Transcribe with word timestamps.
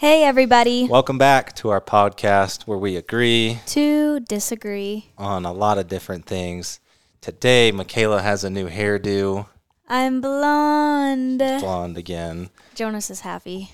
Hey, 0.00 0.22
everybody. 0.22 0.86
Welcome 0.86 1.18
back 1.18 1.56
to 1.56 1.70
our 1.70 1.80
podcast 1.80 2.68
where 2.68 2.78
we 2.78 2.94
agree 2.94 3.58
to 3.66 4.20
disagree 4.20 5.10
on 5.18 5.44
a 5.44 5.52
lot 5.52 5.76
of 5.76 5.88
different 5.88 6.24
things. 6.24 6.78
Today, 7.20 7.72
Mykayla 7.74 8.22
has 8.22 8.44
a 8.44 8.48
new 8.48 8.68
hairdo. 8.68 9.48
I'm 9.88 10.20
blonde. 10.20 11.38
Blonde 11.40 11.98
again. 11.98 12.50
Jonas 12.76 13.10
is 13.10 13.22
happy. 13.22 13.72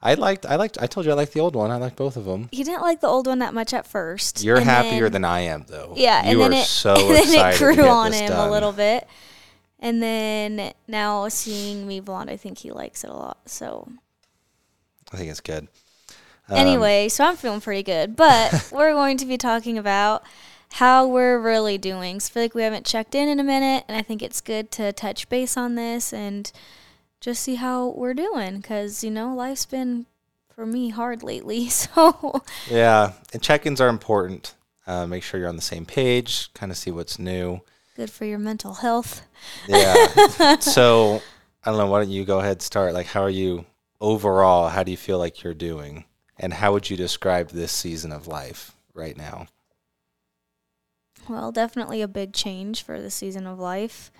I 0.00 0.14
liked. 0.14 0.46
I 0.46 0.54
liked. 0.54 0.78
I 0.80 0.86
told 0.86 1.04
you 1.04 1.10
I 1.10 1.16
liked 1.16 1.32
the 1.32 1.40
old 1.40 1.56
one. 1.56 1.72
I 1.72 1.78
liked 1.78 1.96
both 1.96 2.16
of 2.16 2.26
them. 2.26 2.48
He 2.52 2.62
didn't 2.62 2.82
like 2.82 3.00
the 3.00 3.08
old 3.08 3.26
one 3.26 3.40
that 3.40 3.52
much 3.52 3.74
at 3.74 3.88
first. 3.88 4.44
You're 4.44 4.60
happier 4.60 5.06
then, 5.06 5.22
than 5.22 5.24
I 5.24 5.40
am, 5.40 5.64
though. 5.66 5.94
Yeah, 5.96 6.30
you 6.30 6.42
and 6.44 6.52
then 6.52 6.60
are 6.60 6.62
it, 6.62 6.66
so 6.66 6.94
and 6.96 7.28
then 7.28 7.52
it 7.52 7.58
grew 7.58 7.88
on 7.88 8.12
him 8.12 8.28
done. 8.28 8.48
a 8.48 8.52
little 8.52 8.70
bit. 8.70 9.08
And 9.80 10.00
then 10.00 10.74
now 10.86 11.26
seeing 11.26 11.88
me 11.88 11.98
blonde, 11.98 12.30
I 12.30 12.36
think 12.36 12.58
he 12.58 12.70
likes 12.70 13.02
it 13.02 13.10
a 13.10 13.14
lot. 13.14 13.38
So 13.46 13.90
I 15.12 15.16
think 15.16 15.30
it's 15.30 15.40
good. 15.40 15.68
Um, 16.48 16.56
anyway, 16.56 17.08
so 17.08 17.24
I'm 17.24 17.36
feeling 17.36 17.60
pretty 17.60 17.82
good. 17.82 18.16
But 18.16 18.68
we're 18.72 18.92
going 18.92 19.16
to 19.18 19.26
be 19.26 19.36
talking 19.36 19.78
about 19.78 20.22
how 20.72 21.06
we're 21.06 21.38
really 21.38 21.78
doing. 21.78 22.20
So 22.20 22.30
I 22.30 22.32
feel 22.32 22.42
like 22.44 22.54
we 22.54 22.62
haven't 22.62 22.86
checked 22.86 23.14
in 23.14 23.28
in 23.28 23.40
a 23.40 23.44
minute, 23.44 23.84
and 23.88 23.96
I 23.96 24.02
think 24.02 24.22
it's 24.22 24.40
good 24.40 24.70
to 24.72 24.92
touch 24.92 25.28
base 25.28 25.56
on 25.56 25.74
this 25.74 26.12
and 26.12 26.50
just 27.20 27.42
see 27.42 27.56
how 27.56 27.88
we're 27.88 28.14
doing 28.14 28.58
because 28.58 29.02
you 29.02 29.10
know 29.10 29.34
life's 29.34 29.66
been 29.66 30.06
for 30.54 30.66
me 30.66 30.90
hard 30.90 31.22
lately. 31.22 31.68
So 31.70 32.42
Yeah, 32.70 33.12
and 33.32 33.42
check-ins 33.42 33.80
are 33.80 33.88
important. 33.88 34.54
Uh, 34.86 35.06
make 35.06 35.22
sure 35.22 35.40
you're 35.40 35.48
on 35.48 35.56
the 35.56 35.62
same 35.62 35.84
page. 35.84 36.52
Kind 36.54 36.70
of 36.70 36.78
see 36.78 36.90
what's 36.90 37.18
new. 37.18 37.60
good 37.96 38.10
for 38.10 38.24
your 38.24 38.38
mental 38.38 38.74
health. 38.74 39.22
Yeah. 39.66 40.56
so 40.60 41.22
I 41.64 41.70
don't 41.70 41.78
know. 41.78 41.86
Why 41.86 42.00
don't 42.00 42.10
you 42.10 42.24
go 42.24 42.38
ahead 42.38 42.52
and 42.52 42.62
start? 42.62 42.94
Like, 42.94 43.06
how 43.06 43.22
are 43.22 43.30
you 43.30 43.66
overall? 44.00 44.68
How 44.70 44.82
do 44.82 44.90
you 44.90 44.96
feel 44.96 45.18
like 45.18 45.42
you're 45.42 45.54
doing? 45.54 46.04
And 46.38 46.54
how 46.54 46.72
would 46.72 46.90
you 46.90 46.96
describe 46.96 47.50
this 47.50 47.72
season 47.72 48.12
of 48.12 48.26
life 48.26 48.76
right 48.94 49.16
now? 49.16 49.46
Well, 51.28 51.50
definitely 51.50 52.02
a 52.02 52.08
big 52.08 52.32
change 52.32 52.82
for 52.82 53.00
the 53.00 53.10
season 53.10 53.46
of 53.46 53.58
life. 53.58 54.10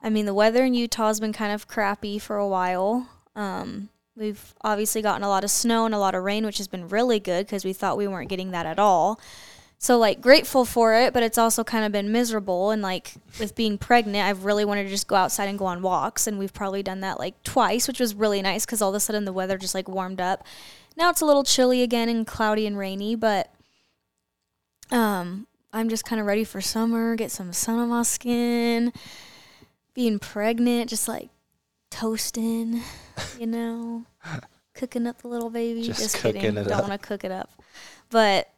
I 0.00 0.10
mean, 0.10 0.26
the 0.26 0.34
weather 0.34 0.64
in 0.64 0.74
Utah 0.74 1.08
has 1.08 1.20
been 1.20 1.32
kind 1.32 1.52
of 1.52 1.66
crappy 1.66 2.18
for 2.18 2.36
a 2.36 2.46
while. 2.46 3.08
Um, 3.34 3.88
we've 4.16 4.54
obviously 4.62 5.02
gotten 5.02 5.24
a 5.24 5.28
lot 5.28 5.42
of 5.42 5.50
snow 5.50 5.84
and 5.84 5.94
a 5.94 5.98
lot 5.98 6.14
of 6.14 6.22
rain, 6.22 6.46
which 6.46 6.58
has 6.58 6.68
been 6.68 6.88
really 6.88 7.18
good 7.18 7.46
because 7.46 7.64
we 7.64 7.72
thought 7.72 7.96
we 7.96 8.06
weren't 8.06 8.28
getting 8.28 8.52
that 8.52 8.66
at 8.66 8.78
all. 8.78 9.20
So, 9.80 9.96
like, 9.96 10.20
grateful 10.20 10.64
for 10.64 10.94
it, 10.94 11.12
but 11.12 11.22
it's 11.22 11.38
also 11.38 11.62
kind 11.62 11.84
of 11.84 11.92
been 11.92 12.10
miserable. 12.10 12.72
And, 12.72 12.82
like, 12.82 13.12
with 13.38 13.54
being 13.54 13.78
pregnant, 13.78 14.26
I've 14.26 14.44
really 14.44 14.64
wanted 14.64 14.84
to 14.84 14.88
just 14.88 15.06
go 15.06 15.14
outside 15.14 15.48
and 15.48 15.56
go 15.58 15.66
on 15.66 15.82
walks. 15.82 16.26
And 16.26 16.36
we've 16.36 16.52
probably 16.52 16.82
done 16.82 17.00
that, 17.00 17.20
like, 17.20 17.40
twice, 17.44 17.86
which 17.86 18.00
was 18.00 18.14
really 18.14 18.42
nice 18.42 18.66
because 18.66 18.82
all 18.82 18.88
of 18.88 18.96
a 18.96 19.00
sudden 19.00 19.24
the 19.24 19.32
weather 19.32 19.56
just, 19.56 19.76
like, 19.76 19.88
warmed 19.88 20.20
up. 20.20 20.44
Now 20.96 21.10
it's 21.10 21.20
a 21.20 21.26
little 21.26 21.44
chilly 21.44 21.82
again 21.82 22.08
and 22.08 22.26
cloudy 22.26 22.66
and 22.66 22.76
rainy, 22.76 23.14
but 23.14 23.54
um, 24.90 25.46
I'm 25.72 25.88
just 25.88 26.04
kind 26.04 26.20
of 26.20 26.26
ready 26.26 26.42
for 26.42 26.60
summer, 26.60 27.14
get 27.14 27.30
some 27.30 27.52
sun 27.52 27.78
on 27.78 27.88
my 27.88 28.02
skin. 28.02 28.92
Being 29.94 30.18
pregnant, 30.18 30.90
just 30.90 31.06
like 31.06 31.30
toasting, 31.90 32.82
you 33.38 33.46
know, 33.46 34.06
cooking 34.74 35.06
up 35.06 35.22
the 35.22 35.28
little 35.28 35.50
baby. 35.50 35.82
Just 35.82 36.00
Just, 36.00 36.16
kidding. 36.18 36.54
Don't 36.54 36.88
want 36.88 36.92
to 36.92 36.98
cook 36.98 37.22
it 37.22 37.30
up. 37.30 37.50
But 38.10 38.50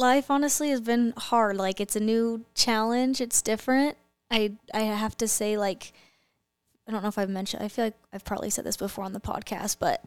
life 0.00 0.30
honestly 0.30 0.70
has 0.70 0.80
been 0.80 1.12
hard. 1.16 1.56
Like 1.56 1.80
it's 1.80 1.94
a 1.94 2.00
new 2.00 2.44
challenge. 2.54 3.20
It's 3.20 3.42
different. 3.42 3.96
I 4.30 4.54
I 4.74 4.80
have 4.80 5.16
to 5.18 5.28
say 5.28 5.56
like 5.56 5.92
I 6.88 6.92
don't 6.92 7.02
know 7.02 7.08
if 7.08 7.18
I've 7.18 7.30
mentioned 7.30 7.62
I 7.62 7.68
feel 7.68 7.86
like 7.86 7.98
I've 8.12 8.24
probably 8.24 8.50
said 8.50 8.64
this 8.64 8.76
before 8.76 9.04
on 9.04 9.12
the 9.12 9.20
podcast, 9.20 9.76
but 9.78 10.02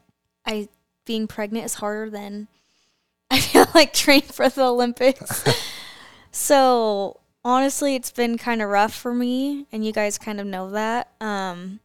I 0.45 0.67
being 1.05 1.27
pregnant 1.27 1.66
is 1.66 1.75
harder 1.75 2.09
than 2.09 2.47
I 3.31 3.39
feel 3.39 3.67
like 3.73 3.94
training 3.94 4.30
for 4.30 4.49
the 4.49 4.64
Olympics. 4.64 5.44
so 6.31 7.19
honestly, 7.45 7.95
it's 7.95 8.11
been 8.11 8.38
kind 8.38 8.61
of 8.61 8.69
rough 8.69 8.93
for 8.93 9.14
me, 9.14 9.65
and 9.71 9.86
you 9.86 9.92
guys 9.92 10.17
kind 10.17 10.39
of 10.39 10.48
know 10.48 10.70
that. 10.71 11.11
Um, 11.21 11.80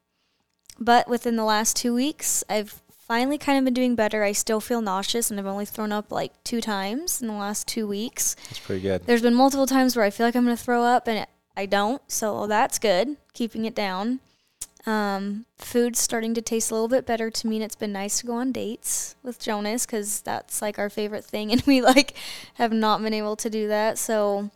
but 0.78 1.08
within 1.08 1.36
the 1.36 1.44
last 1.44 1.76
two 1.76 1.94
weeks, 1.94 2.44
I've 2.48 2.80
finally 3.08 3.38
kind 3.38 3.58
of 3.58 3.64
been 3.64 3.74
doing 3.74 3.94
better. 3.96 4.22
I 4.22 4.32
still 4.32 4.60
feel 4.60 4.82
nauseous, 4.82 5.30
and 5.30 5.40
I've 5.40 5.46
only 5.46 5.64
thrown 5.64 5.90
up 5.90 6.12
like 6.12 6.32
two 6.44 6.60
times 6.60 7.20
in 7.20 7.26
the 7.26 7.34
last 7.34 7.66
two 7.66 7.88
weeks. 7.88 8.36
That's 8.48 8.60
pretty 8.60 8.82
good. 8.82 9.06
There's 9.06 9.22
been 9.22 9.34
multiple 9.34 9.66
times 9.66 9.96
where 9.96 10.04
I 10.04 10.10
feel 10.10 10.26
like 10.26 10.36
I'm 10.36 10.44
going 10.44 10.56
to 10.56 10.62
throw 10.62 10.84
up, 10.84 11.08
and 11.08 11.26
I 11.56 11.66
don't. 11.66 12.02
So 12.06 12.46
that's 12.46 12.78
good, 12.78 13.16
keeping 13.32 13.64
it 13.64 13.74
down. 13.74 14.20
Um, 14.86 15.44
food's 15.56 15.98
starting 15.98 16.32
to 16.34 16.42
taste 16.42 16.70
a 16.70 16.74
little 16.74 16.88
bit 16.88 17.04
better 17.06 17.30
to 17.30 17.46
me, 17.46 17.56
and 17.56 17.64
it's 17.64 17.74
been 17.74 17.92
nice 17.92 18.20
to 18.20 18.26
go 18.26 18.34
on 18.34 18.52
dates 18.52 19.16
with 19.22 19.40
Jonas 19.40 19.84
because 19.84 20.20
that's 20.20 20.62
like 20.62 20.78
our 20.78 20.90
favorite 20.90 21.24
thing, 21.24 21.50
and 21.52 21.62
we 21.62 21.80
like 21.80 22.14
have 22.54 22.72
not 22.72 23.02
been 23.02 23.14
able 23.14 23.36
to 23.36 23.50
do 23.50 23.68
that. 23.68 23.98
So, 23.98 24.50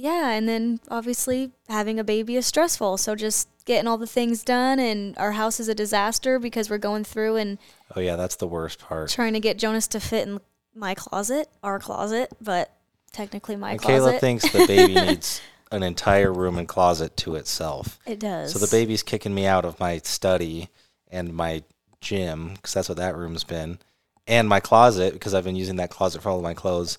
yeah, 0.00 0.30
and 0.30 0.48
then 0.48 0.78
obviously 0.90 1.50
having 1.68 1.98
a 1.98 2.04
baby 2.04 2.36
is 2.36 2.46
stressful. 2.46 2.98
So 2.98 3.16
just 3.16 3.48
getting 3.64 3.88
all 3.88 3.98
the 3.98 4.06
things 4.06 4.44
done, 4.44 4.78
and 4.78 5.18
our 5.18 5.32
house 5.32 5.58
is 5.58 5.68
a 5.68 5.74
disaster 5.74 6.38
because 6.38 6.70
we're 6.70 6.78
going 6.78 7.02
through 7.02 7.34
and 7.34 7.58
Oh 7.96 8.00
yeah, 8.00 8.14
that's 8.14 8.36
the 8.36 8.46
worst 8.46 8.78
part. 8.78 9.10
trying 9.10 9.32
to 9.32 9.40
get 9.40 9.58
Jonas 9.58 9.88
to 9.88 10.00
fit 10.00 10.28
in 10.28 10.38
my 10.72 10.94
closet, 10.94 11.48
our 11.64 11.80
closet, 11.80 12.30
but 12.40 12.72
technically 13.10 13.56
my 13.56 13.74
Mykayla 13.74 13.80
closet. 13.80 14.14
Kayla 14.14 14.20
thinks 14.20 14.52
the 14.52 14.66
baby 14.68 14.94
needs 15.06 15.40
an 15.72 15.82
entire 15.82 16.32
room 16.32 16.58
and 16.58 16.68
closet 16.68 17.16
to 17.18 17.34
itself. 17.34 17.98
it 18.06 18.20
does. 18.20 18.52
So 18.52 18.60
the 18.60 18.70
baby's 18.70 19.02
kicking 19.02 19.34
me 19.34 19.46
out 19.46 19.64
of 19.64 19.80
my 19.80 19.98
study 19.98 20.68
and 21.10 21.34
my 21.34 21.64
gym 22.00 22.54
because 22.54 22.72
that's 22.72 22.88
what 22.88 22.98
that 22.98 23.16
room's 23.16 23.42
been, 23.42 23.80
and 24.28 24.48
my 24.48 24.60
closet 24.60 25.12
because 25.12 25.34
I've 25.34 25.44
been 25.44 25.56
using 25.56 25.76
that 25.76 25.90
closet 25.90 26.22
for 26.22 26.28
all 26.28 26.36
of 26.36 26.44
my 26.44 26.54
clothes. 26.54 26.98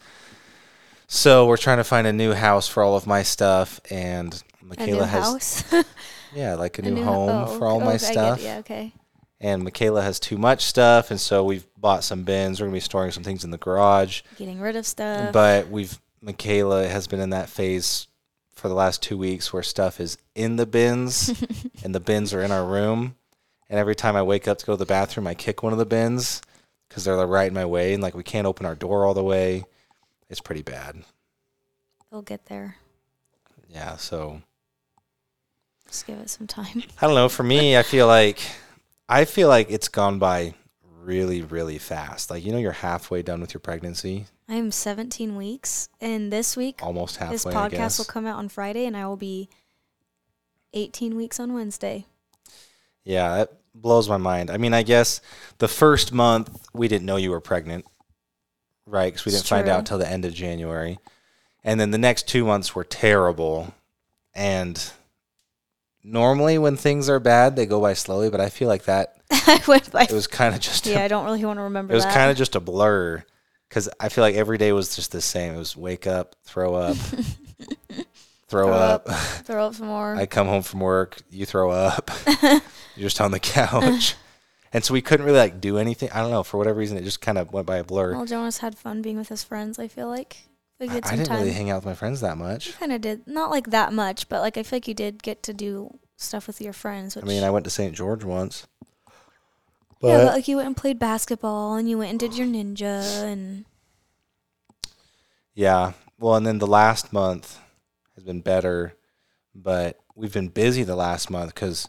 So 1.11 1.47
we're 1.47 1.57
trying 1.57 1.77
to 1.77 1.83
find 1.83 2.05
a 2.05 2.13
new 2.13 2.33
house 2.33 2.67
for 2.67 2.83
all 2.83 2.95
of 2.95 3.07
my 3.07 3.23
stuff, 3.23 3.81
and 3.89 4.31
a 4.61 4.65
Mykayla 4.75 4.87
new 4.91 4.99
has 4.99 5.61
house. 5.71 5.73
yeah, 6.35 6.53
like 6.53 6.77
a 6.77 6.83
A 6.85 6.91
new, 6.91 7.03
ho- 7.03 7.11
home 7.11 7.45
oh, 7.47 7.57
for 7.57 7.65
all 7.65 7.77
okay, 7.77 7.85
my 7.85 7.97
stuff. 7.97 8.39
Yeah, 8.43 8.59
okay. 8.59 8.93
And 9.41 9.65
Mykayla 9.65 10.03
has 10.03 10.19
too 10.19 10.37
much 10.37 10.65
stuff, 10.65 11.09
and 11.09 11.19
so 11.19 11.43
we've 11.43 11.65
bought 11.75 12.03
some 12.03 12.23
bins. 12.25 12.61
We're 12.61 12.67
gonna 12.67 12.75
be 12.75 12.79
storing 12.79 13.09
some 13.11 13.23
things 13.23 13.43
in 13.43 13.49
the 13.49 13.57
garage, 13.57 14.21
Getting 14.37 14.59
rid 14.59 14.75
of 14.75 14.85
stuff. 14.85 15.33
but 15.33 15.67
we've 15.69 15.99
Mykayla 16.23 16.89
has 16.91 17.07
been 17.07 17.19
in 17.21 17.31
that 17.31 17.49
phase 17.49 18.07
for 18.53 18.67
the 18.67 18.75
last 18.75 19.01
two 19.01 19.17
weeks 19.17 19.51
where 19.51 19.63
stuff 19.63 19.99
is 19.99 20.15
in 20.35 20.57
the 20.57 20.67
bins 20.67 21.43
and 21.83 21.95
the 21.95 21.99
bins 21.99 22.35
are 22.35 22.43
in 22.43 22.51
our 22.51 22.65
room. 22.65 23.15
And 23.67 23.79
every 23.79 23.95
time 23.95 24.15
I 24.15 24.21
wake 24.21 24.47
up 24.47 24.59
to 24.59 24.65
go 24.65 24.73
to 24.73 24.77
the 24.77 24.85
bathroom, 24.85 25.25
I 25.25 25.33
kick 25.33 25.63
one 25.63 25.71
of 25.73 25.79
the 25.79 25.85
bins 25.85 26.41
because 26.87 27.03
they're 27.03 27.15
like 27.15 27.29
right 27.29 27.47
in 27.47 27.53
my 27.55 27.65
way, 27.65 27.95
and 27.95 28.03
like 28.03 28.13
we 28.13 28.23
can't 28.23 28.45
open 28.45 28.67
our 28.67 28.75
door 28.75 29.05
all 29.05 29.15
the 29.15 29.23
way. 29.23 29.63
It's 30.29 30.41
pretty 30.41 30.61
bad. 30.61 31.03
They'll 32.11 32.21
get 32.21 32.45
there. 32.45 32.77
Yeah. 33.69 33.97
So 33.97 34.41
Just 35.87 36.07
give 36.07 36.19
it 36.19 36.29
some 36.29 36.47
time. 36.47 36.83
I 37.01 37.05
don't 37.05 37.15
know. 37.15 37.29
For 37.29 37.43
me, 37.43 37.77
I 37.77 37.83
feel 37.83 38.07
like 38.07 38.39
I 39.07 39.25
feel 39.25 39.47
like 39.47 39.71
it's 39.71 39.87
gone 39.87 40.19
by 40.19 40.53
really, 41.01 41.41
really 41.41 41.77
fast. 41.77 42.29
Like 42.29 42.45
you 42.45 42.51
know, 42.51 42.57
you're 42.57 42.71
halfway 42.71 43.21
done 43.21 43.41
with 43.41 43.53
your 43.53 43.61
pregnancy, 43.61 44.25
I 44.47 44.55
am 44.55 44.71
17 44.71 45.35
weeks, 45.35 45.89
and 46.01 46.33
this 46.33 46.57
week 46.57 46.79
almost 46.81 47.17
halfway. 47.17 47.35
this 47.35 47.45
podcast 47.45 47.97
will 47.99 48.05
come 48.05 48.25
out 48.25 48.37
on 48.37 48.49
Friday, 48.49 48.85
and 48.85 48.97
I 48.97 49.05
will 49.05 49.17
be 49.17 49.49
18 50.73 51.15
weeks 51.15 51.39
on 51.39 51.53
Wednesday. 51.53 52.05
Yeah, 53.03 53.43
it 53.43 53.53
blows 53.75 54.09
my 54.09 54.17
mind. 54.17 54.49
I 54.49 54.57
mean, 54.57 54.73
I 54.73 54.83
guess 54.83 55.21
the 55.59 55.67
first 55.67 56.11
month 56.11 56.67
we 56.73 56.87
didn't 56.87 57.05
know 57.05 57.15
you 57.15 57.31
were 57.31 57.39
pregnant, 57.39 57.85
right? 58.89 59.11
Because 59.13 59.25
we 59.25 59.31
didn't 59.31 59.45
find 59.45 59.65
true. 59.65 59.73
out 59.73 59.85
till 59.85 59.97
the 59.97 60.09
end 60.09 60.25
of 60.25 60.33
January, 60.33 60.99
and 61.63 61.79
then 61.79 61.91
the 61.91 61.97
next 61.97 62.27
two 62.27 62.45
months 62.45 62.75
were 62.75 62.83
terrible. 62.83 63.73
And 64.35 64.91
normally, 66.03 66.57
when 66.57 66.77
things 66.77 67.09
are 67.09 67.19
bad, 67.19 67.55
they 67.55 67.65
go 67.65 67.79
by 67.79 67.93
slowly. 67.93 68.29
But 68.29 68.41
I 68.41 68.49
feel 68.49 68.67
like 68.67 68.83
that 68.83 69.15
I 69.31 69.61
went 69.67 69.91
by. 69.91 70.03
it 70.03 70.11
was 70.11 70.27
kind 70.27 70.55
of 70.55 70.61
just 70.61 70.85
yeah, 70.85 71.03
I 71.03 71.07
don't 71.07 71.25
really 71.25 71.43
want 71.45 71.57
to 71.57 71.63
remember 71.63 71.93
it 71.93 71.95
was 71.95 72.05
that. 72.05 72.13
kind 72.13 72.31
of 72.31 72.37
just 72.37 72.55
a 72.55 72.59
blur 72.59 73.23
because 73.67 73.89
I 73.99 74.09
feel 74.09 74.23
like 74.23 74.35
every 74.35 74.57
day 74.57 74.71
was 74.71 74.95
just 74.95 75.11
the 75.11 75.21
same. 75.21 75.55
It 75.55 75.59
was 75.59 75.77
wake 75.77 76.07
up, 76.07 76.35
throw 76.43 76.75
up, 76.75 76.97
throw, 78.47 78.65
Throw 78.65 78.73
up. 78.73 79.09
Throw 79.09 79.67
up 79.67 79.75
some 79.75 79.87
more. 79.87 80.15
I 80.17 80.25
come 80.25 80.47
home 80.47 80.63
from 80.63 80.79
work, 80.79 81.21
you 81.29 81.45
throw 81.45 81.69
up, 81.71 82.09
you're 82.41 82.61
just 82.97 83.21
on 83.21 83.31
the 83.31 83.39
couch. 83.39 84.15
And 84.71 84.83
so 84.83 84.93
we 84.93 85.01
couldn't 85.01 85.25
really 85.25 85.39
like 85.39 85.59
do 85.59 85.77
anything. 85.77 86.09
I 86.11 86.21
don't 86.21 86.31
know 86.31 86.43
for 86.43 86.57
whatever 86.57 86.77
reason, 86.79 86.97
it 86.97 87.03
just 87.03 87.21
kind 87.21 87.37
of 87.37 87.51
went 87.51 87.65
by 87.65 87.77
a 87.77 87.83
blur. 87.83 88.13
well, 88.13 88.25
Jonas 88.25 88.59
had 88.59 88.77
fun 88.77 89.01
being 89.01 89.17
with 89.17 89.29
his 89.29 89.43
friends. 89.43 89.79
I 89.79 89.87
feel 89.87 90.07
like 90.07 90.37
we 90.79 90.89
I, 90.89 90.97
I 90.97 90.99
didn't 90.99 91.25
time. 91.25 91.39
really 91.39 91.51
hang 91.51 91.69
out 91.69 91.77
with 91.77 91.85
my 91.85 91.93
friends 91.95 92.21
that 92.21 92.37
you 92.37 92.43
much. 92.43 92.77
kind 92.77 92.91
of 92.91 93.01
did, 93.01 93.27
not 93.27 93.49
like 93.49 93.71
that 93.71 93.93
much, 93.93 94.29
but 94.29 94.41
like 94.41 94.57
I 94.57 94.63
feel 94.63 94.77
like 94.77 94.87
you 94.87 94.93
did 94.93 95.23
get 95.23 95.43
to 95.43 95.53
do 95.53 95.97
stuff 96.17 96.47
with 96.47 96.61
your 96.61 96.73
friends. 96.73 97.15
Which 97.15 97.25
I 97.25 97.27
mean, 97.27 97.43
I 97.43 97.49
went 97.49 97.65
to 97.65 97.71
St. 97.71 97.95
George 97.95 98.23
once, 98.23 98.67
yeah, 99.07 99.13
but 99.99 100.25
but 100.25 100.33
like 100.33 100.47
you 100.47 100.57
went 100.57 100.67
and 100.67 100.77
played 100.77 100.99
basketball, 100.99 101.75
and 101.75 101.89
you 101.89 101.97
went 101.97 102.11
and 102.11 102.19
did 102.19 102.37
your 102.37 102.47
ninja, 102.47 103.23
and 103.23 103.65
yeah. 105.53 105.93
Well, 106.19 106.35
and 106.35 106.45
then 106.45 106.59
the 106.59 106.67
last 106.67 107.11
month 107.11 107.59
has 108.15 108.23
been 108.23 108.41
better, 108.41 108.93
but 109.55 109.99
we've 110.15 110.33
been 110.33 110.49
busy 110.49 110.83
the 110.83 110.95
last 110.95 111.29
month 111.29 111.55
because 111.55 111.87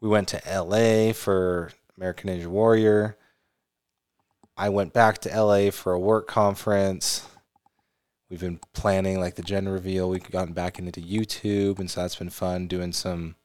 we 0.00 0.08
went 0.08 0.28
to 0.28 0.48
L.A. 0.48 1.12
for 1.12 1.72
American 1.96 2.30
Ninja 2.30 2.46
Warrior. 2.46 3.16
I 4.56 4.68
went 4.70 4.92
back 4.92 5.18
to 5.18 5.28
LA 5.42 5.70
for 5.70 5.92
a 5.92 5.98
work 5.98 6.26
conference. 6.26 7.26
We've 8.30 8.40
been 8.40 8.60
planning 8.72 9.20
like 9.20 9.34
the 9.36 9.42
gender 9.42 9.72
reveal. 9.72 10.08
We've 10.08 10.30
gotten 10.30 10.52
back 10.54 10.78
into 10.78 11.00
YouTube, 11.00 11.78
and 11.78 11.90
so 11.90 12.00
that's 12.02 12.16
been 12.16 12.30
fun 12.30 12.66
doing 12.66 12.92
some 12.92 13.36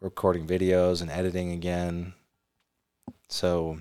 recording 0.00 0.46
videos 0.46 1.00
and 1.02 1.10
editing 1.10 1.52
again. 1.52 2.14
So 3.28 3.80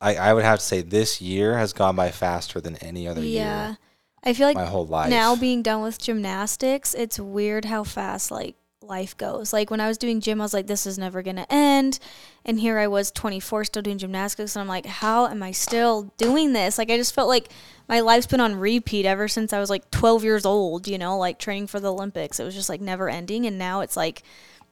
I 0.00 0.16
I 0.16 0.34
would 0.34 0.44
have 0.44 0.58
to 0.60 0.64
say 0.64 0.82
this 0.82 1.20
year 1.20 1.56
has 1.58 1.72
gone 1.72 1.96
by 1.96 2.10
faster 2.10 2.60
than 2.60 2.76
any 2.76 3.08
other 3.08 3.22
year. 3.22 3.42
yeah. 3.42 3.66
year. 3.68 3.78
I 4.22 4.34
feel 4.34 4.46
like 4.48 4.56
My 4.56 4.66
whole 4.66 4.86
life. 4.86 5.08
now 5.08 5.34
being 5.34 5.62
done 5.62 5.80
with 5.80 5.98
gymnastics, 5.98 6.92
it's 6.92 7.18
weird 7.18 7.64
how 7.64 7.84
fast 7.84 8.30
like 8.30 8.54
life 8.82 9.16
goes. 9.16 9.52
Like 9.52 9.70
when 9.70 9.80
I 9.80 9.88
was 9.88 9.98
doing 9.98 10.20
gym, 10.20 10.40
I 10.40 10.44
was 10.44 10.54
like, 10.54 10.66
this 10.66 10.86
is 10.86 10.98
never 10.98 11.22
gonna 11.22 11.46
end. 11.50 11.98
And 12.44 12.60
here 12.60 12.78
I 12.78 12.86
was 12.86 13.10
24 13.10 13.64
still 13.64 13.82
doing 13.82 13.98
gymnastics 13.98 14.56
and 14.56 14.62
I'm 14.62 14.68
like, 14.68 14.86
how 14.86 15.26
am 15.26 15.42
I 15.42 15.52
still 15.52 16.12
doing 16.16 16.52
this? 16.52 16.78
Like 16.78 16.90
I 16.90 16.96
just 16.96 17.14
felt 17.14 17.28
like 17.28 17.50
my 17.88 18.00
life's 18.00 18.26
been 18.26 18.40
on 18.40 18.56
repeat 18.56 19.04
ever 19.04 19.28
since 19.28 19.52
I 19.52 19.60
was 19.60 19.70
like 19.70 19.90
12 19.90 20.24
years 20.24 20.46
old, 20.46 20.88
you 20.88 20.98
know, 20.98 21.18
like 21.18 21.38
training 21.38 21.66
for 21.66 21.80
the 21.80 21.92
Olympics. 21.92 22.40
It 22.40 22.44
was 22.44 22.54
just 22.54 22.68
like 22.68 22.80
never 22.80 23.08
ending 23.08 23.46
and 23.46 23.58
now 23.58 23.80
it's 23.80 23.96
like 23.96 24.22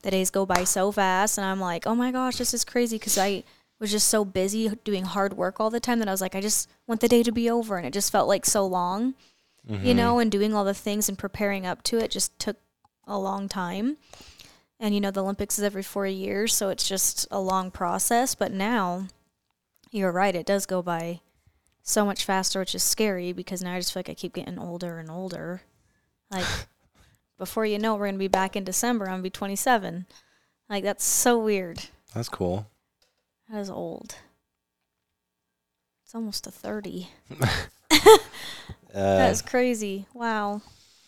the 0.02 0.10
days 0.10 0.30
go 0.30 0.46
by 0.46 0.64
so 0.64 0.90
fast 0.92 1.38
and 1.38 1.44
I'm 1.44 1.60
like, 1.60 1.86
"Oh 1.86 1.94
my 1.94 2.12
gosh, 2.12 2.36
this 2.36 2.54
is 2.54 2.64
crazy 2.64 2.98
cuz 2.98 3.18
I 3.18 3.44
was 3.80 3.90
just 3.90 4.08
so 4.08 4.24
busy 4.24 4.68
doing 4.84 5.04
hard 5.04 5.36
work 5.36 5.60
all 5.60 5.70
the 5.70 5.80
time 5.80 5.98
that 5.98 6.08
I 6.08 6.12
was 6.12 6.20
like, 6.20 6.34
I 6.34 6.40
just 6.40 6.68
want 6.86 7.00
the 7.00 7.08
day 7.08 7.22
to 7.22 7.32
be 7.32 7.50
over 7.50 7.76
and 7.76 7.86
it 7.86 7.92
just 7.92 8.12
felt 8.12 8.28
like 8.28 8.46
so 8.46 8.66
long 8.66 9.14
you 9.68 9.76
mm-hmm. 9.76 9.96
know, 9.96 10.18
and 10.18 10.32
doing 10.32 10.54
all 10.54 10.64
the 10.64 10.72
things 10.72 11.10
and 11.10 11.18
preparing 11.18 11.66
up 11.66 11.82
to 11.82 11.98
it 11.98 12.10
just 12.10 12.38
took 12.38 12.56
a 13.08 13.18
long 13.18 13.48
time. 13.48 13.96
And 14.78 14.94
you 14.94 15.00
know, 15.00 15.10
the 15.10 15.22
Olympics 15.22 15.58
is 15.58 15.64
every 15.64 15.82
four 15.82 16.06
years, 16.06 16.54
so 16.54 16.68
it's 16.68 16.86
just 16.86 17.26
a 17.30 17.40
long 17.40 17.70
process. 17.72 18.36
But 18.36 18.52
now, 18.52 19.08
you're 19.90 20.12
right, 20.12 20.36
it 20.36 20.46
does 20.46 20.66
go 20.66 20.82
by 20.82 21.20
so 21.82 22.04
much 22.04 22.24
faster, 22.24 22.60
which 22.60 22.74
is 22.74 22.82
scary 22.82 23.32
because 23.32 23.62
now 23.62 23.74
I 23.74 23.78
just 23.78 23.92
feel 23.92 24.00
like 24.00 24.10
I 24.10 24.14
keep 24.14 24.34
getting 24.34 24.58
older 24.58 24.98
and 24.98 25.10
older. 25.10 25.62
Like, 26.30 26.46
before 27.38 27.66
you 27.66 27.78
know, 27.78 27.96
it, 27.96 27.98
we're 27.98 28.06
gonna 28.06 28.18
be 28.18 28.28
back 28.28 28.54
in 28.54 28.62
December. 28.62 29.06
I'm 29.06 29.14
gonna 29.14 29.22
be 29.22 29.30
27. 29.30 30.06
Like, 30.68 30.84
that's 30.84 31.04
so 31.04 31.38
weird. 31.38 31.80
That's 32.14 32.28
cool. 32.28 32.68
That 33.50 33.58
is 33.58 33.70
old. 33.70 34.16
It's 36.04 36.14
almost 36.14 36.46
a 36.46 36.50
30. 36.50 37.08
Uh, 38.94 39.18
That's 39.18 39.42
crazy. 39.42 40.06
Wow. 40.14 40.62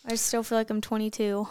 I 0.05 0.15
still 0.15 0.43
feel 0.43 0.57
like 0.57 0.69
I'm 0.69 0.81
22. 0.81 1.47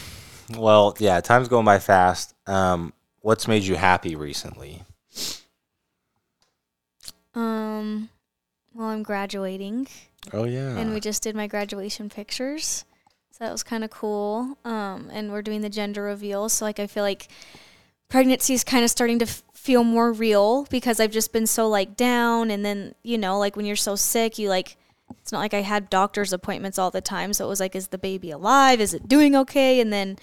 well, 0.58 0.96
yeah, 0.98 1.20
time's 1.20 1.48
going 1.48 1.64
by 1.66 1.78
fast. 1.78 2.34
Um, 2.46 2.92
what's 3.20 3.46
made 3.46 3.62
you 3.62 3.76
happy 3.76 4.16
recently? 4.16 4.82
um, 7.34 8.08
well, 8.74 8.88
I'm 8.88 9.02
graduating, 9.02 9.86
Oh 10.32 10.44
yeah. 10.44 10.76
and 10.78 10.92
we 10.92 11.00
just 11.00 11.22
did 11.22 11.36
my 11.36 11.46
graduation 11.46 12.08
pictures, 12.08 12.84
so 13.30 13.44
that 13.44 13.52
was 13.52 13.62
kind 13.62 13.84
of 13.84 13.90
cool. 13.90 14.58
Um, 14.64 15.08
and 15.12 15.30
we're 15.30 15.42
doing 15.42 15.60
the 15.60 15.68
gender 15.70 16.02
reveal, 16.02 16.48
so 16.48 16.64
like 16.64 16.80
I 16.80 16.86
feel 16.86 17.04
like 17.04 17.28
pregnancy 18.08 18.54
is 18.54 18.64
kind 18.64 18.82
of 18.84 18.90
starting 18.90 19.18
to 19.20 19.26
f- 19.26 19.42
feel 19.54 19.84
more 19.84 20.12
real 20.12 20.64
because 20.70 20.98
I've 20.98 21.12
just 21.12 21.32
been 21.32 21.46
so 21.46 21.68
like 21.68 21.96
down, 21.96 22.50
and 22.50 22.64
then 22.64 22.94
you 23.02 23.18
know, 23.18 23.38
like 23.38 23.56
when 23.56 23.66
you're 23.66 23.76
so 23.76 23.94
sick, 23.96 24.38
you 24.38 24.48
like. 24.48 24.76
It's 25.30 25.32
not 25.32 25.38
like 25.38 25.54
I 25.54 25.60
had 25.60 25.90
doctor's 25.90 26.32
appointments 26.32 26.76
all 26.76 26.90
the 26.90 27.00
time, 27.00 27.32
so 27.32 27.44
it 27.44 27.48
was 27.48 27.60
like, 27.60 27.76
is 27.76 27.86
the 27.86 27.98
baby 27.98 28.32
alive? 28.32 28.80
Is 28.80 28.92
it 28.92 29.06
doing 29.06 29.36
okay? 29.36 29.78
And 29.78 29.92
then 29.92 30.18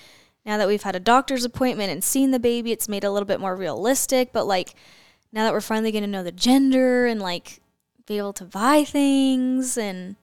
now 0.45 0.57
that 0.57 0.67
we've 0.67 0.83
had 0.83 0.97
a 0.97 0.99
doctor's 0.99 1.45
appointment 1.45 1.89
and 1.89 2.03
seen 2.03 2.31
the 2.31 2.39
baby, 2.41 2.73
it's 2.73 2.89
made 2.89 3.05
a 3.05 3.09
little 3.09 3.25
bit 3.25 3.39
more 3.39 3.55
realistic. 3.55 4.33
But 4.33 4.47
like 4.47 4.75
now 5.31 5.45
that 5.45 5.53
we're 5.53 5.61
finally 5.61 5.93
going 5.93 6.03
to 6.03 6.09
know 6.09 6.23
the 6.23 6.33
gender 6.33 7.05
and 7.05 7.21
like 7.21 7.61
be 8.05 8.17
able 8.17 8.33
to 8.33 8.43
buy 8.43 8.83
things, 8.83 9.77
and 9.77 10.17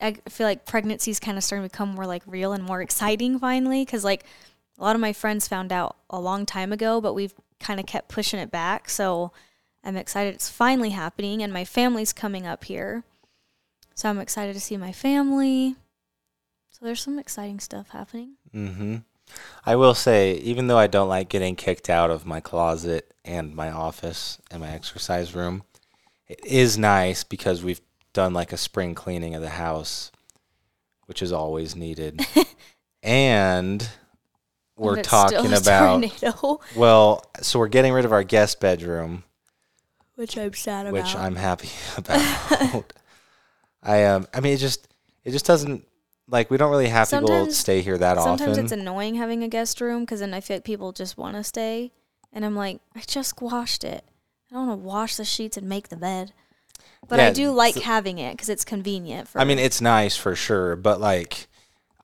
I 0.00 0.18
feel 0.28 0.46
like 0.46 0.66
pregnancy's 0.66 1.18
kind 1.18 1.36
of 1.36 1.42
starting 1.42 1.68
to 1.68 1.72
become 1.72 1.96
more 1.96 2.06
like 2.06 2.22
real 2.26 2.52
and 2.52 2.62
more 2.62 2.80
exciting 2.80 3.40
finally. 3.40 3.84
Cause 3.84 4.04
like 4.04 4.22
a 4.78 4.84
lot 4.84 4.94
of 4.94 5.00
my 5.00 5.12
friends 5.12 5.48
found 5.48 5.72
out 5.72 5.96
a 6.08 6.20
long 6.20 6.46
time 6.46 6.72
ago, 6.72 7.00
but 7.00 7.14
we've 7.14 7.34
kind 7.58 7.80
of 7.80 7.86
kept 7.86 8.08
pushing 8.08 8.38
it 8.38 8.52
back. 8.52 8.88
So 8.88 9.32
I'm 9.82 9.96
excited 9.96 10.32
it's 10.36 10.48
finally 10.48 10.90
happening, 10.90 11.42
and 11.42 11.52
my 11.52 11.64
family's 11.64 12.12
coming 12.12 12.46
up 12.46 12.62
here. 12.62 13.02
So 14.00 14.08
I'm 14.08 14.18
excited 14.18 14.54
to 14.54 14.60
see 14.60 14.78
my 14.78 14.92
family. 14.92 15.76
So 16.70 16.86
there's 16.86 17.02
some 17.02 17.18
exciting 17.18 17.60
stuff 17.60 17.90
happening. 17.90 18.36
Mm-hmm. 18.54 18.96
I 19.66 19.76
will 19.76 19.92
say, 19.92 20.36
even 20.36 20.68
though 20.68 20.78
I 20.78 20.86
don't 20.86 21.10
like 21.10 21.28
getting 21.28 21.54
kicked 21.54 21.90
out 21.90 22.10
of 22.10 22.24
my 22.24 22.40
closet 22.40 23.12
and 23.26 23.54
my 23.54 23.70
office 23.70 24.38
and 24.50 24.62
my 24.62 24.70
exercise 24.70 25.34
room, 25.34 25.64
it 26.26 26.42
is 26.46 26.78
nice 26.78 27.24
because 27.24 27.62
we've 27.62 27.82
done 28.14 28.32
like 28.32 28.54
a 28.54 28.56
spring 28.56 28.94
cleaning 28.94 29.34
of 29.34 29.42
the 29.42 29.50
house, 29.50 30.10
which 31.04 31.20
is 31.20 31.30
always 31.30 31.76
needed. 31.76 32.24
and 33.02 33.86
we're 34.78 34.96
And 34.96 35.04
talking 35.04 35.52
about 35.52 36.00
tornado, 36.00 36.60
well, 36.74 37.22
so 37.42 37.58
we're 37.58 37.68
getting 37.68 37.92
rid 37.92 38.06
of 38.06 38.12
our 38.12 38.24
guest 38.24 38.60
bedroom, 38.60 39.24
which 40.14 40.38
I'm 40.38 40.54
sad 40.54 40.86
about. 40.86 40.92
which 40.94 41.14
I'm 41.14 41.36
happy 41.36 41.68
about. 41.98 42.94
I 43.82 44.04
um 44.04 44.26
I 44.34 44.40
mean 44.40 44.54
it 44.54 44.58
just 44.58 44.88
it 45.24 45.30
just 45.30 45.46
doesn't 45.46 45.86
like 46.28 46.50
we 46.50 46.56
don't 46.56 46.70
really 46.70 46.88
have 46.88 47.10
people 47.10 47.50
stay 47.50 47.82
here 47.82 47.98
that 47.98 48.16
Sometimes 48.16 48.40
often. 48.40 48.54
Sometimes 48.54 48.72
it's 48.72 48.80
annoying 48.80 49.16
having 49.16 49.42
a 49.42 49.48
guest 49.48 49.80
room 49.80 50.02
because 50.04 50.20
then 50.20 50.32
I 50.32 50.40
feel 50.40 50.56
like 50.56 50.64
people 50.64 50.92
just 50.92 51.18
want 51.18 51.36
to 51.36 51.42
stay, 51.42 51.92
and 52.32 52.44
I'm 52.44 52.54
like, 52.54 52.80
I 52.94 53.00
just 53.00 53.40
washed 53.40 53.84
it. 53.84 54.04
I 54.50 54.54
don't 54.54 54.68
want 54.68 54.80
to 54.80 54.86
wash 54.86 55.16
the 55.16 55.24
sheets 55.24 55.56
and 55.56 55.68
make 55.68 55.88
the 55.88 55.96
bed, 55.96 56.32
but 57.08 57.20
I 57.20 57.30
do 57.30 57.50
like 57.50 57.74
so- 57.74 57.80
having 57.80 58.18
it 58.18 58.32
because 58.32 58.48
it's 58.48 58.64
convenient. 58.64 59.28
For 59.28 59.40
I 59.40 59.44
mean, 59.44 59.58
it's 59.58 59.80
nice 59.80 60.16
for 60.16 60.36
sure, 60.36 60.76
but 60.76 61.00
like, 61.00 61.48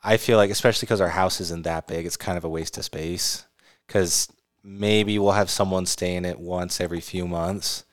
I 0.02 0.16
feel 0.16 0.36
like, 0.38 0.50
especially 0.50 0.86
because 0.86 1.00
our 1.00 1.08
house 1.08 1.40
isn't 1.40 1.62
that 1.62 1.86
big, 1.86 2.06
it's 2.06 2.16
kind 2.16 2.38
of 2.38 2.44
a 2.44 2.48
waste 2.48 2.78
of 2.78 2.84
space. 2.84 3.44
Because 3.86 4.28
maybe 4.64 5.16
we'll 5.18 5.32
have 5.32 5.50
someone 5.50 5.86
stay 5.86 6.16
in 6.16 6.24
it 6.24 6.40
once 6.40 6.80
every 6.80 7.00
few 7.00 7.28
months, 7.28 7.84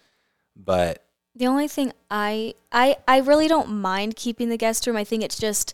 but 0.55 1.03
the 1.35 1.47
only 1.47 1.67
thing 1.67 1.93
I 2.11 2.53
I 2.71 2.97
I 3.07 3.19
really 3.19 3.47
don't 3.47 3.69
mind 3.69 4.15
keeping 4.15 4.49
the 4.49 4.57
guest 4.57 4.85
room. 4.87 4.95
I 4.97 5.03
think 5.03 5.23
it's 5.23 5.37
just 5.39 5.73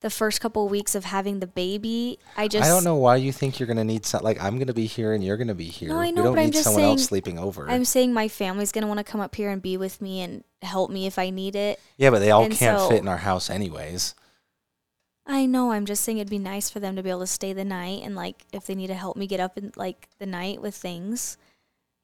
the 0.00 0.10
first 0.10 0.40
couple 0.40 0.68
weeks 0.68 0.94
of 0.96 1.04
having 1.04 1.38
the 1.40 1.46
baby. 1.46 2.18
I 2.36 2.48
just 2.48 2.64
I 2.64 2.68
don't 2.68 2.82
know 2.84 2.96
why 2.96 3.16
you 3.16 3.30
think 3.32 3.60
you're 3.60 3.68
gonna 3.68 3.84
need 3.84 4.04
some. 4.04 4.22
Like, 4.22 4.42
I'm 4.42 4.58
gonna 4.58 4.72
be 4.74 4.86
here 4.86 5.12
and 5.12 5.22
you're 5.22 5.36
gonna 5.36 5.54
be 5.54 5.66
here. 5.66 5.90
No, 5.90 5.98
I 6.00 6.06
we 6.06 6.12
know, 6.12 6.24
don't 6.24 6.34
but 6.34 6.40
I'm 6.40 6.46
need 6.46 6.52
just 6.54 6.64
someone 6.64 6.82
else 6.82 7.00
saying- 7.02 7.06
sleeping 7.08 7.38
over. 7.38 7.68
I'm 7.70 7.84
saying 7.84 8.12
my 8.12 8.26
family's 8.28 8.72
gonna 8.72 8.88
want 8.88 8.98
to 8.98 9.04
come 9.04 9.20
up 9.20 9.34
here 9.36 9.50
and 9.50 9.62
be 9.62 9.76
with 9.76 10.00
me 10.02 10.20
and 10.20 10.42
help 10.62 10.90
me 10.90 11.06
if 11.06 11.18
I 11.20 11.30
need 11.30 11.54
it. 11.56 11.80
yeah, 11.96 12.10
but 12.10 12.18
they 12.18 12.30
all 12.32 12.44
and 12.44 12.52
can't 12.54 12.80
so- 12.80 12.88
fit 12.88 13.00
in 13.00 13.08
our 13.08 13.18
house 13.18 13.48
anyways. 13.48 14.14
I 15.24 15.46
know. 15.46 15.70
I'm 15.70 15.86
just 15.86 16.02
saying 16.02 16.18
it'd 16.18 16.28
be 16.30 16.38
nice 16.40 16.68
for 16.68 16.80
them 16.80 16.96
to 16.96 17.02
be 17.02 17.08
able 17.10 17.20
to 17.20 17.26
stay 17.28 17.52
the 17.52 17.64
night 17.64 18.02
and 18.02 18.16
like 18.16 18.44
if 18.52 18.66
they 18.66 18.74
need 18.74 18.88
to 18.88 18.94
help 18.94 19.16
me 19.16 19.28
get 19.28 19.38
up 19.38 19.56
in 19.56 19.72
like 19.76 20.08
the 20.18 20.26
night 20.26 20.60
with 20.60 20.74
things, 20.74 21.36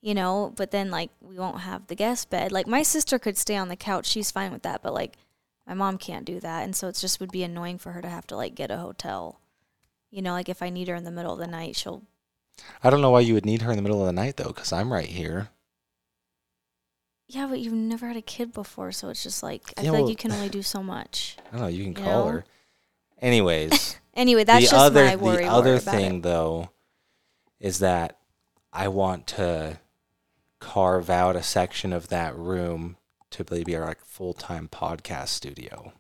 you 0.01 0.15
know. 0.15 0.53
But 0.57 0.71
then 0.71 0.91
like 0.91 1.11
we 1.21 1.39
won't 1.39 1.61
have 1.61 1.87
the 1.87 1.95
guest 1.95 2.31
bed. 2.31 2.53
Like 2.53 2.67
my 2.67 2.83
sister 2.83 3.19
could 3.19 3.37
stay 3.39 3.57
on 3.57 3.69
the 3.69 3.77
couch. 3.77 4.07
She's 4.07 4.31
fine 4.31 4.53
with 4.53 4.63
that. 4.63 4.83
But 4.83 4.95
like 4.95 5.17
my 5.67 5.75
mom 5.75 5.99
can't 5.99 6.25
do 6.25 6.41
that, 6.41 6.65
and 6.65 6.75
so 6.75 6.89
it's 6.89 7.01
just 7.01 7.21
would 7.21 7.31
be 7.33 7.43
annoying 7.43 7.79
for 7.79 7.93
her 7.93 8.03
to 8.03 8.09
have 8.09 8.27
to 8.29 8.37
like 8.37 8.55
get 8.55 8.71
a 8.71 8.79
hotel. 8.79 9.41
You 10.11 10.23
know, 10.23 10.33
like 10.33 10.49
if 10.49 10.63
I 10.63 10.71
need 10.71 10.89
her 10.89 10.95
in 10.95 11.05
the 11.05 11.11
middle 11.11 11.33
of 11.35 11.39
the 11.39 11.47
night, 11.47 11.77
she'll. 11.77 12.03
I 12.83 12.91
don't 12.91 13.01
know 13.03 13.11
why 13.11 13.21
you 13.21 13.35
would 13.35 13.47
need 13.47 13.63
her 13.63 13.71
in 13.71 13.77
the 13.77 13.83
middle 13.83 14.01
of 14.01 14.07
the 14.07 14.13
night 14.13 14.37
though, 14.37 14.49
because 14.49 14.73
I'm 14.73 14.93
right 14.93 15.07
here. 15.09 15.49
Yeah, 17.29 17.47
but 17.47 17.61
you've 17.61 17.75
never 17.75 18.07
had 18.09 18.17
a 18.17 18.23
kid 18.23 18.53
before, 18.55 18.91
so 18.91 19.11
it's 19.11 19.23
just 19.23 19.43
like 19.43 19.63
I 19.77 19.83
Yeah, 19.83 19.85
feel 19.85 19.93
well- 19.93 20.03
like 20.05 20.11
you 20.11 20.17
can 20.17 20.33
only 20.33 20.49
do 20.49 20.63
so 20.63 20.83
much. 20.83 21.37
I 21.49 21.51
don't 21.53 21.61
know. 21.61 21.67
You 21.69 21.85
can 21.85 21.93
You 21.93 22.03
call 22.11 22.25
know? 22.25 22.31
her. 22.33 22.45
Anyways. 23.21 23.97
Anyway, 24.19 24.43
that's 24.43 24.65
the 24.65 24.71
just 24.73 24.85
other 24.85 25.05
my 25.05 25.15
worry. 25.15 25.45
the 25.45 25.51
other 25.53 25.79
thing 25.79 26.17
it. 26.17 26.23
though 26.25 26.71
is 27.61 27.79
that 27.79 28.19
I 28.73 28.89
want 28.89 29.29
to 29.29 29.79
carve 30.61 31.09
out 31.09 31.37
a 31.37 31.43
section 31.43 31.93
of 31.93 32.09
that 32.09 32.37
room 32.37 32.97
to 33.31 33.45
be 33.45 33.77
our 33.77 33.87
like, 33.87 34.05
full-time 34.05 34.69
podcast 34.69 35.29
studio. 35.29 35.93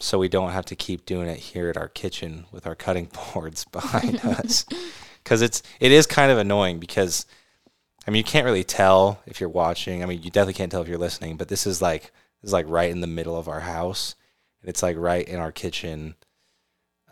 So 0.00 0.18
we 0.18 0.28
don't 0.28 0.50
have 0.50 0.66
to 0.66 0.76
keep 0.76 1.06
doing 1.06 1.28
it 1.28 1.38
here 1.38 1.68
at 1.70 1.76
our 1.76 1.88
kitchen 1.88 2.46
with 2.50 2.66
our 2.66 2.74
cutting 2.74 3.10
boards 3.34 3.64
behind 3.64 4.24
us 4.24 4.66
cuz 5.24 5.40
it's 5.40 5.62
it 5.80 5.92
is 5.92 6.06
kind 6.06 6.30
of 6.30 6.38
annoying 6.38 6.78
because 6.78 7.26
I 8.06 8.10
mean 8.10 8.18
you 8.18 8.24
can't 8.24 8.44
really 8.44 8.64
tell 8.64 9.20
if 9.26 9.40
you're 9.40 9.48
watching. 9.48 10.02
I 10.02 10.06
mean 10.06 10.22
you 10.22 10.30
definitely 10.30 10.54
can't 10.54 10.70
tell 10.70 10.82
if 10.82 10.88
you're 10.88 10.98
listening, 10.98 11.36
but 11.36 11.48
this 11.48 11.66
is 11.66 11.80
like 11.80 12.12
this 12.42 12.48
is 12.48 12.52
like 12.52 12.66
right 12.68 12.90
in 12.90 13.00
the 13.00 13.06
middle 13.06 13.38
of 13.38 13.48
our 13.48 13.60
house 13.60 14.16
and 14.60 14.68
it's 14.68 14.82
like 14.82 14.96
right 14.96 15.26
in 15.26 15.38
our 15.38 15.52
kitchen 15.52 16.16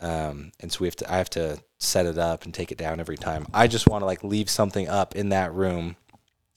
um, 0.03 0.53
and 0.61 0.71
so 0.73 0.81
we 0.81 0.87
have 0.87 0.97
to 0.97 1.13
I 1.13 1.19
have 1.19 1.31
to 1.31 1.59
set 1.79 2.07
it 2.07 2.19
up 2.19 2.45
and 2.45 2.53
take 2.53 2.73
it 2.73 2.79
down 2.79 3.01
every 3.01 3.17
time. 3.17 3.47
I 3.55 3.67
just 3.69 3.89
want 3.89 4.03
to 4.03 4.07
like 4.07 4.23
leave 4.25 4.51
something 4.51 4.89
up 4.89 5.15
in 5.15 5.31
that 5.31 5.55
room, 5.55 5.97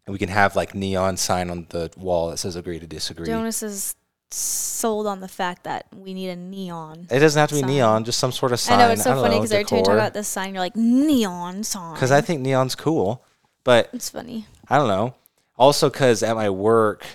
and 0.05 0.13
we 0.13 0.19
can 0.19 0.29
have 0.29 0.55
like 0.55 0.73
neon 0.73 1.17
sign 1.17 1.49
on 1.49 1.67
the 1.69 1.91
wall 1.97 2.29
that 2.29 2.37
says 2.37 2.55
"Agree 2.55 2.79
to 2.79 2.87
Disagree." 2.87 3.27
Jonas 3.27 3.63
is 3.63 3.95
sold 4.31 5.07
on 5.07 5.21
the 5.21 5.27
fact 5.27 5.63
that 5.63 5.85
we 5.95 6.13
need 6.13 6.29
a 6.29 6.35
neon. 6.35 7.07
it 7.09 7.19
doesn't 7.19 7.39
have 7.39 7.49
to 7.49 7.55
be 7.55 7.61
sign. 7.61 7.69
neon, 7.69 8.03
just 8.03 8.19
some 8.19 8.31
sort 8.31 8.51
of 8.51 8.59
sign. 8.59 8.79
I 8.79 8.87
know 8.87 8.91
it's 8.93 9.03
so 9.03 9.21
funny 9.21 9.35
because 9.35 9.51
every 9.51 9.65
time 9.65 9.79
you 9.79 9.85
talk 9.85 9.93
about 9.93 10.13
this 10.13 10.27
sign, 10.27 10.53
you're 10.53 10.63
like 10.63 10.75
neon 10.75 11.63
sign. 11.63 11.93
because 11.93 12.11
I 12.11 12.21
think 12.21 12.41
neon's 12.41 12.75
cool, 12.75 13.23
but 13.63 13.89
it's 13.93 14.09
funny. 14.09 14.47
I 14.67 14.77
don't 14.77 14.87
know. 14.87 15.15
Also, 15.57 15.89
because 15.89 16.21
at 16.21 16.35
my 16.35 16.49
work, 16.49 17.05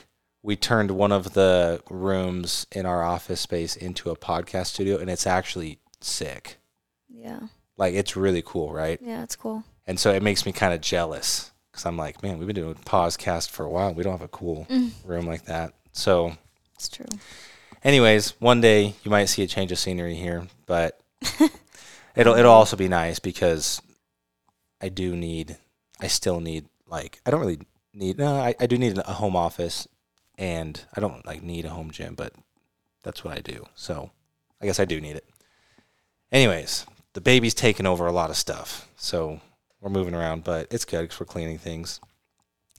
we 0.43 0.57
turned 0.57 0.93
one 0.93 1.13
of 1.13 1.35
the 1.35 1.83
rooms 1.91 2.67
in 2.73 2.87
our 2.87 3.03
office 3.03 3.41
space 3.41 3.77
into 3.77 4.11
a 4.11 4.17
podcast 4.17 4.67
studio, 4.67 4.97
and 4.97 5.11
it's 5.11 5.27
actually 5.27 5.79
sick. 6.01 6.57
Yeah. 7.09 7.41
Like, 7.77 7.95
it's 7.95 8.17
really 8.17 8.43
cool, 8.45 8.73
right? 8.73 8.99
Yeah, 9.03 9.23
it's 9.23 9.37
cool. 9.37 9.65
And 9.87 9.99
so 9.99 10.13
it 10.13 10.23
makes 10.23 10.45
me 10.47 10.53
kind 10.53 10.73
of 10.75 10.81
jealous 10.81 11.51
because 11.71 11.87
I'm 11.87 11.97
like, 11.97 12.23
man, 12.23 12.39
we've 12.39 12.47
been 12.47 12.57
doing 12.57 12.75
podcast 12.75 13.51
for 13.51 13.65
a 13.65 13.71
while. 13.71 13.95
We 13.95 14.03
don't 14.03 14.13
have 14.13 14.23
a 14.23 14.29
cool 14.29 14.67
Mm. 14.71 14.91
room 15.05 15.27
like 15.27 15.45
that. 15.47 15.73
So, 15.93 16.37
It's 16.75 16.89
true. 16.89 17.07
anyways, 17.83 18.31
one 18.41 18.61
day 18.61 18.95
you 19.03 19.11
might 19.11 19.27
see 19.27 19.43
a 19.43 19.47
change 19.47 19.73
of 19.73 19.79
scenery 19.79 20.15
here, 20.15 20.47
but 20.67 21.01
it'll 22.17 22.35
it'll 22.37 22.53
also 22.53 22.77
be 22.77 22.89
nice 22.89 23.19
because 23.19 23.81
I 24.81 24.89
do 24.89 25.17
need, 25.17 25.57
I 26.01 26.07
still 26.07 26.41
need 26.41 26.67
like 26.87 27.21
I 27.27 27.31
don't 27.31 27.41
really 27.41 27.61
need 27.95 28.19
no 28.19 28.37
I, 28.37 28.55
I 28.61 28.67
do 28.67 28.79
need 28.79 28.99
a 28.99 29.03
home 29.15 29.35
office 29.37 29.87
and 30.39 30.81
I 30.97 31.01
don't 31.01 31.25
like 31.27 31.43
need 31.43 31.65
a 31.65 31.71
home 31.71 31.91
gym, 31.91 32.15
but 32.15 32.33
that's 33.03 33.25
what 33.25 33.37
I 33.37 33.41
do. 33.41 33.67
So 33.75 34.11
I 34.61 34.67
guess 34.67 34.81
I 34.81 34.85
do 34.85 35.01
need 35.01 35.17
it. 35.17 35.25
Anyways, 36.33 36.87
the 37.13 37.21
baby's 37.21 37.55
taking 37.55 37.87
over 37.87 38.07
a 38.07 38.13
lot 38.13 38.31
of 38.31 38.37
stuff, 38.37 38.89
so 38.97 39.41
we're 39.81 39.91
moving 39.91 40.15
around, 40.15 40.45
but 40.45 40.69
it's 40.71 40.85
good 40.85 41.03
because 41.03 41.19
we're 41.19 41.27
cleaning 41.27 41.59
things. 41.59 42.01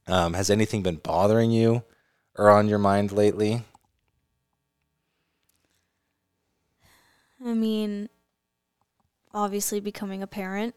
Um, 0.07 0.33
has 0.33 0.49
anything 0.49 0.81
been 0.83 0.97
bothering 0.97 1.51
you 1.51 1.83
or 2.37 2.49
on 2.49 2.67
your 2.67 2.79
mind 2.79 3.11
lately? 3.11 3.63
I 7.43 7.53
mean, 7.53 8.09
obviously 9.33 9.79
becoming 9.79 10.21
a 10.21 10.27
parent 10.27 10.75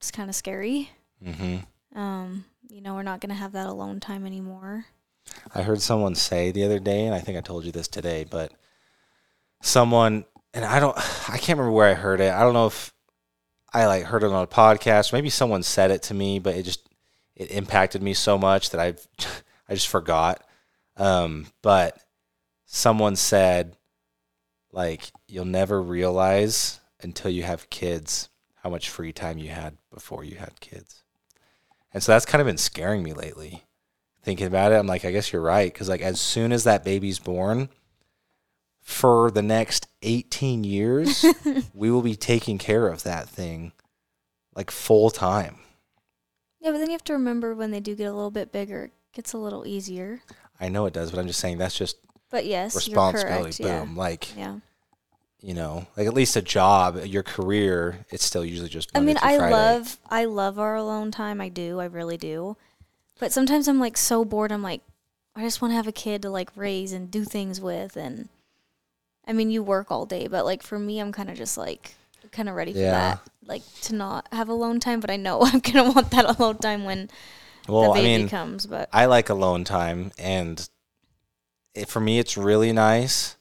is 0.00 0.10
kind 0.10 0.28
of 0.28 0.36
scary. 0.36 0.90
Mm-hmm. 1.24 1.98
Um, 1.98 2.44
you 2.68 2.80
know, 2.80 2.94
we're 2.94 3.02
not 3.02 3.20
going 3.20 3.30
to 3.30 3.34
have 3.34 3.52
that 3.52 3.66
alone 3.66 4.00
time 4.00 4.26
anymore. 4.26 4.86
I 5.54 5.62
heard 5.62 5.80
someone 5.80 6.14
say 6.14 6.50
the 6.50 6.64
other 6.64 6.78
day, 6.78 7.06
and 7.06 7.14
I 7.14 7.20
think 7.20 7.38
I 7.38 7.40
told 7.40 7.64
you 7.64 7.72
this 7.72 7.88
today, 7.88 8.24
but 8.28 8.52
someone, 9.62 10.24
and 10.54 10.64
I 10.64 10.80
don't, 10.80 10.96
I 11.28 11.38
can't 11.38 11.58
remember 11.58 11.72
where 11.72 11.88
I 11.88 11.94
heard 11.94 12.20
it. 12.20 12.32
I 12.32 12.40
don't 12.40 12.54
know 12.54 12.66
if 12.66 12.92
I 13.72 13.86
like 13.86 14.04
heard 14.04 14.22
it 14.22 14.32
on 14.32 14.42
a 14.42 14.46
podcast. 14.46 15.12
Maybe 15.12 15.30
someone 15.30 15.62
said 15.62 15.90
it 15.90 16.02
to 16.04 16.14
me, 16.14 16.38
but 16.38 16.56
it 16.56 16.64
just 16.64 16.88
it 17.36 17.50
impacted 17.52 18.02
me 18.02 18.14
so 18.14 18.36
much 18.36 18.70
that 18.70 18.80
I, 18.80 18.94
I 19.68 19.74
just 19.74 19.88
forgot. 19.88 20.44
Um, 20.96 21.46
but 21.62 21.98
someone 22.66 23.16
said, 23.16 23.76
like, 24.72 25.10
you'll 25.26 25.44
never 25.44 25.80
realize 25.80 26.80
until 27.00 27.30
you 27.30 27.42
have 27.42 27.70
kids 27.70 28.28
how 28.62 28.70
much 28.70 28.90
free 28.90 29.12
time 29.12 29.38
you 29.38 29.48
had 29.48 29.78
before 29.92 30.22
you 30.22 30.36
had 30.36 30.60
kids. 30.60 31.02
And 31.92 32.02
so 32.02 32.12
that's 32.12 32.26
kind 32.26 32.40
of 32.40 32.46
been 32.46 32.58
scaring 32.58 33.02
me 33.02 33.12
lately 33.12 33.64
thinking 34.22 34.46
about 34.46 34.72
it, 34.72 34.76
I'm 34.76 34.86
like, 34.86 35.04
I 35.04 35.10
guess 35.10 35.32
you're 35.32 35.42
right. 35.42 35.72
Because 35.72 35.88
like 35.88 36.02
as 36.02 36.20
soon 36.20 36.52
as 36.52 36.64
that 36.64 36.84
baby's 36.84 37.18
born, 37.18 37.68
for 38.80 39.30
the 39.30 39.42
next 39.42 39.86
18 40.02 40.64
years, 40.64 41.24
we 41.74 41.90
will 41.90 42.02
be 42.02 42.16
taking 42.16 42.58
care 42.58 42.88
of 42.88 43.02
that 43.02 43.28
thing 43.28 43.72
like 44.54 44.70
full 44.70 45.10
time. 45.10 45.56
Yeah, 46.60 46.72
but 46.72 46.78
then 46.78 46.88
you 46.88 46.92
have 46.92 47.04
to 47.04 47.12
remember 47.14 47.54
when 47.54 47.70
they 47.70 47.80
do 47.80 47.94
get 47.94 48.04
a 48.04 48.12
little 48.12 48.30
bit 48.30 48.52
bigger, 48.52 48.84
it 48.84 48.92
gets 49.14 49.32
a 49.32 49.38
little 49.38 49.66
easier. 49.66 50.20
I 50.60 50.68
know 50.68 50.86
it 50.86 50.92
does, 50.92 51.10
but 51.10 51.18
I'm 51.18 51.26
just 51.26 51.40
saying 51.40 51.58
that's 51.58 51.76
just 51.76 51.96
But 52.30 52.44
yes, 52.44 52.74
responsibility. 52.76 53.62
Correct. 53.62 53.86
Boom. 53.86 53.96
Like 53.96 54.36
Yeah. 54.36 54.42
yeah. 54.42 54.58
you 55.40 55.54
know, 55.54 55.86
like 55.96 56.06
at 56.06 56.14
least 56.14 56.36
a 56.36 56.42
job, 56.42 57.02
your 57.04 57.22
career, 57.22 58.04
it's 58.10 58.24
still 58.24 58.44
usually 58.44 58.68
just. 58.68 58.90
I 58.94 59.00
mean, 59.00 59.16
I 59.18 59.38
Friday. 59.38 59.54
love 59.54 59.98
I 60.10 60.24
love 60.26 60.58
our 60.58 60.74
alone 60.76 61.10
time. 61.10 61.40
I 61.40 61.48
do. 61.48 61.80
I 61.80 61.86
really 61.86 62.18
do. 62.18 62.56
But 63.18 63.32
sometimes 63.32 63.68
I'm 63.68 63.80
like 63.80 63.96
so 63.96 64.24
bored. 64.24 64.52
I'm 64.52 64.62
like, 64.62 64.82
I 65.34 65.42
just 65.42 65.62
want 65.62 65.72
to 65.72 65.76
have 65.76 65.86
a 65.86 65.92
kid 65.92 66.22
to 66.22 66.30
like 66.30 66.50
raise 66.56 66.92
and 66.92 67.10
do 67.10 67.24
things 67.24 67.60
with. 67.60 67.96
And 67.96 68.28
I 69.30 69.32
mean, 69.32 69.52
you 69.52 69.62
work 69.62 69.92
all 69.92 70.06
day, 70.06 70.26
but 70.26 70.44
like 70.44 70.60
for 70.64 70.76
me, 70.76 70.98
I'm 70.98 71.12
kind 71.12 71.30
of 71.30 71.36
just 71.36 71.56
like 71.56 71.94
kind 72.32 72.48
of 72.48 72.56
ready 72.56 72.72
for 72.72 72.80
Yeah. 72.80 72.90
that. 72.90 73.20
Like 73.46 73.62
to 73.82 73.94
not 73.94 74.26
have 74.32 74.48
alone 74.48 74.80
time, 74.80 74.98
but 74.98 75.08
I 75.08 75.16
know 75.16 75.40
I'm 75.44 75.60
gonna 75.60 75.92
want 75.92 76.10
that 76.10 76.24
alone 76.38 76.58
time 76.58 76.84
when 76.84 77.08
Well, 77.68 77.92
the 77.92 78.00
I 78.00 78.02
baby 78.02 78.18
mean, 78.22 78.28
comes. 78.28 78.66
But 78.66 78.88
I 78.92 79.06
like 79.06 79.28
alone 79.28 79.62
time, 79.62 80.10
and 80.18 80.68
it, 81.74 81.88
for 81.88 82.00
me, 82.00 82.18
it's 82.18 82.36
really 82.36 82.72
nice. 82.72 83.36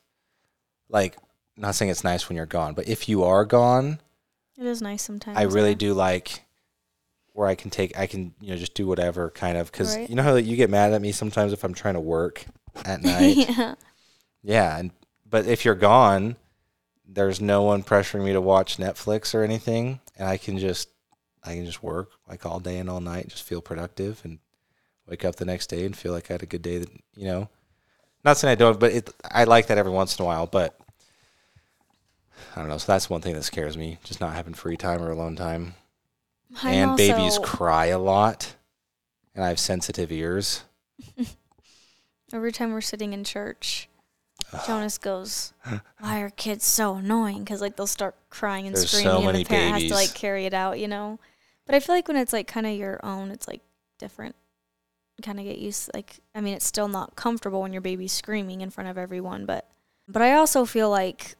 Like, 0.90 1.18
not 1.58 1.74
saying 1.74 1.90
it's 1.90 2.04
nice 2.04 2.30
when 2.30 2.36
you're 2.36 2.46
gone, 2.46 2.76
but 2.76 2.88
if 2.88 3.10
you 3.10 3.24
are 3.24 3.44
gone, 3.46 4.00
it 4.60 4.66
is 4.68 4.82
nice 4.84 5.02
sometimes. 5.02 5.38
I 5.38 5.44
really 5.44 5.70
yeah. 5.70 5.76
do 5.76 5.94
like 5.96 6.44
where 7.34 7.48
I 7.48 7.56
can 7.56 7.72
take, 7.72 7.98
I 7.98 8.06
can, 8.06 8.34
you 8.42 8.52
know, 8.52 8.58
just 8.58 8.74
do 8.76 8.86
whatever 8.86 9.32
kind 9.32 9.58
of, 9.58 9.72
because 9.72 9.96
Right. 9.96 10.10
you 10.10 10.16
know 10.16 10.24
how 10.24 10.36
you 10.36 10.56
get 10.56 10.70
mad 10.70 10.94
at 10.94 11.02
me 11.02 11.12
sometimes 11.12 11.54
if 11.54 11.64
I'm 11.64 11.74
trying 11.74 11.94
to 11.96 12.00
work 12.00 12.46
at 12.86 13.02
night. 13.16 13.36
yeah. 13.38 13.76
yeah, 14.44 14.78
and 14.78 14.92
but 15.30 15.46
if 15.46 15.66
you're 15.66 15.76
gone, 15.76 16.36
there's 17.08 17.42
no 17.42 17.64
one 17.64 17.84
pressuring 17.84 18.24
me 18.24 18.34
to 18.34 18.42
watch 18.42 18.78
Netflix 18.78 19.34
or 19.34 19.44
anything, 19.44 20.00
and 20.18 20.28
I 20.28 20.38
can 20.38 20.58
just, 20.58 20.90
I 21.44 21.56
can 21.56 21.66
just 21.66 21.84
work 21.84 22.12
like 22.28 22.46
all 22.46 22.60
day 22.60 22.78
and 22.78 22.90
all 22.90 23.00
night, 23.02 23.30
just 23.30 23.44
feel 23.44 23.62
productive, 23.62 24.22
and 24.24 24.40
wake 25.08 25.26
up 25.26 25.36
the 25.36 25.46
next 25.46 25.68
day 25.68 25.86
and 25.86 25.96
feel 25.96 26.14
like 26.14 26.30
I 26.30 26.36
had 26.36 26.44
a 26.44 26.48
good 26.48 26.62
day. 26.62 26.80
That 26.80 26.90
you 27.16 27.26
know, 27.26 27.50
not 28.24 28.38
saying 28.38 28.52
I 28.52 28.56
don't, 28.56 28.80
but 28.80 28.92
it, 28.92 29.10
I 29.30 29.46
like 29.46 29.68
that 29.68 29.78
every 29.78 29.92
once 29.92 30.18
in 30.18 30.24
a 30.24 30.26
while, 30.26 30.48
but. 30.48 30.78
I 32.56 32.62
don't 32.62 32.70
know. 32.70 32.78
So 32.78 32.92
that's 32.92 33.10
one 33.10 33.20
thing 33.20 33.36
that 33.36 33.44
scares 33.44 33.78
me, 33.78 34.00
just 34.04 34.22
not 34.22 34.34
having 34.34 34.54
free 34.54 34.78
time 34.78 35.02
or 35.02 35.12
alone 35.12 35.36
time. 35.36 35.76
I'm 36.64 36.74
and 36.74 36.98
babies 36.98 37.38
cry 37.38 37.88
a 37.88 38.00
lot, 38.00 38.56
and 39.36 39.44
I 39.44 39.50
have 39.50 39.60
sensitive 39.60 40.12
ears. 40.12 40.64
Every 42.34 42.52
time 42.52 42.72
we're 42.72 42.82
sitting 42.82 43.14
in 43.14 43.24
church, 43.24 43.89
Jonas 44.66 44.98
goes, 44.98 45.54
"Why 46.00 46.20
are 46.22 46.30
kids 46.30 46.66
so 46.66 46.96
annoying?" 46.96 47.44
Because 47.44 47.62
like 47.62 47.76
they'll 47.76 47.88
start 47.88 48.16
crying 48.30 48.68
and 48.68 48.76
There's 48.76 48.90
so 48.90 48.98
screaming, 49.00 49.26
many 49.26 49.38
and 49.40 49.46
the 49.46 49.50
parent 49.50 49.74
has 49.74 49.90
to 49.90 49.96
like 49.96 50.14
carry 50.14 50.46
it 50.46 50.54
out, 50.54 50.80
you 50.80 50.88
know. 50.88 51.20
But 51.66 51.76
I 51.76 51.80
feel 51.80 51.96
like 51.96 52.08
when 52.08 52.18
it's 52.18 52.34
like 52.34 52.48
kind 52.48 52.66
of 52.66 52.74
your 52.74 53.00
own, 53.04 53.32
it's 53.32 53.48
like 53.48 53.62
different. 53.98 54.36
Kind 55.22 55.40
of 55.40 55.46
get 55.46 55.60
used. 55.60 55.92
Like 55.94 56.20
I 56.34 56.42
mean, 56.42 56.54
it's 56.56 56.66
still 56.66 56.88
not 56.88 57.16
comfortable 57.16 57.62
when 57.62 57.74
your 57.74 57.82
baby's 57.82 58.14
screaming 58.14 58.62
in 58.62 58.70
front 58.70 58.90
of 58.90 58.98
everyone, 58.98 59.46
but 59.46 59.70
but 60.08 60.22
I 60.22 60.34
also 60.34 60.66
feel 60.66 60.90
like 60.90 61.36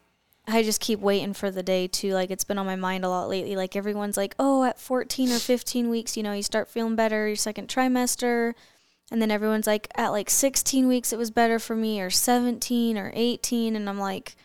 I 0.48 0.64
just 0.64 0.82
keep 0.82 1.00
waiting 1.00 1.34
for 1.34 1.50
the 1.50 1.64
day 1.64 1.88
to 1.88 2.14
like 2.14 2.30
it's 2.30 2.44
been 2.44 2.58
on 2.58 2.66
my 2.66 2.76
mind 2.76 3.06
a 3.06 3.10
lot 3.10 3.30
lately. 3.30 3.56
Like 3.56 3.76
everyone's 3.76 4.18
like, 4.18 4.36
"Oh, 4.38 4.64
at 4.64 4.80
14 4.80 5.32
or 5.32 5.40
15 5.40 5.90
weeks, 5.90 6.18
you 6.18 6.24
know, 6.24 6.34
you 6.34 6.44
start 6.44 6.68
feeling 6.68 6.96
better 6.96 7.28
your 7.28 7.36
second 7.36 7.68
trimester." 7.70 8.54
And 9.12 9.22
then 9.22 9.32
everyone's 9.32 9.68
like, 9.68 9.88
"At 9.96 10.10
like 10.10 10.30
16 10.30 10.88
weeks 10.88 11.12
it 11.12 11.18
was 11.18 11.32
better 11.32 11.58
for 11.60 11.76
me 11.76 12.00
or 12.00 12.10
17 12.10 12.98
or 12.98 13.12
18." 13.16 13.76
And 13.76 13.90
I'm 13.90 14.00
like, 14.00 14.36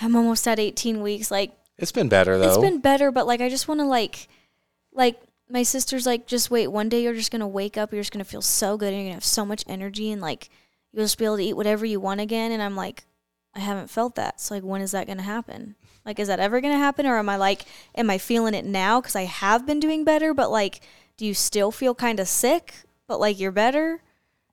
I'm 0.00 0.16
almost 0.16 0.46
at 0.46 0.58
18 0.58 1.02
weeks. 1.02 1.30
Like 1.30 1.52
It's 1.76 1.92
been 1.92 2.08
better 2.08 2.38
though. 2.38 2.48
it's 2.48 2.58
been 2.58 2.80
better, 2.80 3.10
but 3.10 3.26
like 3.26 3.40
I 3.40 3.48
just 3.48 3.68
want 3.68 3.80
to 3.80 3.86
like 3.86 4.28
like 4.92 5.20
my 5.50 5.62
sister's 5.62 6.06
like 6.06 6.26
just 6.26 6.50
wait, 6.50 6.68
one 6.68 6.88
day 6.88 7.02
you're 7.02 7.14
just 7.14 7.30
going 7.30 7.40
to 7.40 7.46
wake 7.46 7.76
up, 7.76 7.92
you're 7.92 8.02
just 8.02 8.12
going 8.12 8.24
to 8.24 8.30
feel 8.30 8.42
so 8.42 8.76
good 8.76 8.88
and 8.92 8.96
you're 8.96 9.04
going 9.04 9.12
to 9.12 9.16
have 9.16 9.24
so 9.24 9.44
much 9.44 9.64
energy 9.66 10.10
and 10.10 10.20
like 10.20 10.50
you'll 10.92 11.04
just 11.04 11.18
be 11.18 11.24
able 11.24 11.36
to 11.36 11.44
eat 11.44 11.56
whatever 11.56 11.86
you 11.86 12.00
want 12.00 12.20
again 12.20 12.52
and 12.52 12.62
I'm 12.62 12.76
like 12.76 13.04
I 13.54 13.60
haven't 13.60 13.90
felt 13.90 14.14
that. 14.16 14.40
So 14.40 14.54
like 14.54 14.62
when 14.62 14.82
is 14.82 14.92
that 14.92 15.06
going 15.06 15.18
to 15.18 15.24
happen? 15.24 15.74
Like 16.04 16.18
is 16.18 16.28
that 16.28 16.40
ever 16.40 16.60
going 16.60 16.74
to 16.74 16.78
happen 16.78 17.06
or 17.06 17.18
am 17.18 17.28
I 17.28 17.36
like 17.36 17.64
am 17.94 18.10
I 18.10 18.18
feeling 18.18 18.54
it 18.54 18.64
now 18.64 19.00
cuz 19.00 19.16
I 19.16 19.24
have 19.24 19.66
been 19.66 19.80
doing 19.80 20.04
better, 20.04 20.34
but 20.34 20.50
like 20.50 20.80
do 21.16 21.26
you 21.26 21.34
still 21.34 21.72
feel 21.72 21.94
kind 21.94 22.20
of 22.20 22.28
sick, 22.28 22.74
but 23.08 23.18
like 23.18 23.40
you're 23.40 23.50
better? 23.50 24.00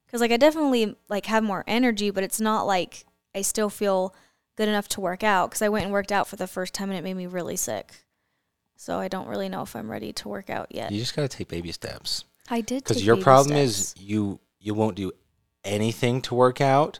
Cuz 0.09 0.19
like 0.21 0.31
I 0.31 0.37
definitely 0.37 0.95
like 1.09 1.27
have 1.27 1.43
more 1.43 1.63
energy, 1.67 2.09
but 2.09 2.23
it's 2.23 2.41
not 2.41 2.65
like 2.65 3.05
I 3.35 3.43
still 3.43 3.69
feel 3.69 4.15
good 4.55 4.67
enough 4.69 4.87
to 4.89 5.01
work 5.01 5.23
out 5.23 5.51
cuz 5.51 5.61
I 5.61 5.69
went 5.69 5.83
and 5.85 5.93
worked 5.93 6.11
out 6.11 6.27
for 6.27 6.37
the 6.37 6.47
first 6.47 6.73
time 6.73 6.89
and 6.89 6.97
it 6.97 7.03
made 7.03 7.15
me 7.15 7.27
really 7.27 7.55
sick. 7.57 8.05
So 8.77 8.99
I 8.99 9.07
don't 9.07 9.27
really 9.27 9.49
know 9.49 9.61
if 9.61 9.75
I'm 9.75 9.89
ready 9.91 10.11
to 10.13 10.27
work 10.29 10.49
out 10.49 10.67
yet. 10.73 10.91
you 10.91 10.99
just 10.99 11.15
got 11.15 11.21
to 11.29 11.37
take 11.37 11.47
baby 11.47 11.71
steps. 11.71 12.25
I 12.49 12.61
did 12.61 12.83
Because 12.83 13.05
your 13.05 13.17
problem 13.17 13.55
steps. 13.55 13.95
is 13.95 13.95
you 13.97 14.39
you 14.59 14.73
won't 14.73 14.95
do 14.95 15.11
anything 15.63 16.21
to 16.23 16.35
work 16.35 16.59
out, 16.61 16.99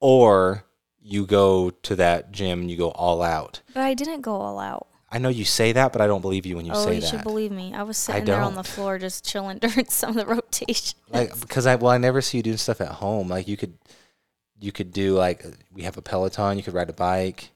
or 0.00 0.64
you 1.00 1.26
go 1.26 1.70
to 1.70 1.96
that 1.96 2.32
gym 2.32 2.60
and 2.60 2.70
you 2.70 2.76
go 2.76 2.90
all 2.90 3.22
out. 3.22 3.60
But 3.74 3.82
I 3.82 3.94
didn't 3.94 4.20
go 4.22 4.34
all 4.34 4.58
out. 4.58 4.86
I 5.12 5.18
know 5.18 5.28
you 5.28 5.44
say 5.44 5.72
that, 5.72 5.92
but 5.92 6.00
I 6.00 6.06
don't 6.06 6.22
believe 6.22 6.46
you 6.46 6.56
when 6.56 6.64
you 6.64 6.72
oh, 6.72 6.84
say 6.84 6.84
that. 6.84 6.90
oh, 6.90 6.94
you 6.94 7.06
should 7.06 7.22
believe 7.22 7.52
me. 7.52 7.74
I 7.74 7.82
was 7.82 7.98
I 8.08 8.14
sitting 8.14 8.24
there 8.24 8.40
on 8.40 8.54
the 8.54 8.64
floor 8.64 8.98
just 8.98 9.26
chilling 9.26 9.58
during 9.60 9.86
some 9.86 10.10
of 10.10 10.16
the 10.16 10.26
rotations. 10.26 10.94
like 11.10 11.38
because 11.38 11.66
I 11.66 11.74
well 11.74 11.92
I 11.92 11.98
never 11.98 12.22
see 12.22 12.38
you 12.38 12.42
doing 12.42 12.56
stuff 12.56 12.80
at 12.80 12.88
home. 12.88 13.28
Like 13.28 13.46
you 13.46 13.58
could 13.58 13.74
you 14.58 14.72
could 14.72 14.90
do 14.90 15.14
like 15.14 15.44
we 15.70 15.82
have 15.82 15.98
a 15.98 16.02
Peloton. 16.02 16.56
You 16.56 16.62
could 16.62 16.72
ride 16.72 16.88
a 16.88 16.94
bike. 16.94 17.50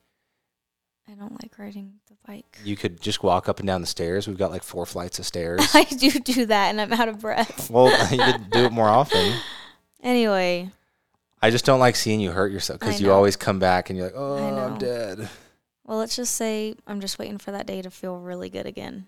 I 1.09 1.15
don't 1.15 1.41
like 1.41 1.59
riding 1.59 1.95
the 2.09 2.17
bike. 2.27 2.59
You 2.63 2.77
could 2.77 3.01
just 3.01 3.23
walk 3.23 3.49
up 3.49 3.59
and 3.59 3.67
down 3.67 3.81
the 3.81 3.87
stairs. 3.87 4.29
We've 4.29 4.37
got 4.37 4.51
like 4.51 4.63
four 4.63 4.85
flights 4.85 5.19
of 5.19 5.25
stairs. 5.25 5.67
I 5.75 5.85
do 5.85 6.11
do 6.11 6.47
that 6.47 6.69
and 6.69 6.81
I'm 6.81 6.93
out 6.93 7.09
of 7.09 7.21
breath. 7.21 7.71
well, 7.71 7.89
you 8.11 8.19
could 8.19 8.51
do 8.51 8.65
it 8.65 8.73
more 8.73 8.89
often. 8.89 9.35
Anyway, 10.03 10.71
I 11.41 11.51
just 11.51 11.65
don't 11.65 11.81
like 11.81 11.97
seeing 11.97 12.21
you 12.21 12.33
hurt 12.33 12.53
yourself 12.53 12.81
because 12.81 13.01
you 13.01 13.13
always 13.13 13.37
come 13.37 13.59
back 13.59 13.89
and 13.89 13.97
you're 13.97 14.09
like, 14.09 14.17
oh, 14.17 14.37
I 14.37 14.65
I'm 14.67 14.79
dead. 14.79 15.29
Well, 15.87 15.99
let's 15.99 16.17
just 16.17 16.35
say 16.35 16.75
I'm 16.87 17.01
just 17.01 17.19
waiting 17.19 17.39
for 17.39 17.53
that 17.53 17.67
day 17.67 17.81
to 17.81 17.91
feel 17.91 18.19
really 18.19 18.51
good 18.51 18.67
again. 18.67 19.07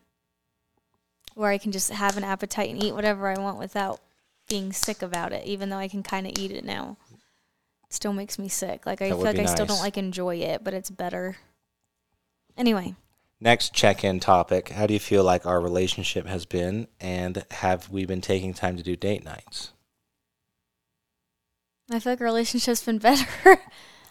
Where 1.34 1.50
I 1.50 1.58
can 1.58 1.72
just 1.72 1.90
have 1.90 2.16
an 2.16 2.24
appetite 2.24 2.70
and 2.70 2.82
eat 2.82 2.94
whatever 2.94 3.28
I 3.28 3.38
want 3.38 3.58
without 3.58 4.00
being 4.48 4.72
sick 4.72 5.02
about 5.02 5.32
it, 5.32 5.44
even 5.44 5.68
though 5.68 5.76
I 5.76 5.88
can 5.88 6.02
kind 6.02 6.26
of 6.26 6.32
eat 6.38 6.50
it 6.52 6.64
now. 6.64 6.96
It 7.86 7.92
still 7.92 8.12
makes 8.12 8.38
me 8.38 8.48
sick. 8.48 8.86
Like 8.86 9.02
I 9.02 9.08
That 9.08 9.16
feel 9.16 9.24
like 9.24 9.38
I 9.38 9.46
still 9.46 9.66
don't 9.66 9.80
like 9.80 9.96
enjoy 9.98 10.36
it, 10.36 10.62
but 10.64 10.74
it's 10.74 10.90
better. 10.90 11.36
Anyway, 12.56 12.94
Next 13.40 13.72
check 13.72 14.02
in 14.02 14.18
topic 14.18 14.70
How 14.70 14.86
do 14.86 14.94
you 14.94 14.98
feel 15.00 15.22
like 15.22 15.46
our 15.46 15.60
relationship 15.60 16.26
has 16.26 16.44
been? 16.44 16.88
And 17.00 17.44
have 17.52 17.88
we 17.88 18.04
been 18.04 18.20
taking 18.20 18.52
time 18.52 18.76
to 18.76 18.82
do 18.82 18.96
date 18.96 19.24
nights? 19.24 19.72
I 21.90 22.00
feel 22.00 22.12
like 22.12 22.20
our 22.20 22.26
relationship's 22.26 22.84
been 22.84 22.98
better 22.98 23.26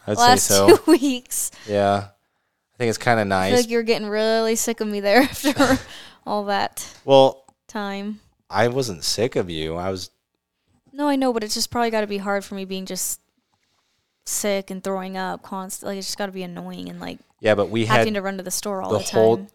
I'd 0.08 0.18
last 0.18 0.46
say 0.48 0.54
so. 0.54 0.78
two 0.78 0.84
weeks. 0.92 1.52
Yeah. 1.68 2.10
I 2.78 2.84
think 2.84 2.90
it's 2.90 2.98
kind 3.00 3.20
of 3.20 3.26
I 3.28 3.48
feel 3.48 3.56
nice. 3.56 3.64
like 3.64 3.70
you're 3.72 3.84
getting 3.84 4.08
really 4.08 4.56
sick 4.56 4.82
of 4.82 4.88
me 4.88 5.00
there 5.00 5.22
after 5.24 5.54
all 6.28 6.46
that 6.46 6.88
well, 7.06 7.44
time. 7.68 8.20
I 8.50 8.68
wasn't 8.68 9.04
sick 9.04 9.36
of 9.36 9.50
you. 9.50 9.76
I 9.76 9.90
was, 9.90 10.12
No, 10.94 11.08
I 11.08 11.16
know, 11.16 11.34
but 11.34 11.44
it's 11.44 11.54
just 11.56 11.72
probably 11.72 11.90
got 11.90 12.02
to 12.02 12.08
be 12.08 12.18
hard 12.20 12.46
for 12.46 12.56
me 12.56 12.66
being 12.66 12.86
just 12.86 13.20
sick 14.26 14.70
and 14.70 14.84
throwing 14.84 15.18
up 15.18 15.42
constantly. 15.42 15.96
Like, 15.96 16.00
it's 16.00 16.08
just 16.08 16.18
got 16.18 16.28
to 16.28 16.32
be 16.32 16.44
annoying 16.44 16.90
and 16.90 17.00
like 17.00 17.20
yeah, 17.40 17.56
but 17.56 17.70
we 17.70 17.86
had 17.86 18.00
having 18.00 18.14
to 18.16 18.22
run 18.22 18.38
to 18.38 18.44
the 18.44 18.52
store 18.52 18.82
all 18.82 18.92
the 18.92 19.00
the, 19.00 19.04
time. 19.06 19.20
whole- 19.22 19.48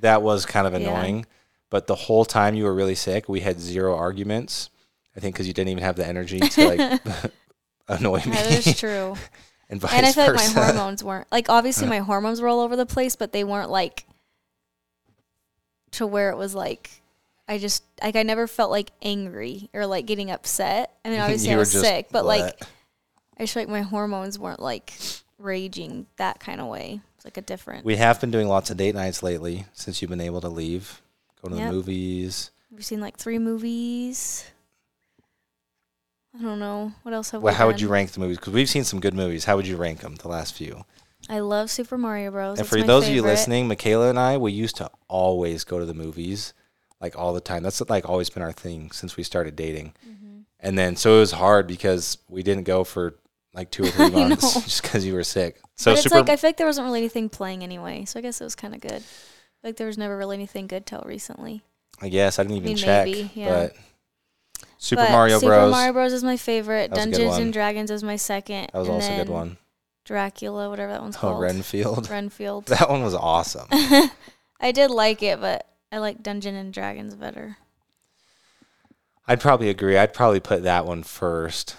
that 0.00 0.22
was 0.22 0.46
kind 0.46 0.66
of 0.66 0.72
Yeah. 0.72 0.88
annoying. 0.90 1.26
But 1.68 1.86
the 1.86 1.94
whole 1.94 2.24
time 2.24 2.54
you 2.54 2.64
were 2.64 2.74
really 2.74 2.94
sick, 2.96 3.28
we 3.28 3.40
had 3.40 3.60
zero 3.60 3.94
arguments. 3.96 4.70
I 5.16 5.20
think 5.20 5.34
because 5.34 5.46
you 5.46 5.52
didn't 5.52 5.68
even 5.70 5.82
have 5.84 5.96
the 5.96 6.06
energy 6.06 6.40
to 6.40 6.68
like 6.68 7.00
annoy 7.88 8.18
me. 8.24 8.32
that 8.32 8.66
is 8.66 8.78
true. 8.78 9.14
And 9.70 9.80
vice 9.80 9.92
and 9.92 10.04
I 10.04 10.12
feel 10.12 10.26
like 10.26 10.54
my 10.54 10.64
hormones 10.64 11.02
weren't 11.02 11.26
like 11.32 11.48
obviously 11.48 11.86
uh-huh. 11.86 11.94
my 11.94 12.00
hormones 12.00 12.40
were 12.40 12.48
all 12.48 12.60
over 12.60 12.76
the 12.76 12.86
place, 12.86 13.16
but 13.16 13.32
they 13.32 13.44
weren't 13.44 13.70
like 13.70 14.04
to 15.92 16.06
where 16.06 16.30
it 16.30 16.36
was 16.36 16.54
like 16.54 16.90
I 17.48 17.58
just 17.58 17.82
like 18.02 18.16
I 18.16 18.22
never 18.22 18.46
felt 18.46 18.70
like 18.70 18.90
angry 19.00 19.70
or 19.72 19.86
like 19.86 20.06
getting 20.06 20.30
upset. 20.30 20.94
I 21.04 21.08
mean, 21.10 21.20
obviously 21.20 21.52
I 21.52 21.56
was 21.56 21.72
sick, 21.72 22.08
but 22.10 22.24
like. 22.26 22.60
I 23.40 23.44
just 23.44 23.54
feel 23.54 23.62
like 23.62 23.70
my 23.70 23.80
hormones 23.80 24.38
weren't 24.38 24.60
like 24.60 24.92
raging 25.38 26.04
that 26.16 26.40
kind 26.40 26.60
of 26.60 26.66
way. 26.66 27.00
It's 27.16 27.24
like 27.24 27.38
a 27.38 27.40
different. 27.40 27.86
we 27.86 27.96
have 27.96 28.20
been 28.20 28.30
doing 28.30 28.48
lots 28.48 28.70
of 28.70 28.76
date 28.76 28.94
nights 28.94 29.22
lately 29.22 29.64
since 29.72 30.02
you've 30.02 30.10
been 30.10 30.20
able 30.20 30.42
to 30.42 30.50
leave, 30.50 31.00
go 31.42 31.48
to 31.48 31.56
Yep. 31.56 31.66
the 31.66 31.72
movies. 31.72 32.50
We've 32.70 32.84
seen 32.84 33.00
like 33.00 33.16
three 33.16 33.38
movies. 33.38 34.44
I 36.38 36.42
don't 36.42 36.58
know 36.58 36.92
what 37.02 37.12
else 37.12 37.30
have 37.30 37.42
Well, 37.42 37.52
we 37.52 37.56
how 37.56 37.66
would 37.66 37.80
you 37.80 37.88
rank 37.88 38.12
the 38.12 38.20
movies? 38.20 38.38
Because 38.38 38.52
we've 38.52 38.68
seen 38.68 38.84
some 38.84 39.00
good 39.00 39.14
movies. 39.14 39.44
How 39.44 39.56
would 39.56 39.66
you 39.66 39.76
rank 39.76 40.00
them? 40.00 40.14
The 40.16 40.28
last 40.28 40.54
few. 40.54 40.84
I 41.28 41.40
love 41.40 41.70
Super 41.70 41.98
Mario 41.98 42.30
Bros. 42.30 42.58
and 42.58 42.66
It's 42.66 42.68
for 42.68 42.82
those 42.82 43.06
of 43.06 43.14
you 43.14 43.22
listening, 43.22 43.68
Mykayla 43.68 44.10
and 44.10 44.18
I, 44.18 44.36
we 44.36 44.52
used 44.52 44.76
to 44.76 44.90
always 45.08 45.64
go 45.64 45.78
to 45.78 45.84
the 45.84 45.94
movies, 45.94 46.54
like 47.00 47.16
all 47.16 47.32
the 47.32 47.40
time. 47.40 47.62
That's 47.62 47.80
like 47.88 48.08
always 48.08 48.30
been 48.30 48.42
our 48.42 48.52
thing 48.52 48.90
since 48.90 49.16
we 49.16 49.22
started 49.22 49.54
dating. 49.56 49.94
Mm-hmm. 50.08 50.40
And 50.60 50.78
then 50.78 50.96
so 50.96 51.16
it 51.16 51.20
was 51.20 51.32
hard 51.32 51.66
because 51.66 52.18
we 52.28 52.42
didn't 52.42 52.64
go 52.64 52.84
for 52.84 53.16
like 53.52 53.70
two 53.70 53.84
or 53.84 53.86
three 53.90 54.10
months 54.10 54.54
just 54.64 54.82
because 54.82 55.04
you 55.04 55.14
were 55.14 55.24
sick. 55.24 55.60
So 55.76 55.90
but 55.90 55.98
it's 55.98 56.02
super. 56.04 56.16
like 56.16 56.30
I 56.30 56.36
feel 56.36 56.48
like 56.48 56.56
there 56.56 56.66
wasn't 56.66 56.86
really 56.86 57.00
anything 57.00 57.28
playing 57.28 57.62
anyway, 57.62 58.04
so 58.04 58.18
I 58.18 58.22
guess 58.22 58.40
it 58.40 58.44
was 58.44 58.54
kind 58.54 58.74
of 58.74 58.80
good. 58.80 59.02
Like 59.62 59.76
there 59.76 59.86
was 59.86 59.98
never 59.98 60.16
really 60.16 60.36
anything 60.36 60.66
good 60.66 60.86
till 60.86 61.02
recently. 61.04 61.62
I 62.00 62.08
guess 62.08 62.38
I 62.38 62.44
didn't 62.44 62.56
even 62.56 62.68
mean, 62.68 62.76
check, 62.76 63.06
maybe, 63.06 63.30
yeah. 63.34 63.48
but 63.48 63.76
Super 64.82 65.02
But 65.02 65.10
Mario 65.12 65.38
Super 65.38 65.50
Bros. 65.50 65.60
Super 65.66 65.70
Mario 65.70 65.92
Bros 65.92 66.12
is 66.14 66.24
my 66.24 66.36
favorite. 66.38 66.90
That 66.90 66.96
was 66.96 67.04
a 67.06 67.10
good 67.10 67.16
Dungeons 67.18 67.36
and 67.38 67.52
Dragons 67.52 67.90
is 67.90 68.02
my 68.02 68.16
second. 68.16 68.70
that 68.72 68.78
was 68.78 68.88
and 68.88 68.94
also 68.96 69.12
a 69.12 69.16
good 69.18 69.28
one. 69.28 69.58
Dracula, 70.06 70.70
whatever 70.70 70.92
that 70.92 71.02
one's 71.02 71.16
Oh, 71.16 71.20
called. 71.20 71.42
Renfield. 71.42 72.08
Renfield. 72.10 72.64
That 72.66 72.88
one 72.88 73.02
was 73.02 73.14
awesome. 73.14 73.66
I 74.60 74.72
did 74.72 74.90
like 74.90 75.22
it, 75.22 75.38
but 75.38 75.66
I 75.92 75.98
like 75.98 76.22
Dungeon 76.22 76.54
and 76.54 76.72
Dragons 76.72 77.14
better. 77.14 77.58
I'd 79.28 79.40
probably 79.40 79.68
agree. 79.68 79.98
I'd 79.98 80.14
probably 80.14 80.40
put 80.40 80.62
that 80.62 80.86
one 80.86 81.02
first, 81.02 81.76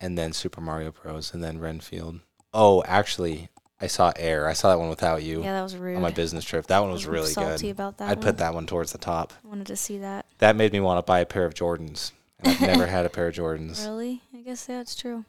and 0.00 0.16
then 0.16 0.32
Super 0.32 0.60
Mario 0.60 0.92
Bros. 0.92 1.34
and 1.34 1.42
then 1.42 1.58
Renfield. 1.58 2.20
Oh, 2.54 2.84
actually, 2.86 3.48
I 3.82 3.88
saw 3.88 4.12
Air. 4.16 4.48
I 4.48 4.52
saw 4.52 4.70
that 4.70 4.78
one 4.78 4.88
without 4.88 5.24
you 5.24 5.42
Yeah, 5.42 5.52
that 5.54 5.62
was 5.62 5.76
rude. 5.76 5.96
on 5.96 6.02
my 6.02 6.12
business 6.12 6.44
trip. 6.44 6.66
That 6.68 6.78
one 6.78 6.92
was 6.92 7.04
I'm 7.04 7.10
really 7.12 7.32
salty 7.32 7.66
good. 7.66 7.72
about 7.72 7.98
that 7.98 8.08
I'd 8.10 8.18
one. 8.18 8.24
put 8.26 8.38
that 8.38 8.54
one 8.54 8.64
towards 8.66 8.92
the 8.92 8.98
top. 8.98 9.32
I 9.44 9.48
wanted 9.48 9.66
to 9.66 9.76
see 9.76 9.98
that. 9.98 10.24
That 10.38 10.54
made 10.54 10.72
me 10.72 10.78
want 10.80 10.98
to 10.98 11.02
buy 11.02 11.18
a 11.18 11.26
pair 11.26 11.44
of 11.44 11.52
Jordans. 11.54 12.12
And 12.38 12.48
I've 12.54 12.60
never 12.60 12.86
had 12.96 13.04
a 13.06 13.08
pair 13.10 13.26
of 13.26 13.34
Jordans. 13.34 13.84
Really? 13.84 14.22
I 14.32 14.38
guess 14.42 14.66
that's 14.66 14.94
true. 14.94 15.24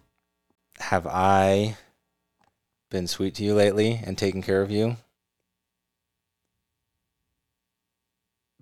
Have 0.80 1.08
I 1.08 1.78
been 2.92 3.08
sweet 3.08 3.34
to 3.36 3.44
you 3.44 3.56
lately 3.56 4.00
and 4.06 4.16
taken 4.18 4.44
care 4.44 4.62
of 4.62 4.70
you? 4.70 4.98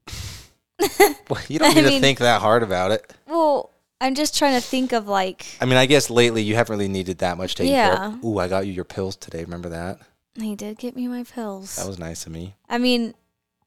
well, 1.29 1.41
you 1.47 1.59
don't 1.59 1.71
I 1.77 1.81
need 1.81 1.89
to 1.89 1.99
think 1.99 2.19
that 2.19 2.41
hard 2.41 2.63
about 2.63 2.91
it. 2.91 3.13
Well, 3.27 3.71
I'm 4.01 4.15
just 4.15 4.35
trying 4.37 4.55
to 4.59 4.61
think 4.61 4.91
of 4.91 5.07
like 5.07 5.45
I 5.61 5.65
mean, 5.65 5.77
I 5.77 5.85
guess 5.85 6.09
lately 6.09 6.41
you 6.41 6.55
haven't 6.55 6.73
really 6.73 6.89
needed 6.89 7.19
that 7.19 7.37
much 7.37 7.55
care 7.55 7.65
Yeah. 7.67 8.07
of. 8.07 8.25
Ooh, 8.25 8.39
I 8.39 8.47
got 8.47 8.65
you 8.65 8.73
your 8.73 8.83
pills 8.83 9.15
today. 9.15 9.43
Remember 9.43 9.69
that? 9.69 9.99
he 10.35 10.55
did 10.55 10.77
get 10.77 10.95
me 10.95 11.07
my 11.07 11.23
pills. 11.23 11.75
That 11.75 11.87
was 11.87 11.99
nice 11.99 12.25
of 12.25 12.31
me. 12.31 12.55
I 12.69 12.77
mean, 12.77 13.13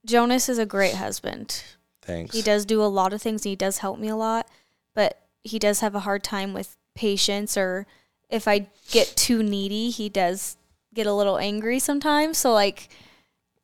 Jonas 0.04 0.48
is 0.48 0.58
a 0.58 0.64
great 0.66 0.94
husband. 0.94 1.62
Thanks. 2.02 2.34
He 2.34 2.42
does 2.42 2.64
do 2.64 2.82
a 2.82 2.86
lot 2.86 3.12
of 3.12 3.22
things 3.22 3.44
and 3.44 3.50
he 3.50 3.56
does 3.56 3.78
help 3.78 3.98
me 3.98 4.08
a 4.08 4.16
lot, 4.16 4.48
but 4.94 5.20
he 5.42 5.58
does 5.58 5.80
have 5.80 5.94
a 5.94 6.00
hard 6.00 6.24
time 6.24 6.52
with 6.52 6.76
patience 6.94 7.56
or 7.56 7.86
if 8.30 8.48
I 8.48 8.66
get 8.90 9.14
too 9.14 9.42
needy, 9.42 9.90
he 9.90 10.08
does 10.08 10.56
get 10.94 11.06
a 11.06 11.12
little 11.12 11.38
angry 11.38 11.78
sometimes. 11.78 12.38
So 12.38 12.52
like 12.52 12.88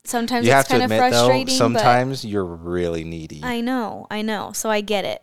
sometimes 0.04 0.46
you 0.46 0.52
have 0.52 0.60
it's 0.60 0.68
to 0.68 0.74
kind 0.74 0.84
of 0.84 0.90
admit 0.90 1.12
though, 1.12 1.26
frustrating, 1.26 1.54
sometimes 1.56 2.24
you're 2.24 2.44
really 2.44 3.02
needy. 3.04 3.40
I 3.42 3.60
know, 3.60 4.06
I 4.10 4.22
know. 4.22 4.52
So 4.52 4.70
I 4.70 4.82
get 4.82 5.04
it. 5.04 5.22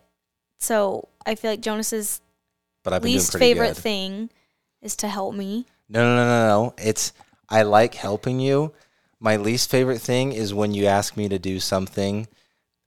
So 0.60 1.08
I 1.28 1.36
feel 1.36 1.52
like 1.52 1.62
Jonas's 1.62 2.22
but 2.84 2.94
I've 2.94 3.04
least 3.04 3.38
favorite 3.38 3.76
good. 3.76 3.78
thing 3.78 4.30
is 4.82 4.96
to 4.98 5.10
help 5.10 5.36
me. 5.36 5.66
No, 5.90 6.02
no, 6.02 6.16
no, 6.16 6.26
no, 6.26 6.48
no. 6.48 6.74
It's 6.78 7.12
I 7.50 7.63
like 7.63 7.94
helping 7.94 8.40
you. 8.40 8.74
My 9.20 9.36
least 9.36 9.70
favorite 9.70 10.00
thing 10.00 10.32
is 10.32 10.54
when 10.54 10.74
you 10.74 10.86
ask 10.86 11.18
me 11.18 11.28
to 11.28 11.38
do 11.38 11.60
something 11.60 12.28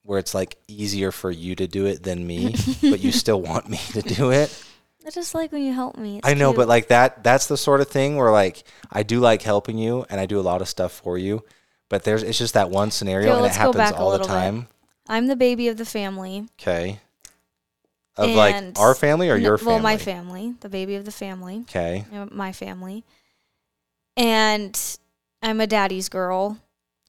where 0.03 0.19
it's 0.19 0.35
like 0.35 0.57
easier 0.69 1.13
for 1.13 1.31
you 1.31 1.55
to 1.57 1.67
do 1.69 1.85
it 1.85 2.03
than 2.03 2.27
me, 2.27 2.55
but 2.81 3.01
you 3.01 3.13
still 3.25 3.43
want 3.43 3.69
me 3.69 3.77
to 3.93 4.01
do 4.01 4.31
it. 4.31 4.65
I 5.07 5.11
just 5.11 5.35
like 5.35 5.53
when 5.53 5.63
you 5.63 5.75
help 5.75 5.99
me. 5.99 6.19
It's 6.19 6.29
I 6.29 6.33
know, 6.33 6.51
cute. 6.51 6.57
but 6.57 6.69
like 6.69 6.89
that 6.89 7.23
that's 7.23 7.47
the 7.47 7.59
sort 7.59 7.83
of 7.83 7.89
thing 7.89 8.17
where 8.17 8.33
like 8.33 8.65
I 8.91 9.03
do 9.03 9.21
like 9.21 9.43
helping 9.43 9.77
you 9.77 10.07
and 10.09 10.19
I 10.19 10.25
do 10.25 10.41
a 10.41 10.43
lot 10.43 10.63
of 10.63 10.69
stuff 10.69 10.93
for 10.93 11.19
you, 11.19 11.45
but 11.91 12.05
there's 12.05 12.23
it's 12.23 12.39
just 12.39 12.55
that 12.55 12.71
one 12.71 12.91
scenario 12.91 13.37
and 13.37 13.45
it 13.45 13.53
happens 13.53 13.93
all 13.93 14.07
the 14.07 14.19
little 14.19 14.27
bit. 14.27 14.33
time. 14.33 14.67
I'm 15.09 15.27
the 15.27 15.37
baby 15.37 15.69
of 15.69 15.77
the 15.77 15.85
family. 15.85 16.49
Okay. 16.61 17.01
Of 18.17 18.31
like 18.31 18.79
our 18.79 18.95
family 18.95 19.31
or 19.31 19.39
No- 19.39 19.45
your 19.45 19.59
family? 19.59 19.73
Well, 19.75 19.83
my 19.83 19.97
family, 19.97 20.55
the 20.61 20.69
baby 20.69 20.95
of 20.97 21.05
the 21.05 21.13
family. 21.13 21.61
Okay. 21.63 22.05
my 22.31 22.53
family. 22.53 23.05
And 24.17 24.79
I'm 25.43 25.61
a 25.61 25.67
daddy's 25.67 26.09
girl. 26.09 26.59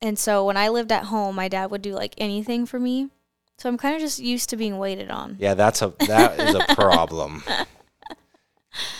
And 0.02 0.18
so 0.18 0.46
when 0.46 0.58
I 0.58 0.70
lived 0.70 0.92
at 0.92 1.06
home, 1.06 1.36
my 1.36 1.48
dad 1.48 1.70
would 1.72 1.82
do 1.82 1.94
like 1.94 2.14
anything 2.18 2.66
for 2.66 2.80
me. 2.80 3.10
So 3.58 3.70
I'm 3.70 3.78
kind 3.78 3.96
of 3.96 4.02
just 4.02 4.20
used 4.20 4.50
to 4.50 4.58
being 4.58 4.80
waited 4.80 5.12
on. 5.12 5.38
Yeah, 5.40 5.54
that's 5.54 5.82
a 5.82 5.94
that 6.08 6.40
is 6.40 6.56
a 6.56 6.66
problem. 6.76 7.44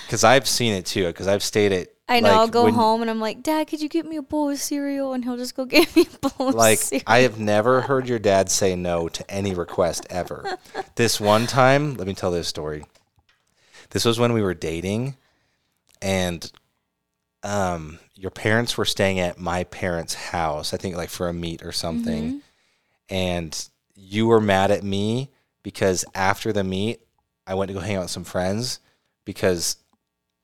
Cuz 0.10 0.24
I've 0.24 0.48
seen 0.48 0.74
it 0.74 0.86
too 0.86 1.12
cuz 1.14 1.28
I've 1.28 1.44
stayed 1.44 1.72
at 1.72 1.88
I 2.12 2.20
know. 2.20 2.28
like, 2.30 2.38
I'll 2.38 2.48
go 2.48 2.64
when- 2.66 2.74
home 2.74 3.02
and 3.02 3.10
I'm 3.10 3.20
like, 3.20 3.42
Dad, 3.44 3.68
could 3.68 3.82
you 3.82 3.90
get 3.90 4.06
me 4.06 4.18
a 4.18 4.22
bowl 4.22 4.50
of 4.50 4.58
cereal? 4.60 5.14
And 5.14 5.24
he'll 5.24 5.38
just 5.38 5.56
go 5.56 5.66
get 5.78 5.96
me 5.96 6.08
a 6.14 6.30
bowl 6.30 6.52
like 6.52 6.80
of 6.80 6.84
cereal. 6.84 7.04
Like 7.08 7.18
I 7.20 7.20
have 7.20 7.40
never 7.40 7.82
heard 7.82 8.08
your 8.08 8.20
dad 8.20 8.50
say 8.50 8.76
no 8.76 9.08
to 9.10 9.32
any 9.32 9.54
request 9.54 10.06
ever. 10.10 10.58
this 10.96 11.20
one 11.20 11.48
time, 11.48 11.96
let 11.96 12.08
me 12.08 12.14
tell 12.14 12.32
this 12.32 12.48
story. 12.48 12.84
This 13.92 14.06
was 14.06 14.20
when 14.20 14.34
we 14.34 14.42
were 14.42 14.54
dating 14.54 15.16
and 16.02 16.52
um 17.44 18.00
your 18.16 18.32
parents 18.32 18.78
were 18.78 18.86
staying 18.86 19.20
at 19.20 19.40
my 19.40 19.64
parents' 19.66 20.14
house, 20.14 20.74
I 20.74 20.78
think 20.78 20.96
like 20.96 21.10
for 21.10 21.28
a 21.28 21.34
meet 21.34 21.64
or 21.64 21.72
something. 21.72 22.34
Mhm. 22.34 22.42
And 23.10 23.70
you 23.96 24.28
were 24.28 24.40
mad 24.40 24.70
at 24.72 24.84
me 24.84 25.32
because 25.64 26.06
after 26.14 26.54
the 26.54 26.64
meet, 26.64 27.02
I 27.48 27.56
went 27.56 27.70
to 27.70 27.74
go 27.74 27.80
hang 27.80 27.96
out 27.96 28.04
with 28.04 28.12
some 28.12 28.24
friends 28.24 28.80
because 29.26 29.78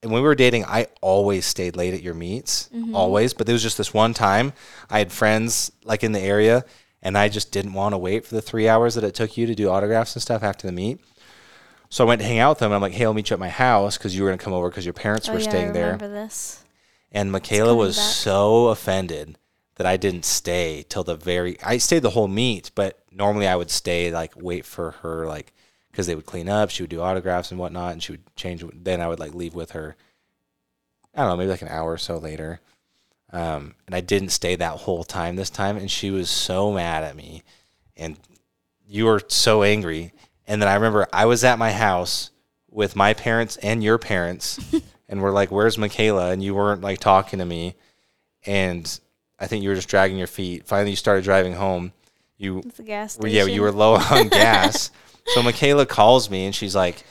and 0.08 0.13
when 0.13 0.22
we 0.24 0.28
were 0.28 0.36
dating, 0.36 0.65
I 0.65 0.88
always 1.02 1.46
stayed 1.46 1.76
late 1.76 1.93
at 1.93 2.02
your 2.02 2.13
meets, 2.13 2.70
Mhm. 2.74 2.96
always. 2.96 3.34
But 3.34 3.46
there 3.46 3.54
was 3.54 3.62
just 3.63 3.78
this 3.78 3.93
one 3.93 4.13
time 4.13 4.54
I 4.89 5.00
had 5.00 5.12
friends 5.12 5.72
like 5.84 6.04
in 6.04 6.13
the 6.13 6.20
area, 6.22 6.63
and 7.04 7.17
I 7.17 7.30
just 7.30 7.52
didn't 7.52 7.74
want 7.74 7.93
to 7.93 7.98
wait 7.98 8.26
for 8.26 8.34
the 8.36 8.41
three 8.41 8.67
hours 8.67 8.96
that 8.96 9.04
it 9.04 9.13
took 9.13 9.38
you 9.38 9.46
to 9.46 9.54
do 9.56 9.70
autographs 9.70 10.15
and 10.15 10.22
stuff 10.22 10.43
after 10.43 10.65
the 10.65 10.74
meet. 10.74 11.00
So 11.89 12.04
I 12.04 12.08
went 12.08 12.22
to 12.22 12.28
hang 12.28 12.39
out 12.39 12.52
with 12.52 12.60
them. 12.60 12.72
And 12.72 12.76
I'm 12.76 12.82
like, 12.82 12.93
hey, 12.93 13.06
I'll 13.06 13.13
meet 13.13 13.30
you 13.30 13.34
at 13.36 13.39
my 13.39 13.50
house 13.50 13.98
because 13.98 14.15
you 14.15 14.24
were 14.24 14.30
going 14.30 14.39
to 14.39 14.43
come 14.43 14.54
over 14.54 14.70
because 14.70 14.86
your 14.86 14.93
parents 14.93 15.30
Oh, 15.30 15.34
were 15.34 15.39
yeah, 15.39 15.50
staying 15.50 15.74
there. 15.74 15.98
this. 15.98 16.63
And 17.12 17.32
Mykayla 17.32 17.76
was 17.78 17.96
back. 17.98 18.06
so 18.13 18.67
offended 18.67 19.38
that 19.76 19.86
I 19.88 19.96
didn't 19.98 20.26
stay 20.26 20.86
till 20.89 21.04
the 21.04 21.15
very. 21.15 21.58
I 21.63 21.78
stayed 21.78 22.02
the 22.02 22.10
whole 22.12 22.28
meet, 22.28 22.72
but 22.76 23.00
normally 23.12 23.48
I 23.48 23.56
would 23.56 23.72
stay 23.72 24.12
like 24.12 24.34
wait 24.36 24.65
for 24.65 24.91
her 25.02 25.26
like 25.28 25.54
because 25.97 26.05
they 26.05 26.13
would 26.13 26.27
clean 26.27 26.47
up, 26.47 26.69
she 26.69 26.83
would 26.83 26.91
do 26.91 27.01
autographs 27.01 27.49
and 27.49 27.60
whatnot, 27.60 27.91
and 27.91 28.03
she 28.03 28.12
would 28.12 28.36
change. 28.36 28.63
Then 28.71 29.01
I 29.01 29.07
would 29.07 29.19
like 29.19 29.33
leave 29.33 29.55
with 29.55 29.71
her. 29.71 29.95
I 31.15 31.21
don't 31.21 31.29
know, 31.29 31.38
maybe 31.38 31.49
like 31.49 31.63
an 31.63 31.69
hour 31.69 31.91
or 31.93 31.97
so 31.97 32.19
later. 32.19 32.60
Um, 33.33 33.73
and 33.88 33.95
I 33.95 34.01
didn't 34.01 34.29
stay 34.29 34.55
that 34.55 34.77
whole 34.77 35.03
time 35.03 35.36
this 35.36 35.49
time, 35.49 35.75
and 35.75 35.89
she 35.89 36.12
was 36.12 36.29
so 36.29 36.71
mad 36.71 37.03
at 37.03 37.15
me, 37.15 37.41
and 37.95 38.15
you 38.88 39.05
were 39.05 39.23
so 39.27 39.63
angry. 39.63 40.13
And 40.45 40.62
then 40.62 40.69
I 40.69 40.75
remember 40.75 41.07
I 41.12 41.25
was 41.25 41.43
at 41.43 41.57
my 41.57 41.71
house 41.71 42.29
with 42.69 42.95
my 42.95 43.15
parents 43.15 43.57
and 43.57 43.83
your 43.83 43.97
parents, 43.97 44.60
and 45.10 45.19
we're 45.19 45.31
like, 45.31 45.49
"Where's 45.49 45.77
Mykayla?" 45.77 46.31
And 46.31 46.43
you 46.43 46.53
weren't 46.53 46.81
like 46.81 46.99
talking 46.99 47.39
to 47.39 47.45
me, 47.45 47.73
and 48.45 48.99
I 49.39 49.47
think 49.47 49.63
you 49.63 49.69
were 49.69 49.75
just 49.75 49.89
dragging 49.89 50.19
your 50.19 50.27
feet. 50.27 50.67
Finally, 50.67 50.91
you 50.91 50.95
started 50.95 51.23
driving 51.23 51.53
home. 51.53 51.91
You, 52.38 52.60
It's 52.60 52.77
a 52.79 52.83
gas 52.83 53.13
station. 53.13 53.36
yeah, 53.36 53.45
you 53.45 53.63
were 53.63 53.71
low 53.71 53.95
on 53.95 54.27
gas. 54.29 54.91
So 55.34 55.42
Mykayla 55.42 55.88
calls 55.88 56.30
me 56.30 56.46
and 56.46 56.56
she's 56.56 56.76
like, 56.76 57.04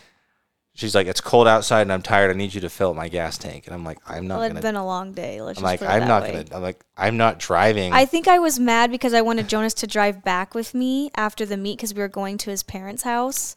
she's 0.75 0.95
like, 0.95 1.07
"It's 1.07 1.21
cold 1.21 1.49
outside 1.49 1.83
and 1.83 1.93
I'm 1.93 2.03
tired. 2.03 2.31
I 2.31 2.35
need 2.35 2.55
you 2.55 2.61
to 2.63 2.69
fill 2.71 2.91
up 2.91 2.97
my 2.97 3.09
gas 3.09 3.39
tank." 3.39 3.67
And 3.67 3.75
I'm 3.75 3.85
like, 3.85 3.99
"I'm 4.07 4.27
not 4.27 4.39
Well, 4.39 4.49
gonna." 4.49 4.61
it's 4.61 4.65
been 4.65 4.77
a 4.77 4.87
long 4.87 5.13
day. 5.13 5.41
Let's 5.43 5.59
I'm 5.59 5.65
just 5.65 5.83
like, 5.83 5.91
"I'm 5.91 6.07
not 6.09 6.23
way. 6.23 6.33
gonna." 6.33 6.45
I'm 6.57 6.63
like, 6.63 6.85
"I'm 6.97 7.17
not 7.17 7.39
driving." 7.39 7.93
I 7.93 8.05
think 8.05 8.29
I 8.29 8.39
was 8.39 8.59
mad 8.59 8.91
because 8.91 9.15
I 9.15 9.21
wanted 9.23 9.49
Jonas 9.49 9.75
to 9.75 9.87
drive 9.87 10.23
back 10.23 10.55
with 10.55 10.75
me 10.75 11.11
after 11.17 11.45
the 11.45 11.57
meet 11.57 11.79
because 11.79 11.95
we 11.95 12.01
were 12.01 12.09
going 12.09 12.39
to 12.39 12.51
his 12.51 12.63
parents' 12.63 13.03
house, 13.03 13.57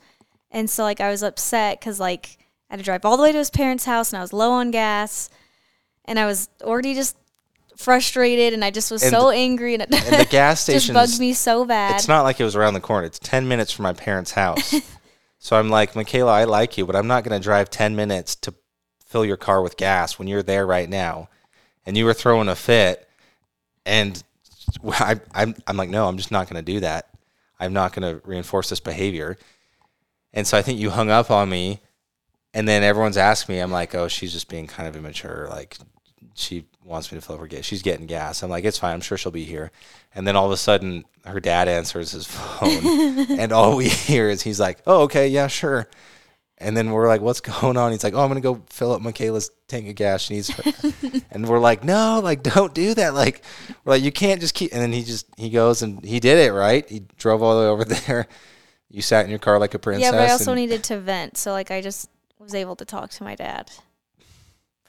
and 0.51 0.69
so 0.69 0.83
like 0.83 0.99
I 1.01 1.09
was 1.09 1.23
upset 1.23 1.79
because 1.79 1.99
like 1.99 2.37
I 2.69 2.73
had 2.73 2.79
to 2.79 2.85
drive 2.85 3.05
all 3.05 3.17
the 3.17 3.23
way 3.23 3.31
to 3.31 3.37
his 3.37 3.49
parents' 3.49 3.85
house 3.85 4.11
and 4.11 4.17
I 4.17 4.21
was 4.21 4.33
low 4.33 4.51
on 4.51 4.71
gas, 4.71 5.29
and 6.05 6.19
I 6.19 6.25
was 6.25 6.49
already 6.61 6.93
just 6.95 7.15
frustrated 7.79 8.53
and 8.53 8.63
I 8.63 8.71
just 8.71 8.91
was 8.91 9.01
And 9.01 9.11
so 9.11 9.29
angry 9.29 9.73
and 9.73 9.83
it 9.83 9.93
and 9.93 10.19
the 10.19 10.25
gas 10.29 10.65
just 10.65 10.85
station 10.85 10.93
bugged 10.93 11.17
me 11.17 11.31
so 11.33 11.63
bad. 11.63 11.95
It's 11.95 12.09
not 12.09 12.23
like 12.23 12.39
it 12.39 12.43
was 12.43 12.55
around 12.55 12.73
the 12.73 12.81
corner. 12.81 13.07
It's 13.07 13.19
10 13.19 13.47
minutes 13.47 13.71
from 13.71 13.83
my 13.83 13.93
parents' 13.93 14.31
house. 14.31 14.75
so 15.39 15.57
I'm 15.57 15.69
like, 15.69 15.93
Mykayla, 15.93 16.29
I 16.29 16.43
like 16.43 16.77
you, 16.77 16.85
but 16.85 16.97
I'm 16.97 17.07
not 17.07 17.23
going 17.23 17.39
to 17.39 17.43
drive 17.43 17.69
10 17.69 17.95
minutes 17.95 18.35
to 18.35 18.53
fill 19.05 19.23
your 19.23 19.37
car 19.37 19.61
with 19.61 19.77
gas 19.77 20.19
when 20.19 20.27
you're 20.27 20.43
there 20.43 20.67
right 20.67 20.89
now. 20.89 21.29
And 21.85 21.97
you 21.97 22.03
were 22.03 22.13
throwing 22.13 22.49
a 22.49 22.55
fit. 22.55 23.07
And 23.85 24.21
I, 24.85 25.21
I'm, 25.33 25.55
I'm 25.65 25.77
like, 25.77 25.89
no, 25.89 26.05
I'm 26.07 26.17
just 26.17 26.31
not 26.31 26.49
going 26.49 26.63
to 26.63 26.71
do 26.73 26.81
that. 26.81 27.07
I'm 27.61 27.71
not 27.71 27.93
going 27.93 28.13
to 28.13 28.21
reinforce 28.27 28.69
this 28.69 28.81
behavior. 28.81 29.37
And 30.33 30.45
so 30.45 30.57
I 30.57 30.61
think 30.61 30.79
you 30.79 30.89
hung 30.89 31.09
up 31.09 31.31
on 31.31 31.49
me. 31.49 31.79
And 32.53 32.67
then 32.67 32.83
everyone's 32.83 33.17
asking 33.17 33.55
me, 33.55 33.61
I'm 33.61 33.71
like, 33.71 33.95
oh, 33.95 34.09
she's 34.09 34.33
just 34.33 34.49
being 34.49 34.67
kind 34.67 34.89
of 34.89 34.95
immature. 34.95 35.47
Like, 35.49 35.77
she 36.33 36.65
wants 36.89 37.11
me 37.11 37.17
to 37.19 37.21
fill 37.25 37.35
up 37.35 37.41
her 37.41 37.47
gas. 37.47 37.63
She's 37.65 37.83
getting 37.83 38.07
gas. 38.07 38.41
I'm 38.41 38.49
like, 38.49 38.65
it's 38.65 38.79
fine. 38.79 38.93
I'm 38.93 39.01
sure 39.01 39.17
she'll 39.17 39.31
be 39.31 39.45
here. 39.45 39.71
And 40.15 40.27
then 40.27 40.35
all 40.35 40.47
of 40.47 40.51
a 40.51 40.57
sudden, 40.57 41.05
her 41.23 41.39
dad 41.39 41.67
answers 41.67 42.11
his 42.11 42.25
phone, 42.27 43.39
and 43.39 43.51
all 43.51 43.75
we 43.77 43.87
hear 43.87 44.29
is 44.29 44.41
he's 44.41 44.59
like, 44.59 44.79
"Oh, 44.87 45.03
okay, 45.03 45.27
yeah, 45.27 45.47
sure." 45.47 45.87
And 46.57 46.75
then 46.75 46.89
we're 46.91 47.07
like, 47.07 47.21
"What's 47.21 47.41
going 47.61 47.77
on?" 47.77 47.91
He's 47.91 48.03
like, 48.03 48.15
"Oh, 48.15 48.21
I'm 48.21 48.27
gonna 48.27 48.41
go 48.41 48.63
fill 48.69 48.91
up 48.91 49.01
Mykayla's 49.01 49.51
tank 49.67 49.87
of 49.87 49.95
gas. 49.95 50.23
She 50.23 50.33
needs 50.33 50.49
her." 50.49 50.91
and 51.31 51.47
we're 51.47 51.59
like, 51.59 51.83
"No, 51.83 52.19
like, 52.23 52.41
don't 52.43 52.73
do 52.73 52.95
that. 52.95 53.13
Like, 53.13 53.43
we're 53.85 53.93
like, 53.93 54.03
you 54.03 54.11
can't 54.11 54.41
just 54.41 54.55
keep." 54.55 54.73
And 54.73 54.81
then 54.81 54.91
he 54.91 55.03
just 55.03 55.27
he 55.37 55.51
goes 55.51 55.83
and 55.83 56.03
he 56.03 56.19
did 56.19 56.39
it 56.39 56.51
right. 56.51 56.89
He 56.89 57.03
drove 57.17 57.43
all 57.43 57.55
the 57.55 57.61
way 57.61 57.67
over 57.67 57.85
there. 57.85 58.27
You 58.89 59.03
sat 59.03 59.23
in 59.25 59.29
your 59.29 59.37
car 59.39 59.59
like 59.59 59.75
a 59.75 59.79
princess. 59.79 60.05
yeah, 60.05 60.11
but 60.11 60.27
I 60.27 60.31
also 60.31 60.51
and- 60.53 60.59
needed 60.59 60.83
to 60.85 60.99
vent, 60.99 61.37
so 61.37 61.51
like 61.51 61.69
I 61.69 61.81
just 61.81 62.09
was 62.39 62.55
able 62.55 62.75
to 62.77 62.85
talk 62.85 63.11
to 63.11 63.23
my 63.23 63.35
dad 63.35 63.69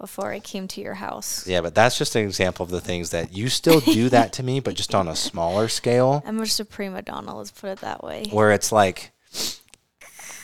before 0.00 0.32
I 0.32 0.40
came 0.40 0.66
to 0.68 0.80
your 0.80 0.94
house. 0.94 1.46
Yeah, 1.46 1.60
but 1.60 1.74
that's 1.74 1.98
just 1.98 2.16
an 2.16 2.24
example 2.24 2.64
of 2.64 2.70
the 2.70 2.80
things 2.80 3.10
that 3.10 3.32
you 3.32 3.48
still 3.48 3.80
do 3.80 4.08
that 4.08 4.32
to 4.34 4.42
me, 4.42 4.58
but 4.58 4.74
just 4.74 4.94
on 4.94 5.06
a 5.06 5.14
smaller 5.14 5.68
scale. 5.68 6.22
I'm 6.26 6.38
just 6.38 6.58
a 6.58 6.64
prima 6.64 7.02
donna. 7.02 7.36
Let's 7.36 7.50
put 7.50 7.70
it 7.70 7.80
that 7.80 8.02
way. 8.02 8.24
where 8.30 8.50
it's 8.50 8.72
like 8.72 9.12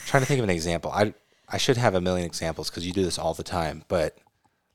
trying 0.06 0.22
to 0.22 0.26
think 0.26 0.38
of 0.38 0.44
an 0.44 0.50
example. 0.50 0.90
I 0.92 1.14
I 1.48 1.58
should 1.58 1.76
have 1.76 1.94
a 1.94 2.00
million 2.00 2.26
examples 2.26 2.70
because 2.70 2.86
you 2.86 2.92
do 2.92 3.02
this 3.04 3.18
all 3.18 3.32
the 3.34 3.42
time, 3.42 3.84
but 3.88 4.16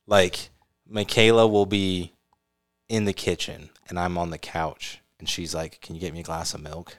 like 0.07 0.49
Mykayla 0.91 1.49
will 1.49 1.65
be 1.65 2.13
in 2.89 3.05
the 3.05 3.13
kitchen 3.13 3.69
and 3.87 3.99
I'm 3.99 4.17
on 4.17 4.31
the 4.31 4.37
couch 4.37 4.99
and 5.19 5.29
she's 5.29 5.53
like, 5.53 5.79
"Can 5.81 5.95
you 5.95 6.01
get 6.01 6.13
me 6.13 6.21
a 6.21 6.23
glass 6.23 6.53
of 6.53 6.61
milk?" 6.61 6.97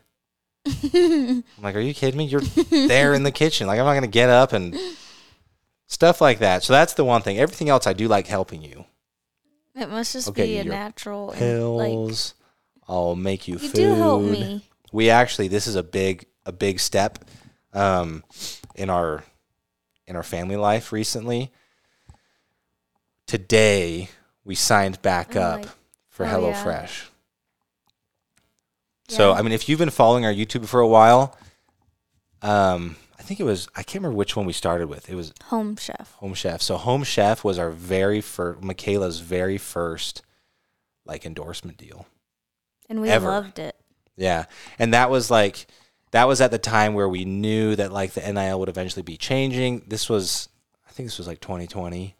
I'm 0.95 1.42
like, 1.61 1.75
"Are 1.75 1.81
you 1.81 1.92
kidding 1.95 2.18
me? 2.18 2.27
You're 2.27 2.40
there 2.71 3.12
in 3.14 3.25
the 3.25 3.33
kitchen. 3.33 3.66
Like 3.66 3.81
I'm 3.81 3.85
not 3.87 3.95
gonna 3.95 4.07
get 4.07 4.31
up 4.31 4.53
and 4.53 4.77
stuff 5.92 6.20
like 6.20 6.38
that." 6.40 6.62
So 6.62 6.72
that's 6.72 6.94
the 6.94 7.05
one 7.05 7.22
thing. 7.22 7.38
Everything 7.38 7.68
else, 7.68 7.87
I 7.87 7.92
do 7.92 8.09
like 8.09 8.26
helping 8.26 8.62
you. 8.62 8.85
It 9.74 9.88
must 9.88 10.12
just 10.12 10.28
Okay, 10.28 10.46
be 10.46 10.59
a 10.59 10.64
natural. 10.64 11.31
and, 11.31 11.76
like, 11.76 12.16
I'll 12.88 13.14
make 13.16 13.48
you, 13.48 13.55
you 13.55 13.59
food. 13.68 13.72
do 13.74 13.94
help 13.94 14.22
me. 14.22 14.68
we 14.92 15.09
actually 15.11 15.48
this 15.48 15.66
is 15.66 15.76
a 15.76 15.83
big 15.83 16.26
a 16.44 16.52
big 16.52 16.78
step 16.81 17.24
um, 17.72 18.22
in 18.74 18.90
our 18.90 19.24
in 20.07 20.16
our 20.16 20.22
family 20.22 20.57
life 20.57 20.92
recently. 20.92 21.50
Today 23.26 24.09
we 24.44 24.55
signed 24.55 25.00
back 25.02 25.37
Oh, 25.37 25.40
up 25.40 25.61
like- 25.62 25.68
for 26.09 26.26
oh, 26.26 26.28
HelloFresh. 26.28 27.07
So 29.09 29.31
Yeah. 29.33 29.38
I 29.38 29.42
mean, 29.42 29.52
if 29.52 29.68
you've 29.68 29.78
been 29.78 29.90
following 29.90 30.24
our 30.26 30.33
YouTube 30.33 30.66
for 30.66 30.81
a 30.81 30.88
while, 30.88 31.37
um, 32.42 32.96
I 33.22 33.24
think 33.24 33.38
it 33.38 33.44
was 33.44 33.68
I 33.76 33.85
can't 33.85 34.02
remember 34.02 34.16
which 34.16 34.35
one 34.35 34.46
we 34.46 34.52
started 34.52 34.88
with. 34.88 35.08
It 35.08 35.14
was 35.14 35.32
Home 35.44 35.76
chef. 35.76 36.14
Home 36.14 36.35
Chef. 36.35 36.61
So 36.61 36.76
Home 36.76 37.04
Chef 37.04 37.44
was 37.44 37.56
our 37.56 37.70
very 37.70 38.20
first 38.20 38.61
Mykayla's 38.62 39.20
very 39.20 39.58
first 39.58 40.22
like 41.04 41.24
endorsement 41.24 41.76
deal. 41.78 42.06
And 42.88 43.00
we 43.00 43.08
Ever. 43.11 43.28
loved 43.28 43.61
it. 43.61 43.76
Yeah. 44.16 44.46
And 44.76 44.92
that 44.92 45.08
was 45.08 45.30
like 45.30 45.68
that 46.11 46.26
was 46.26 46.40
at 46.40 46.50
the 46.50 46.58
time 46.58 46.94
where 46.94 47.08
we 47.08 47.24
knew 47.24 47.76
that 47.76 47.92
like 47.92 48.12
the 48.14 48.32
NIL 48.32 48.58
would 48.58 48.68
eventually 48.68 49.04
be 49.04 49.16
changing. 49.16 49.85
This 49.87 50.08
was 50.08 50.48
I 50.88 50.90
think 50.90 51.06
this 51.06 51.18
was 51.18 51.28
like 51.28 51.40
2020. 51.40 52.16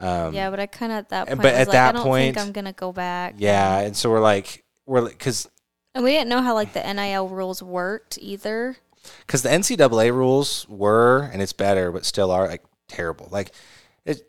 Um 0.00 0.34
yeah, 0.34 0.50
but 0.50 0.58
I 0.58 0.66
kind 0.66 0.90
of 0.90 0.98
at 0.98 1.08
that 1.10 1.28
point 1.28 1.42
but 1.42 1.52
was 1.52 1.60
at 1.60 1.68
like, 1.68 1.72
that 1.74 1.88
I 1.90 1.92
don't 1.92 2.02
point- 2.02 2.34
think 2.34 2.44
I'm 2.44 2.52
gonna 2.52 2.72
go 2.72 2.90
back. 2.92 3.36
yeah, 3.38 3.78
and 3.78 3.96
so 3.96 4.10
we're 4.10 4.18
like 4.18 4.64
we're 4.84 5.08
cuz 5.10 5.48
And 5.94 6.02
we 6.02 6.10
didn't 6.10 6.28
know 6.28 6.42
how 6.42 6.54
like 6.54 6.72
the 6.72 6.82
NIL 6.92 7.28
rules 7.28 7.62
worked 7.62 8.18
either. 8.20 8.78
Cuz 9.26 9.42
the 9.42 9.48
NCAA 9.48 10.12
rules 10.12 10.66
were 10.68 11.30
and 11.32 11.40
it's 11.42 11.52
better 11.52 11.90
but 11.92 12.04
still 12.04 12.30
are 12.30 12.46
like 12.48 12.62
terrible. 12.88 13.28
Like 13.30 13.52
it 14.04 14.28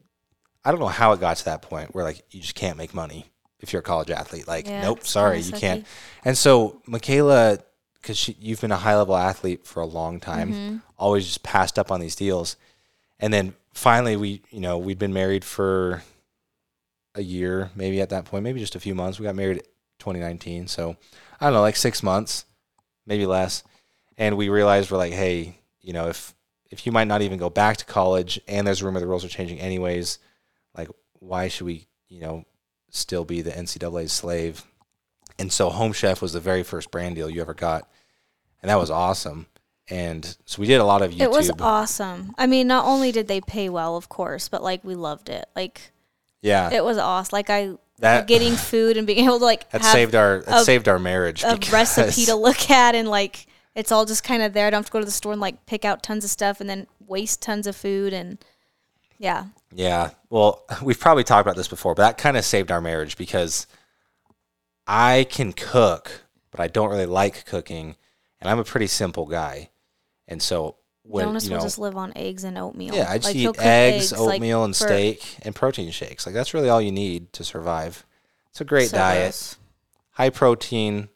I 0.63 0.71
don't 0.71 0.79
know 0.79 0.87
how 0.87 1.11
it 1.13 1.19
got 1.19 1.37
to 1.37 1.45
that 1.45 1.61
point 1.61 1.93
where 1.93 2.03
like 2.03 2.23
you 2.31 2.41
just 2.41 2.55
can't 2.55 2.77
make 2.77 2.93
money 2.93 3.31
if 3.59 3.71
you're 3.73 3.81
a 3.81 3.83
college 3.83 4.11
athlete. 4.11 4.47
Like 4.47 4.67
Yeah, 4.67 4.81
nope, 4.83 5.05
sorry, 5.05 5.39
you 5.39 5.53
can't. 5.53 5.85
And 6.23 6.37
so 6.37 6.81
Mykayla, 6.87 7.61
because 8.01 8.27
you've 8.39 8.61
been 8.61 8.71
a 8.71 8.77
high 8.77 8.95
level 8.95 9.15
athlete 9.15 9.65
for 9.65 9.81
a 9.81 9.85
long 9.85 10.19
time, 10.19 10.51
Mm-hmm. 10.53 10.77
always 10.97 11.25
just 11.25 11.43
passed 11.43 11.79
up 11.79 11.91
on 11.91 11.99
these 11.99 12.15
deals, 12.15 12.55
and 13.19 13.33
then 13.33 13.55
finally 13.73 14.15
we, 14.15 14.41
you 14.51 14.59
know, 14.59 14.77
we'd 14.77 14.99
been 14.99 15.13
married 15.13 15.43
for 15.43 16.03
a 17.15 17.21
year, 17.21 17.71
maybe 17.75 18.01
at 18.01 18.09
that 18.09 18.25
point, 18.25 18.43
maybe 18.43 18.59
just 18.59 18.75
a 18.75 18.79
few 18.79 18.93
months. 18.93 19.19
We 19.19 19.23
got 19.25 19.35
married 19.35 19.63
2019, 19.99 20.67
so 20.67 20.97
I 21.39 21.45
don't 21.45 21.53
know, 21.53 21.61
like 21.61 21.75
six 21.77 22.03
months, 22.03 22.45
maybe 23.05 23.25
less, 23.25 23.63
and 24.17 24.37
we 24.37 24.49
realized 24.49 24.91
we're 24.91 24.97
like, 24.97 25.13
hey, 25.13 25.59
you 25.81 25.93
know, 25.93 26.07
if 26.07 26.33
if 26.71 26.85
you 26.85 26.91
might 26.91 27.07
not 27.07 27.21
even 27.21 27.37
go 27.37 27.49
back 27.49 27.77
to 27.77 27.85
college, 27.85 28.39
and 28.47 28.65
there's 28.65 28.81
a 28.81 28.85
rumor 28.85 28.99
the 28.99 29.07
rules 29.07 29.23
are 29.23 29.29
changing 29.29 29.59
anyways, 29.59 30.19
like 30.77 30.89
why 31.19 31.47
should 31.47 31.65
we, 31.65 31.87
you 32.07 32.19
know, 32.19 32.45
still 32.89 33.25
be 33.25 33.41
the 33.41 33.51
NCAA's 33.51 34.11
slave? 34.11 34.63
And 35.37 35.51
so 35.51 35.69
Home 35.69 35.93
Chef 35.93 36.21
was 36.21 36.33
the 36.33 36.39
very 36.39 36.63
first 36.63 36.91
brand 36.91 37.15
deal 37.15 37.29
you 37.29 37.41
ever 37.41 37.53
got. 37.53 37.89
And 38.61 38.69
that 38.69 38.79
was 38.79 38.89
awesome. 38.89 39.47
And 39.87 40.37
so 40.45 40.59
we 40.59 40.67
did 40.67 40.79
a 40.81 40.85
lot 40.85 41.01
of 41.01 41.11
YouTube. 41.11 41.21
It 41.21 41.31
was 41.31 41.51
awesome. 41.59 42.33
I 42.37 42.47
mean, 42.47 42.67
not 42.67 42.85
only 42.85 43.11
did 43.11 43.27
they 43.27 43.41
pay 43.41 43.69
well, 43.69 43.95
of 43.95 44.09
course, 44.09 44.49
but 44.49 44.63
like 44.63 44.83
we 44.83 44.95
loved 44.95 45.29
it. 45.29 45.45
Like 45.55 45.91
yeah. 46.41 46.71
it 46.71 46.83
was 46.83 46.97
awesome. 46.97 47.35
Like 47.35 47.49
I 47.49 47.73
that 47.99 48.27
getting 48.27 48.55
food 48.55 48.97
and 48.97 49.05
being 49.05 49.25
able 49.25 49.39
to 49.39 49.45
like 49.45 49.69
that 49.71 49.83
saved 49.83 50.15
our 50.15 50.41
that 50.41 50.61
a- 50.61 50.65
saved 50.65 50.87
our 50.87 50.97
marriage. 50.97 51.43
a 51.43 51.59
recipe 51.71 52.25
to 52.25 52.35
look 52.35 52.69
at 52.71 52.95
and 52.95 53.07
like 53.07 53.45
it's 53.75 53.91
all 53.91 54.05
just 54.05 54.23
kind 54.23 54.41
of 54.41 54.53
there. 54.53 54.67
I 54.67 54.69
don't 54.69 54.79
have 54.79 54.85
to 54.87 54.91
go 54.91 54.99
to 54.99 55.05
the 55.05 55.11
store 55.11 55.33
and 55.33 55.41
like 55.41 55.65
pick 55.65 55.85
out 55.85 56.01
tons 56.01 56.23
of 56.23 56.29
stuff 56.29 56.61
and 56.61 56.69
then 56.69 56.87
waste 57.05 57.41
tons 57.41 57.67
of 57.67 57.75
food 57.75 58.13
and 58.13 58.43
yeah. 59.17 59.45
Yeah. 59.73 60.11
Well, 60.29 60.63
we've 60.81 60.99
probably 60.99 61.23
talked 61.23 61.45
about 61.45 61.55
this 61.55 61.67
before, 61.67 61.93
but 61.95 62.03
that 62.03 62.17
kind 62.17 62.37
of 62.37 62.45
saved 62.45 62.71
our 62.71 62.81
marriage 62.81 63.17
because 63.17 63.67
I 64.87 65.27
can 65.29 65.53
cook, 65.53 66.23
but 66.51 66.59
I 66.59 66.67
don't 66.67 66.89
really 66.89 67.05
like 67.05 67.45
cooking, 67.45 67.95
and 68.39 68.49
I'm 68.49 68.59
a 68.59 68.63
pretty 68.63 68.87
simple 68.87 69.25
guy. 69.25 69.69
And 70.27 70.41
so 70.41 70.77
when 71.03 71.25
Jonas 71.25 71.45
you 71.45 71.51
will 71.51 71.57
know, 71.59 71.63
just 71.65 71.79
live 71.79 71.95
on 71.95 72.13
eggs 72.15 72.43
and 72.43 72.57
oatmeal. 72.57 72.95
yeah, 72.95 73.09
I 73.09 73.17
just 73.17 73.27
Like, 73.27 73.35
eat 73.35 73.59
eggs, 73.59 74.11
like, 74.11 74.35
oatmeal, 74.35 74.63
and 74.63 74.75
for- 74.75 74.87
steak 74.87 75.37
and 75.43 75.53
protein 75.55 75.91
shakes. 75.91 76.25
Like 76.25 76.33
that's 76.35 76.53
really 76.53 76.69
all 76.69 76.81
you 76.81 76.91
need 76.91 77.31
to 77.33 77.43
survive. 77.43 78.05
It's 78.49 78.61
a 78.61 78.65
great 78.65 78.89
so 78.89 78.97
diet. 78.97 79.21
gross. 79.33 79.57
high 80.11 80.29
protein, 80.29 81.09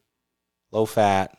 low 0.71 0.85
fat, 0.85 1.37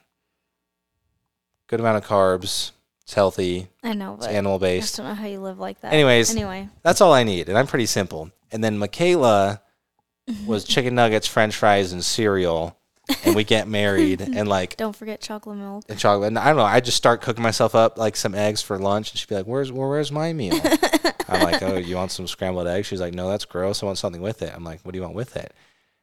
good 1.70 1.78
amount 1.78 1.96
of 1.96 2.04
carbs. 2.04 2.72
It's 3.02 3.14
healthy. 3.14 3.68
I 3.83 3.94
know, 3.94 4.16
It's 4.16 4.26
animal 4.26 4.62
I 4.62 4.80
just 4.80 4.96
don't 4.96 5.06
know 5.06 5.14
how 5.14 5.26
you 5.26 5.40
live 5.40 5.59
like 5.59 5.80
that. 5.80 5.92
Anyways, 5.92 6.30
anyway, 6.30 6.68
that's 6.83 7.00
all 7.00 7.12
I 7.12 7.22
need, 7.22 7.48
and 7.48 7.56
I'm 7.56 7.66
pretty 7.66 7.87
simple. 7.87 8.30
And 8.52 8.62
then 8.62 8.78
Mykayla 8.78 9.61
was 10.46 10.64
chicken 10.64 10.94
nuggets, 10.96 11.26
French 11.26 11.56
fries, 11.56 11.92
and 11.92 12.04
cereal, 12.04 12.76
and 13.24 13.35
we 13.37 13.44
get 13.44 13.68
married, 13.68 14.20
and 14.35 14.48
like 14.48 14.76
don't 14.76 14.94
forget 14.94 15.20
chocolate 15.20 15.56
milk. 15.56 15.85
and 15.88 15.98
chocolate. 15.98 16.28
And 16.28 16.38
I 16.38 16.48
don't 16.48 16.56
know. 16.56 16.64
I 16.64 16.80
just 16.80 16.96
start 16.96 17.20
cooking 17.20 17.42
myself 17.42 17.74
up 17.74 17.98
like 17.98 18.16
some 18.16 18.35
eggs 18.35 18.62
for 18.62 18.78
lunch, 18.78 19.11
and 19.12 19.18
she'd 19.18 19.28
be 19.28 19.37
like, 19.37 19.46
"Where's 19.46 19.72
well, 19.72 19.88
where's 19.88 20.12
my 20.12 20.33
meal?" 20.33 20.61
I'm 21.28 21.42
like, 21.42 21.62
"Oh, 21.62 21.76
you 21.76 21.96
want 21.96 22.11
some 22.11 22.26
scrambled 22.26 22.66
eggs?" 22.66 22.88
She's 22.88 23.00
like, 23.00 23.14
"No, 23.14 23.28
that's 23.28 23.44
gross. 23.44 23.83
I 23.83 23.87
want 23.87 23.98
something 23.98 24.22
with 24.22 24.42
it." 24.42 24.52
I'm 24.54 24.64
like, 24.64 24.80
"What 24.83 24.92
do 24.92 24.98
you 24.98 25.02
want 25.02 25.14
with 25.14 25.37
it?" 25.37 25.52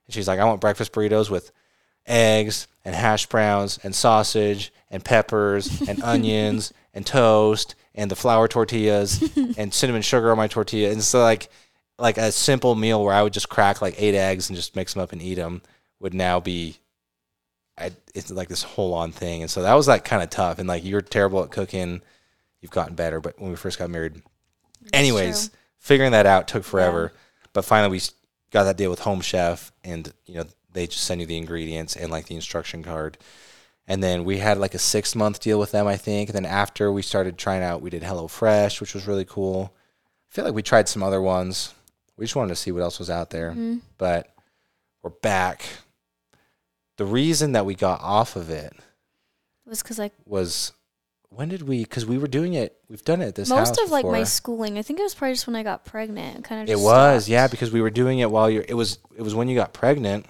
And 0.07 0.13
she's 0.13 0.27
like, 0.27 0.39
"I 0.39 0.45
want 0.45 0.61
breakfast 0.61 0.93
burritos 0.93 1.29
with 1.29 1.51
eggs 2.07 2.67
and 2.85 2.95
hash 2.95 3.25
browns 3.27 3.79
and 3.83 3.93
sausage 3.93 4.71
and 4.89 5.03
peppers 5.03 5.81
and 5.87 6.01
onions 6.03 6.73
and 6.93 7.05
toast 7.05 7.75
and 7.93 8.09
the 8.09 8.15
flour 8.15 8.47
tortillas 8.47 9.21
and 9.57 9.73
cinnamon 9.73 10.01
sugar 10.01 10.31
on 10.31 10.37
my 10.37 10.47
tortilla. 10.47 10.91
And 10.91 11.03
so 11.03 11.21
like 11.21 11.49
like 11.99 12.17
a 12.17 12.31
simple 12.31 12.75
meal 12.75 13.03
where 13.03 13.13
I 13.13 13.23
would 13.23 13.33
just 13.33 13.49
crack 13.49 13.81
like 13.81 13.95
eight 13.97 14.15
eggs 14.15 14.49
and 14.49 14.55
just 14.55 14.75
mix 14.75 14.93
them 14.93 15.01
up 15.01 15.11
and 15.11 15.21
eat 15.21 15.35
them 15.35 15.61
would 15.99 16.13
now 16.13 16.39
be 16.39 16.77
I, 17.77 17.91
it's 18.15 18.31
like 18.31 18.47
this 18.47 18.63
whole 18.63 18.93
on 18.93 19.11
thing. 19.11 19.41
And 19.41 19.51
so 19.51 19.61
that 19.61 19.73
was 19.73 19.87
like 19.87 20.03
kind 20.03 20.23
of 20.23 20.29
tough. 20.29 20.59
And 20.59 20.67
like 20.67 20.83
you're 20.83 21.01
terrible 21.01 21.43
at 21.43 21.51
cooking. 21.51 22.01
You've 22.61 22.71
gotten 22.71 22.95
better, 22.95 23.19
but 23.21 23.39
when 23.39 23.51
we 23.51 23.55
first 23.55 23.77
got 23.77 23.89
married, 23.91 24.21
anyways, 24.91 25.49
true. 25.49 25.57
figuring 25.77 26.11
that 26.11 26.25
out 26.25 26.47
took 26.47 26.63
forever. 26.63 27.13
But 27.53 27.65
finally, 27.65 27.91
we 27.91 28.01
got 28.51 28.63
that 28.63 28.77
deal 28.77 28.89
with 28.89 28.99
Home 28.99 29.21
Chef, 29.21 29.71
and 29.83 30.11
you 30.25 30.35
know 30.35 30.45
they 30.71 30.87
just 30.87 31.03
send 31.03 31.21
you 31.21 31.27
the 31.27 31.37
ingredients 31.37 31.95
and 31.95 32.11
like 32.11 32.27
the 32.27 32.35
instruction 32.35 32.83
card. 32.83 33.17
And 33.87 34.03
then 34.03 34.25
we 34.25 34.37
had 34.39 34.57
like 34.57 34.73
a 34.73 34.79
six 34.79 35.15
month 35.15 35.39
deal 35.39 35.59
with 35.59 35.71
them, 35.71 35.87
I 35.87 35.97
think. 35.97 36.29
And 36.29 36.35
then 36.35 36.45
after 36.45 36.91
we 36.91 37.01
started 37.01 37.37
trying 37.37 37.63
out, 37.63 37.81
we 37.81 37.89
did 37.89 38.03
HelloFresh, 38.03 38.81
which 38.81 38.93
was 38.93 39.07
really 39.07 39.25
cool. 39.25 39.73
I 40.29 40.35
feel 40.35 40.45
like 40.45 40.53
we 40.53 40.61
tried 40.63 40.89
some 40.89 41.03
other 41.03 41.21
ones. 41.21 41.73
We 42.17 42.25
just 42.25 42.35
wanted 42.35 42.49
to 42.49 42.55
see 42.55 42.71
what 42.71 42.81
else 42.81 42.99
was 42.99 43.09
out 43.09 43.29
there. 43.29 43.51
Mhm. 43.51 43.81
But 43.97 44.33
we're 45.03 45.11
back. 45.11 45.63
The 46.97 47.05
reason 47.05 47.53
that 47.53 47.65
we 47.65 47.75
got 47.75 48.01
off 48.01 48.35
of 48.35 48.49
it 48.49 48.73
was 49.65 49.81
because 49.81 49.99
like 49.99 50.13
was 50.25 50.73
when 51.29 51.49
did 51.49 51.61
we? 51.61 51.83
Because 51.83 52.05
we 52.05 52.17
were 52.17 52.27
doing 52.27 52.53
it. 52.53 52.77
We've 52.89 53.03
done 53.03 53.21
it 53.21 53.35
this 53.35 53.49
most 53.49 53.77
of 53.79 53.91
like 53.91 54.05
my 54.05 54.23
schooling. 54.23 54.77
I 54.77 54.81
think 54.81 54.99
it 54.99 55.03
was 55.03 55.13
probably 55.13 55.33
just 55.33 55.45
when 55.45 55.55
I 55.55 55.63
got 55.63 55.85
pregnant. 55.85 56.43
Kind 56.43 56.63
of. 56.63 56.69
It 56.69 56.79
was, 56.79 57.27
yeah, 57.27 57.47
because 57.47 57.71
we 57.71 57.81
were 57.81 57.89
doing 57.89 58.19
it 58.19 58.31
while 58.31 58.49
you're. 58.49 58.65
It 58.67 58.73
was, 58.73 58.99
it 59.15 59.21
was 59.21 59.35
when 59.35 59.47
you 59.47 59.55
got 59.55 59.73
pregnant, 59.73 60.25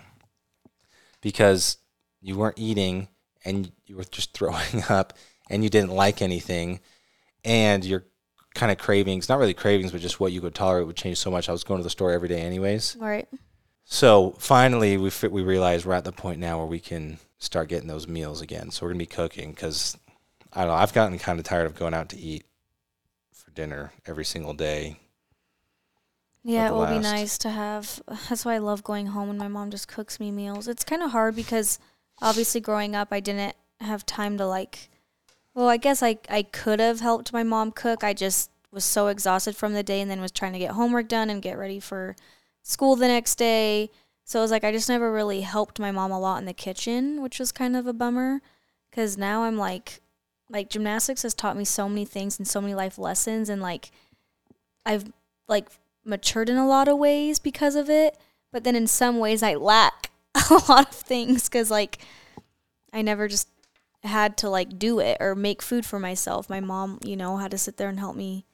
because 1.28 1.78
you 2.22 2.38
weren't 2.38 2.58
eating 2.58 3.10
and 3.44 3.70
you 3.86 3.98
were 3.98 4.06
just 4.06 4.34
throwing 4.38 4.82
up, 4.88 5.12
and 5.50 5.62
you 5.62 5.70
didn't 5.70 5.92
like 5.92 6.22
anything, 6.22 6.80
and 7.44 7.84
your 7.84 8.06
kind 8.56 8.72
of 8.72 8.78
cravings, 8.78 9.28
not 9.28 9.40
really 9.40 9.54
cravings, 9.54 9.92
but 9.92 10.00
just 10.00 10.22
what 10.22 10.32
you 10.32 10.40
could 10.40 10.56
tolerate 10.56 10.88
would 10.88 10.96
change 10.96 11.18
so 11.18 11.30
much. 11.30 11.50
I 11.50 11.52
was 11.52 11.66
going 11.66 11.80
to 11.80 11.84
the 11.84 11.90
store 11.90 12.12
every 12.12 12.30
day, 12.30 12.40
anyways. 12.40 12.96
Right. 12.98 13.28
So 13.84 14.36
finally, 14.40 14.98
we 14.98 15.10
fi- 15.10 15.28
we 15.28 15.42
realized 15.42 15.86
we're 15.86 15.94
at 15.96 16.06
the 16.06 16.14
point 16.14 16.40
now 16.40 16.60
where 16.60 16.66
we 16.66 16.80
can 16.80 17.18
start 17.40 17.68
getting 17.68 17.90
those 17.90 18.08
meals 18.08 18.42
again. 18.42 18.72
So 18.72 18.86
we're 18.86 18.92
gonna 18.92 19.00
be 19.00 19.06
cooking 19.06 19.52
because 19.52 19.98
I 20.54 20.62
don't 20.62 20.70
know. 20.70 20.76
I've 20.76 20.94
gotten 20.94 21.20
kind 21.20 21.40
of 21.40 21.46
tired 21.46 21.66
of 21.66 21.76
going 21.76 21.94
out 21.94 22.08
to 22.10 22.18
eat 22.18 22.46
for 23.34 23.52
dinner 23.52 23.92
every 24.06 24.26
single 24.26 24.54
day. 24.54 24.98
Yeah, 26.44 26.70
it 26.70 26.74
will 26.74 26.86
be 26.86 27.00
nice 27.00 27.38
to 27.40 27.50
have. 27.50 28.02
That's 28.30 28.46
why 28.46 28.56
I 28.56 28.60
love 28.60 28.84
going 28.84 29.08
home 29.08 29.28
when 29.28 29.38
my 29.38 29.50
mom 29.50 29.70
just 29.70 29.88
cooks 29.88 30.20
me 30.20 30.32
meals. 30.32 30.68
It's 30.68 30.86
kind 30.86 31.04
of 31.04 31.12
hard 31.12 31.36
because 31.36 31.78
obviously 32.22 32.62
growing 32.62 32.96
up, 32.96 33.10
I 33.12 33.20
didn't 33.20 33.56
have 33.82 34.06
time 34.06 34.38
to 34.38 34.46
like. 34.46 34.90
Well, 35.54 35.68
I 35.68 35.78
guess 35.78 36.02
I 36.02 36.18
I 36.30 36.44
could 36.44 36.80
have 36.80 37.02
helped 37.02 37.34
my 37.34 37.44
mom 37.44 37.72
cook. 37.72 38.04
I 38.04 38.14
just 38.14 38.50
was 38.72 38.86
so 38.86 39.08
exhausted 39.08 39.56
from 39.56 39.74
the 39.74 39.84
day 39.84 40.02
and 40.02 40.10
then 40.10 40.22
was 40.22 40.32
trying 40.32 40.54
to 40.54 40.60
get 40.60 40.72
homework 40.72 41.08
done 41.08 41.30
and 41.30 41.42
get 41.42 41.58
ready 41.58 41.80
for 41.80 42.16
school 42.64 42.96
the 42.96 43.08
next 43.08 43.36
day. 43.36 43.90
So 44.24 44.40
it 44.40 44.44
was 44.44 44.52
like 44.52 44.64
I 44.64 44.72
just 44.72 44.90
never 44.90 45.12
really 45.12 45.42
helped 45.42 45.80
my 45.80 45.92
mom 45.92 46.12
a 46.12 46.20
lot 46.20 46.40
in 46.40 46.46
the 46.46 46.54
kitchen, 46.54 47.22
which 47.22 47.40
was 47.40 47.52
kind 47.52 47.76
of 47.76 47.88
a 47.88 47.94
bummer. 47.94 48.42
Because 48.90 49.18
now 49.18 49.44
I'm 49.44 49.58
like, 49.58 50.02
like 50.50 50.70
gymnastics 50.70 51.24
has 51.24 51.34
taught 51.34 51.58
me 51.58 51.66
so 51.66 51.90
many 51.90 52.06
things 52.06 52.40
and 52.40 52.48
so 52.48 52.62
many 52.62 52.74
life 52.74 52.98
lessons, 52.98 53.50
and 53.50 53.62
like 53.62 53.92
I've 54.86 55.12
like 55.48 55.70
matured 56.08 56.50
in 56.50 56.58
a 56.58 56.68
lot 56.68 56.88
of 56.88 56.98
ways 56.98 57.40
because 57.40 57.76
of 57.76 57.90
it. 57.90 58.18
But 58.52 58.64
then 58.64 58.76
in 58.76 58.88
some 58.88 59.20
ways, 59.20 59.44
I 59.44 59.56
lack 59.56 60.12
a 60.50 60.62
lot 60.70 60.90
of 60.90 60.96
things 60.96 61.50
because 61.50 61.70
like 61.70 62.00
I 62.94 63.02
never 63.02 63.28
just 63.28 63.50
had 64.04 64.38
to 64.38 64.50
like 64.50 64.80
do 64.80 65.00
it 65.00 65.18
or 65.20 65.36
make 65.36 65.62
food 65.62 65.86
for 65.86 66.00
myself. 66.00 66.50
My 66.50 66.60
mom, 66.60 67.00
you 67.04 67.16
know, 67.16 67.38
had 67.38 67.52
to 67.52 67.58
sit 67.58 67.78
there 67.78 67.90
and 67.90 68.00
help 68.00 68.16
me 68.16 68.46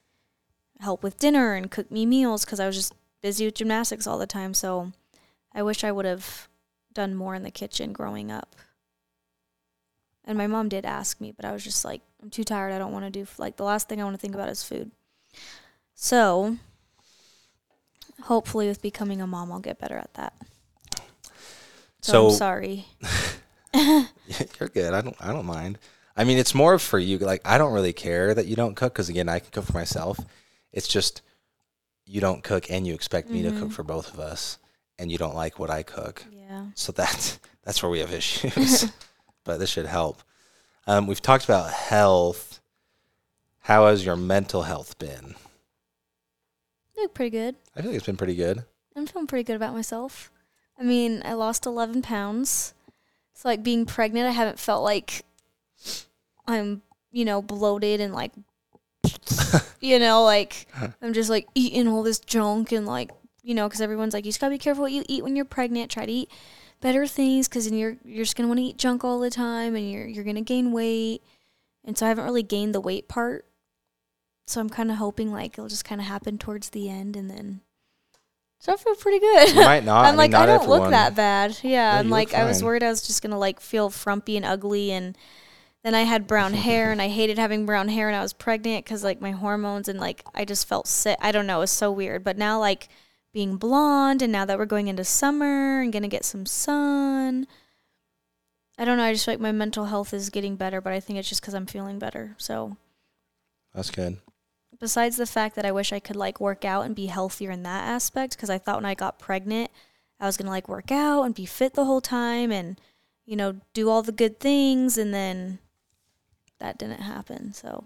help 0.80 1.04
with 1.04 1.20
dinner 1.20 1.54
and 1.54 1.72
cook 1.72 1.92
me 1.92 2.06
meals 2.06 2.44
because 2.44 2.60
I 2.60 2.68
was 2.68 2.76
just 2.76 2.94
busy 3.22 3.46
with 3.46 3.56
gymnastics 3.56 4.08
all 4.08 4.18
the 4.18 4.28
time. 4.28 4.54
So 4.54 4.92
I 5.54 5.62
wish 5.64 5.84
I 5.84 5.92
would 5.92 6.06
have 6.06 6.48
done 6.94 7.16
more 7.16 7.36
in 7.36 7.44
the 7.44 7.52
kitchen 7.52 7.94
growing 7.94 8.32
up. 8.32 8.56
And 10.26 10.38
my 10.38 10.48
mom 10.48 10.70
did 10.70 10.86
ask 10.86 11.20
me, 11.20 11.32
but 11.32 11.46
I 11.46 11.52
was 11.52 11.64
just 11.64 11.84
like, 11.84 12.02
I'm 12.22 12.30
too 12.30 12.44
tired. 12.44 12.72
I 12.72 12.78
don't 12.78 12.94
want 12.94 13.06
to 13.06 13.12
do 13.12 13.28
like 13.38 13.58
the 13.58 13.64
last 13.64 13.90
thing 13.90 14.02
I 14.02 14.04
want 14.04 14.16
to 14.16 14.20
think 14.20 14.36
about 14.36 14.50
is 14.50 14.64
food. 14.64 14.92
So 15.96 16.58
hopefully 18.22 18.68
with 18.68 18.82
becoming 18.82 19.22
a 19.22 19.28
mom 19.28 19.52
I'll 19.52 19.60
get 19.60 19.80
better 19.80 19.98
at 19.98 20.14
that. 20.14 20.34
So, 22.02 22.12
So 22.12 22.28
I'm 22.30 22.34
sorry. 22.36 22.86
you're 23.74 24.70
good. 24.74 24.94
I 24.94 25.02
don't. 25.02 25.16
I 25.20 25.32
don't 25.32 25.46
mind. 25.46 25.80
I 26.16 26.24
mean, 26.26 26.38
it's 26.38 26.54
more 26.54 26.78
for 26.80 27.00
you. 27.00 27.18
Like 27.18 27.42
I 27.46 27.58
don't 27.58 27.74
really 27.74 27.94
care 27.94 28.34
that 28.34 28.46
you 28.46 28.56
don't 28.56 28.76
cook 28.76 28.94
because 28.94 29.10
again, 29.10 29.30
I 29.30 29.40
can 29.40 29.50
cook 29.52 29.66
for 29.66 29.74
myself. 29.74 30.20
It's 30.72 30.88
just 30.88 31.22
you 32.06 32.20
don't 32.22 32.44
cook 32.44 32.70
and 32.70 32.86
you 32.86 32.94
expect 32.94 33.30
me 33.30 33.42
to 33.44 33.52
cook 33.52 33.70
Mhm. 33.70 33.74
for 33.74 33.84
both 33.84 34.14
of 34.14 34.20
us, 34.20 34.58
and 35.00 35.12
you 35.12 35.18
don't 35.18 35.36
like 35.36 35.58
what 35.60 35.70
I 35.70 35.82
cook. 35.84 36.26
Yeah. 36.32 36.66
So 36.76 36.92
that's 36.92 37.40
that's 37.64 37.82
where 37.82 37.90
we 37.90 38.00
have 38.00 38.12
issues. 38.14 38.92
but 39.46 39.58
this 39.60 39.70
should 39.70 39.86
help. 39.88 40.22
Um, 40.86 41.08
we've 41.08 41.22
talked 41.22 41.46
about 41.46 41.72
health. 41.72 42.60
How 43.62 43.88
has 43.88 44.06
your 44.06 44.18
mental 44.18 44.64
health 44.64 45.00
been? 45.00 45.36
Look 46.98 47.14
pretty 47.14 47.32
good. 47.32 47.56
I 47.76 47.82
feel 47.82 47.92
like 47.92 47.98
it's 47.98 48.06
been 48.06 48.18
pretty 48.18 48.36
good. 48.36 48.64
I'm 48.96 49.08
feeling 49.08 49.28
pretty 49.28 49.44
good 49.44 49.56
about 49.56 49.74
myself. 49.74 50.32
I 50.80 50.84
mean, 50.84 51.22
I 51.26 51.34
lost 51.34 51.66
11 51.66 52.02
pounds. 52.02 52.74
So, 53.34 53.50
like, 53.50 53.64
being 53.64 53.86
pregnant, 53.86 54.28
I 54.28 54.32
haven't 54.32 54.60
felt 54.60 54.84
like 54.84 55.24
I'm, 56.48 56.82
you 57.12 57.26
know, 57.26 57.42
bloated 57.42 58.00
and 58.00 58.14
like, 58.14 58.32
you 59.80 60.00
know, 60.00 60.24
like 60.24 60.68
I'm 61.02 61.14
just 61.14 61.30
like 61.30 61.48
eating 61.56 61.88
all 61.88 62.04
this 62.04 62.20
junk 62.20 62.72
and 62.72 62.86
like, 62.86 63.12
you 63.42 63.54
know, 63.54 63.68
because 63.68 63.82
everyone's 63.82 64.14
like, 64.14 64.26
you 64.26 64.32
just 64.32 64.40
gotta 64.40 64.52
be 64.52 64.58
careful 64.58 64.84
what 64.84 64.92
you 64.92 65.04
eat 65.08 65.24
when 65.24 65.36
you're 65.36 65.46
pregnant. 65.46 65.92
Try 65.92 66.06
to 66.06 66.12
eat 66.12 66.32
better 66.82 67.08
things 67.08 67.48
because 67.48 67.70
then 67.70 67.78
you're 67.78 67.98
you're 68.04 68.24
just 68.24 68.36
gonna 68.36 68.48
want 68.48 68.60
to 68.60 68.66
eat 68.66 68.78
junk 68.78 69.04
all 69.04 69.20
the 69.20 69.30
time 69.30 69.76
and 69.76 69.90
you're 69.90 70.06
you're 70.06 70.24
gonna 70.24 70.42
gain 70.42 70.72
weight. 70.72 71.22
And 71.86 71.98
so 71.98 72.06
I 72.06 72.10
haven't 72.10 72.26
really 72.26 72.44
gained 72.44 72.74
the 72.74 72.82
weight 72.82 73.08
part. 73.08 73.46
So 74.46 74.60
I'm 74.62 74.70
kind 74.70 74.92
of 74.92 74.98
hoping 74.98 75.32
like 75.32 75.54
it'll 75.54 75.70
just 75.70 75.86
kind 75.86 76.02
of 76.02 76.08
happen 76.08 76.38
towards 76.38 76.70
the 76.70 76.90
end 76.90 77.16
and 77.16 77.30
then. 77.30 77.62
So 78.60 78.72
I 78.74 78.78
feel 78.78 78.96
pretty 78.96 79.20
good. 79.20 79.50
You 79.50 79.62
might 79.62 79.84
not. 79.84 80.06
I 80.06 80.10
I'm 80.10 80.14
mean, 80.14 80.18
like, 80.18 80.32
not 80.32 80.44
I 80.44 80.46
don't 80.46 80.56
everyone. 80.62 80.80
look 80.82 80.90
that 80.92 81.16
bad. 81.16 81.58
Yeah, 81.64 81.70
Yeah, 81.94 82.00
I'm 82.00 82.10
like, 82.10 82.34
I 82.34 82.46
was 82.46 82.64
worried 82.64 82.84
I 82.84 82.90
was 82.90 83.06
just 83.06 83.22
gonna 83.22 83.38
like 83.38 83.60
feel 83.60 83.90
frumpy 83.90 84.38
and 84.38 84.46
ugly, 84.46 84.92
and 84.92 85.18
then 85.84 85.94
I 85.96 86.04
had 86.04 86.28
brown 86.28 86.54
hair, 86.54 86.92
and 86.92 87.02
I 87.02 87.10
hated 87.10 87.38
having 87.38 87.66
brown 87.66 87.90
hair, 87.90 88.08
and 88.08 88.16
I 88.16 88.22
was 88.22 88.32
pregnant 88.34 88.86
because 88.86 89.04
like 89.04 89.20
my 89.20 89.32
hormones, 89.32 89.88
and 89.90 90.00
like 90.00 90.24
I 90.34 90.46
just 90.46 90.68
felt 90.68 90.88
sick. 90.88 91.18
I 91.22 91.32
don't 91.34 91.46
know, 91.48 91.58
it 91.58 91.62
was 91.62 91.72
so 91.72 91.92
weird. 91.92 92.24
But 92.24 92.38
now 92.38 92.58
like 92.60 92.88
being 93.34 93.58
blonde, 93.58 94.22
and 94.22 94.32
now 94.32 94.46
that 94.46 94.58
we're 94.58 94.66
going 94.66 94.88
into 94.88 95.04
summer 95.04 95.82
and 95.82 95.92
gonna 95.92 96.08
get 96.08 96.24
some 96.24 96.46
sun, 96.46 97.48
I 98.78 98.86
don't 98.86 98.98
know. 98.98 99.04
I 99.04 99.12
just 99.14 99.26
feel 99.26 99.34
like 99.34 99.42
my 99.42 99.52
mental 99.52 99.86
health 99.86 100.14
is 100.14 100.30
getting 100.30 100.56
better, 100.56 100.80
but 100.80 100.94
I 100.94 101.00
think 101.02 101.20
it's 101.20 101.28
just 101.30 101.42
because 101.42 101.54
I'm 101.54 101.66
feeling 101.66 102.00
better. 102.00 102.36
So 102.38 102.78
That's 103.74 103.92
good. 103.92 104.20
Besides 104.84 105.16
the 105.16 105.26
fact 105.26 105.56
that 105.56 105.66
I 105.66 105.72
wish 105.72 105.94
I 105.94 106.02
could 106.02 106.18
like 106.18 106.42
work 106.42 106.66
out 106.66 106.86
and 106.86 106.94
be 106.94 107.06
healthier 107.06 107.52
in 107.52 107.64
that 107.64 107.88
aspect 107.88 108.36
because 108.36 108.50
I 108.50 108.58
thought 108.58 108.76
when 108.76 108.86
I 108.86 108.96
got 108.96 109.18
pregnant 109.18 109.72
I 110.20 110.26
was 110.26 110.36
going 110.36 110.46
to 110.46 110.52
like 110.52 110.68
work 110.68 110.92
out 110.92 111.24
and 111.24 111.34
be 111.34 111.46
fit 111.46 111.74
the 111.74 111.86
whole 111.86 112.02
time 112.02 112.52
and 112.52 112.78
you 113.26 113.38
know 113.38 113.62
do 113.74 113.90
all 113.90 114.02
the 114.04 114.12
good 114.12 114.42
things 114.42 114.98
and 114.98 115.14
then 115.14 115.60
that 116.60 116.78
didn't 116.78 117.00
happen. 117.00 117.54
So 117.54 117.86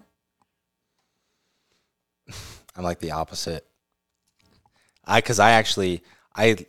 I'm 2.76 2.84
like 2.84 2.98
the 2.98 3.12
opposite. 3.12 3.68
I 5.06 5.20
because 5.20 5.38
I 5.38 5.52
actually 5.52 6.02
I 6.36 6.66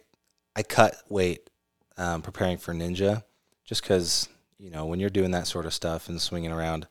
I 0.54 0.62
cut 0.62 0.94
weight 1.08 1.48
um, 1.96 2.20
preparing 2.20 2.58
for 2.58 2.74
Ninja, 2.74 3.24
just 3.64 3.80
because 3.80 4.28
you 4.58 4.68
know 4.68 4.84
when 4.84 5.00
you're 5.00 5.08
doing 5.08 5.30
that 5.30 5.46
sort 5.46 5.64
of 5.64 5.72
stuff 5.72 6.10
and 6.10 6.20
swinging 6.20 6.52
around, 6.52 6.86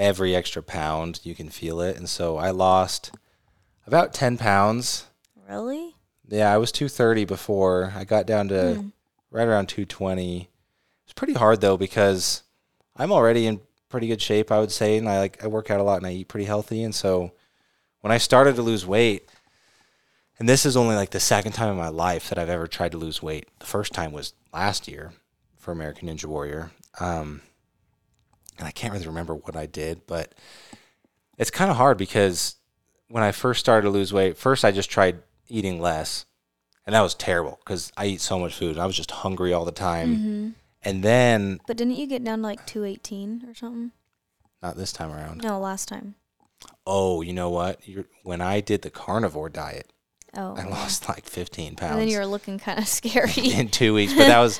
every 0.00 0.34
extra 0.34 0.62
pound 0.62 1.20
you 1.22 1.34
can 1.36 1.48
feel 1.50 1.80
it, 1.80 1.96
and 1.96 2.08
so 2.08 2.36
I 2.38 2.50
lost 2.50 3.12
about 3.86 4.12
ten 4.12 4.36
pounds. 4.38 5.06
really? 5.48 5.94
Yeah, 6.28 6.52
I 6.52 6.58
was 6.58 6.70
230 6.72 7.24
before. 7.24 7.92
I 7.96 8.04
got 8.04 8.24
down 8.26 8.48
to 8.48 8.74
Hmm. 8.76 8.88
right 9.32 9.46
around 9.48 9.68
220. 9.68 10.48
It's 11.04 11.12
pretty 11.12 11.32
hard 11.34 11.60
though 11.60 11.76
because 11.76 12.42
I'm 12.96 13.10
already 13.12 13.46
in 13.46 13.60
pretty 13.88 14.06
good 14.06 14.22
shape, 14.22 14.52
I 14.52 14.60
would 14.60 14.70
say, 14.70 14.96
and 14.96 15.08
I 15.08 15.18
like 15.18 15.42
I 15.44 15.48
work 15.48 15.70
out 15.70 15.80
a 15.80 15.82
lot 15.82 15.98
and 15.98 16.06
I 16.06 16.12
eat 16.12 16.28
pretty 16.28 16.44
healthy, 16.46 16.82
and 16.84 16.94
so 16.94 17.32
when 18.00 18.12
I 18.12 18.18
started 18.18 18.54
to 18.56 18.62
lose 18.62 18.86
weight, 18.86 19.28
and 20.38 20.48
this 20.48 20.64
is 20.64 20.76
only 20.76 20.94
like 20.94 21.10
the 21.10 21.20
second 21.20 21.52
time 21.52 21.70
in 21.72 21.76
my 21.76 21.88
life 21.88 22.28
that 22.28 22.38
I've 22.38 22.48
ever 22.48 22.66
tried 22.68 22.92
to 22.92 22.98
lose 22.98 23.20
weight. 23.22 23.48
The 23.58 23.66
first 23.66 23.92
time 23.92 24.12
was 24.12 24.32
last 24.54 24.86
year 24.88 25.12
for 25.58 25.72
American 25.72 26.08
Ninja 26.08 26.24
Warrior, 26.26 26.70
um, 27.00 27.42
and 28.60 28.68
I 28.68 28.70
can't 28.70 28.92
really 28.92 29.06
remember 29.06 29.34
what 29.34 29.56
I 29.56 29.66
did, 29.66 30.06
but 30.06 30.34
it's 31.38 31.50
kind 31.50 31.70
of 31.70 31.78
hard 31.78 31.96
because 31.98 32.56
when 33.08 33.22
I 33.22 33.32
first 33.32 33.58
started 33.58 33.86
to 33.86 33.90
lose 33.90 34.12
weight, 34.12 34.36
first 34.36 34.64
I 34.64 34.70
just 34.70 34.90
tried 34.90 35.22
eating 35.48 35.80
less, 35.80 36.26
and 36.86 36.94
that 36.94 37.00
was 37.00 37.14
terrible 37.14 37.58
because 37.64 37.90
I 37.96 38.06
eat 38.06 38.20
so 38.20 38.38
much 38.38 38.54
food. 38.54 38.72
And 38.72 38.80
I 38.80 38.86
was 38.86 38.96
just 38.96 39.10
hungry 39.10 39.52
all 39.52 39.64
the 39.64 39.72
time, 39.72 40.14
hmm 40.16 40.48
and 40.82 41.02
then 41.02 41.60
But 41.66 41.76
didn't 41.76 41.96
you 41.96 42.06
get 42.06 42.24
down 42.24 42.38
to 42.38 42.44
like 42.44 42.64
218 42.66 43.44
or 43.46 43.54
something? 43.54 43.92
Not 44.62 44.78
this 44.78 44.92
time 44.92 45.12
around. 45.12 45.42
No, 45.42 45.60
last 45.60 45.88
time. 45.88 46.14
Oh, 46.86 47.20
you 47.20 47.34
know 47.34 47.50
what? 47.50 47.86
You're, 47.86 48.06
when 48.22 48.40
I 48.40 48.60
did 48.60 48.80
the 48.80 48.88
carnivore 48.90 49.50
diet, 49.50 49.92
Oh. 50.34 50.54
I 50.56 50.64
lost 50.64 51.06
like 51.08 51.26
15 51.26 51.76
pounds 51.76 51.92
And 51.92 52.00
then 52.00 52.08
you 52.08 52.16
were 52.18 52.24
looking 52.24 52.58
kind 52.58 52.78
of 52.78 52.88
scary. 52.88 53.32
in 53.52 53.68
two 53.68 53.92
weeks, 53.92 54.14
but 54.14 54.26
that 54.28 54.38
was 54.38 54.58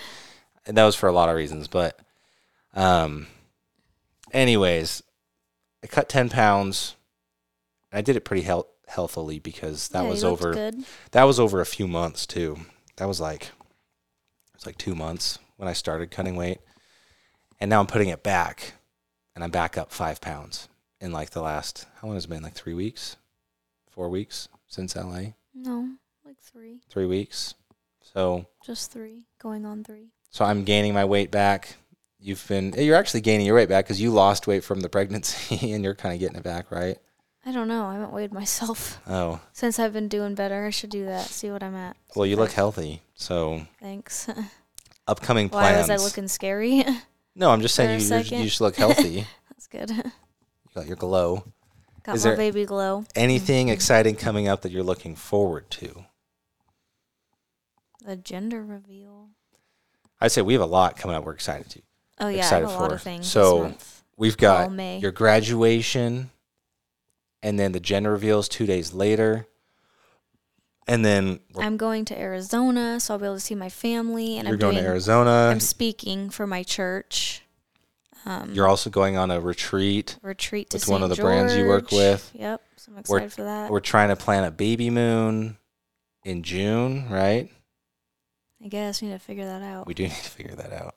that 0.67 0.85
was 0.85 0.95
for 0.95 1.09
a 1.09 1.13
lot 1.13 1.29
of 1.31 1.37
reasons. 1.37 1.69
But, 1.69 1.99
um, 2.75 3.27
anyways, 4.33 5.03
I 5.83 5.87
cut 5.87 6.09
10 6.09 6.29
pounds. 6.29 6.97
I 7.93 8.03
did 8.03 8.17
it 8.17 8.25
pretty 8.25 8.43
health 8.43 8.67
healthily 8.87 9.39
because 9.39 9.89
that 9.89 10.03
Yeah, 10.03 10.09
was 10.09 10.23
you 10.23 10.29
looked 10.31 10.43
over 10.43 10.53
Good. 10.55 10.85
that 11.13 11.25
was 11.25 11.39
over 11.41 11.61
a 11.61 11.67
few 11.67 11.87
months 11.89 12.27
too. 12.27 12.59
That 12.97 13.07
was 13.09 13.21
like 13.21 13.45
it 13.45 14.55
was 14.55 14.67
like 14.67 14.79
two 14.79 14.95
months 14.95 15.39
when 15.57 15.69
I 15.69 15.73
started 15.73 16.11
cutting 16.11 16.37
weight, 16.37 16.59
and 17.61 17.69
now 17.69 17.81
I'm 17.81 17.87
putting 17.87 18.09
it 18.09 18.23
back, 18.23 18.75
and 19.35 19.43
I'm 19.45 19.51
back 19.51 19.77
up 19.79 19.91
five 19.93 20.21
pounds 20.21 20.69
in 21.01 21.13
like 21.13 21.31
the 21.31 21.43
last 21.43 21.87
how 22.01 22.09
long 22.09 22.17
has 22.17 22.25
it 22.27 22.29
been? 22.29 22.43
Like 22.43 22.55
three 22.55 22.75
weeks, 22.75 23.17
four 23.91 24.09
weeks 24.09 24.49
since 24.69 24.95
LA, 24.97 25.33
No, 25.55 25.91
like 26.25 26.39
three. 26.41 26.81
three 26.89 27.07
weeks. 27.07 27.55
So 28.03 28.47
Just 28.65 28.93
three. 28.93 29.25
Going 29.41 29.65
on 29.67 29.83
three. 29.85 30.11
so 30.31 30.45
I'm 30.45 30.65
gaining 30.65 30.95
my 30.95 31.05
weight 31.05 31.31
back. 31.31 31.77
You've 32.23 32.47
been 32.49 32.75
you're 32.77 32.97
actually 32.97 33.23
gaining 33.23 33.47
your 33.47 33.57
weight 33.57 33.69
back 33.69 33.87
because 33.87 34.01
you 34.01 34.11
lost 34.11 34.47
weight 34.47 34.63
from 34.63 34.81
the 34.81 34.89
pregnancy, 34.91 35.73
and 35.75 35.83
you're 35.83 35.95
kind 35.95 36.15
of 36.15 36.21
getting 36.21 36.37
it 36.37 36.43
back, 36.43 36.71
right? 36.71 36.99
I 37.47 37.53
don't 37.53 37.69
know. 37.69 37.87
I 37.87 37.95
haven't 37.95 38.13
weighed 38.13 38.33
myself 38.33 39.01
Oh 39.07 39.41
since 39.53 39.79
I've 39.79 39.95
been 39.95 40.09
doing 40.09 40.35
better. 40.35 40.67
I 40.67 40.71
should 40.71 40.91
do 40.91 41.07
that. 41.07 41.25
See 41.27 41.51
what 41.51 41.63
I'm 41.63 41.75
at. 41.75 41.97
well, 42.15 42.27
you 42.27 42.37
look 42.37 42.53
healthy. 42.53 43.01
So 43.15 43.63
Thanks. 43.81 44.29
upcoming 45.09 45.49
plans. 45.49 45.75
Why 45.89 45.95
was 45.95 46.03
I 46.03 46.05
looking 46.05 46.29
scary? 46.29 46.85
no, 47.35 47.51
I'm 47.51 47.63
just 47.63 47.75
saying 47.75 48.01
you 48.01 48.17
you 48.39 48.45
just 48.45 48.61
look 48.61 48.77
healthy. 48.85 49.27
That's 49.49 49.67
good. 49.67 49.91
you 49.91 50.03
got 50.75 50.87
your 50.87 50.97
glow. 50.97 51.45
Got 52.03 52.17
Is 52.17 52.27
my 52.27 52.35
baby 52.37 52.67
glow. 52.67 53.05
Anything 53.15 53.69
Mhm. 53.69 53.73
exciting 53.73 54.17
coming 54.17 54.47
up 54.49 54.61
that 54.63 54.73
you're 54.73 54.83
looking 54.83 55.17
forward 55.17 55.71
to? 55.73 56.05
The 58.05 58.17
gender 58.17 58.65
reveal. 58.65 59.29
I'd 60.21 60.33
say 60.33 60.43
we 60.43 60.53
have 60.55 60.63
a 60.63 60.67
lot 60.67 60.97
coming 60.99 61.17
up. 61.17 61.25
We're 61.25 61.33
excited 61.33 61.69
to. 61.71 61.83
Oh 62.21 62.29
yeah, 62.29 62.47
I 62.47 62.55
have 62.61 62.63
a 62.65 62.67
lot 62.67 62.93
of 62.93 63.03
things. 63.03 63.27
So. 63.27 63.75
We've 64.17 64.37
got 64.37 64.71
May. 64.71 64.99
your 64.99 65.13
graduation, 65.13 66.29
and 67.43 67.59
then 67.59 67.73
the 67.73 67.81
gender 67.81 68.13
reveals 68.13 68.51
two 68.51 68.67
days 68.67 68.93
later, 68.93 69.47
and 70.87 71.03
then 71.03 71.41
we're- 71.55 71.67
I'm 71.67 71.79
going 71.79 72.05
to 72.05 72.21
Arizona, 72.21 73.01
so 73.01 73.15
I'll 73.15 73.19
be 73.19 73.25
able 73.25 73.37
to 73.37 73.41
see 73.41 73.55
my 73.55 73.71
family. 73.71 74.37
And 74.37 74.47
you're 74.47 74.57
I'm 74.57 74.61
going 74.61 74.75
doing, 74.75 74.85
to 74.85 74.91
Arizona. 74.91 75.49
I'm 75.51 75.59
speaking 75.59 76.29
for 76.29 76.47
my 76.47 76.63
church. 76.63 77.45
Um, 78.27 78.53
You're 78.53 78.69
also 78.69 78.91
going 78.91 79.17
on 79.17 79.31
a 79.31 79.41
retreat. 79.41 80.19
retreat 80.21 80.69
to 80.69 80.77
with 80.77 80.89
one 80.89 81.03
of 81.03 81.09
the 81.09 81.17
brands 81.17 81.57
you 81.57 81.65
work 81.65 81.89
George. 81.89 82.03
with. 82.03 82.31
Yep, 82.35 82.63
so 82.77 82.93
I'm 82.93 82.99
excited 82.99 83.33
for 83.33 83.45
that. 83.45 83.71
We're 83.71 83.81
trying 83.81 84.11
to 84.11 84.17
plan 84.17 84.45
a 84.45 84.51
baby 84.51 84.91
moon 84.91 85.57
in 86.25 86.43
June, 86.43 87.09
right? 87.09 87.51
I 88.63 88.69
guess 88.69 89.01
we 89.01 89.09
need 89.09 89.15
to 89.15 89.19
figure 89.19 89.47
that 89.47 89.63
out. 89.63 89.87
We 89.87 89.95
do 89.95 90.03
need 90.03 90.11
to 90.11 90.31
figure 90.31 90.57
that 90.57 90.75
out. 90.75 90.97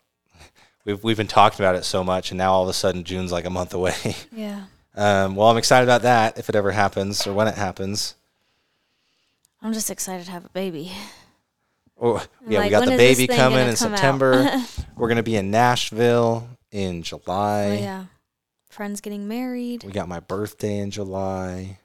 We've 0.86 1.02
we've 1.04 1.18
been 1.18 1.28
talking 1.28 1.64
about 1.64 1.76
it 1.76 1.86
so 1.86 2.04
much, 2.04 2.32
and 2.32 2.38
now 2.38 2.52
all 2.52 2.64
of 2.64 2.70
a 2.70 2.74
sudden 2.74 3.04
June's 3.04 3.32
like 3.32 3.46
a 3.46 3.50
month 3.50 3.74
away. 3.74 3.96
yeah, 4.36 4.66
Um, 4.96 5.36
well, 5.36 5.48
I'm 5.48 5.58
excited 5.58 5.86
about 5.86 6.02
that 6.02 6.38
if 6.38 6.50
it 6.50 6.56
ever 6.56 6.72
happens 6.72 7.26
or 7.26 7.34
when 7.34 7.48
it 7.48 7.56
happens. 7.56 8.16
I'm 9.62 9.72
just 9.74 9.90
excited 9.90 10.26
to 10.26 10.32
have 10.32 10.44
a 10.44 10.50
baby. 10.50 10.92
Oh, 12.02 12.26
yeah, 12.50 12.64
we 12.64 12.70
got 12.70 12.84
the 12.86 12.98
baby 12.98 13.28
coming 13.28 13.60
in 13.60 13.68
come? 13.68 13.76
September. 13.76 14.62
We're 14.98 15.08
gonna 15.08 15.24
be 15.24 15.38
in 15.38 15.52
Nashville 15.52 16.50
in 16.72 17.02
July. 17.02 17.66
oh 17.70 17.74
yeah, 17.74 18.06
friends 18.68 19.00
getting 19.00 19.28
married. 19.28 19.86
We 19.86 19.94
got 19.94 20.10
my 20.10 20.20
birthday 20.20 20.80
in 20.80 20.92
July. 20.92 21.80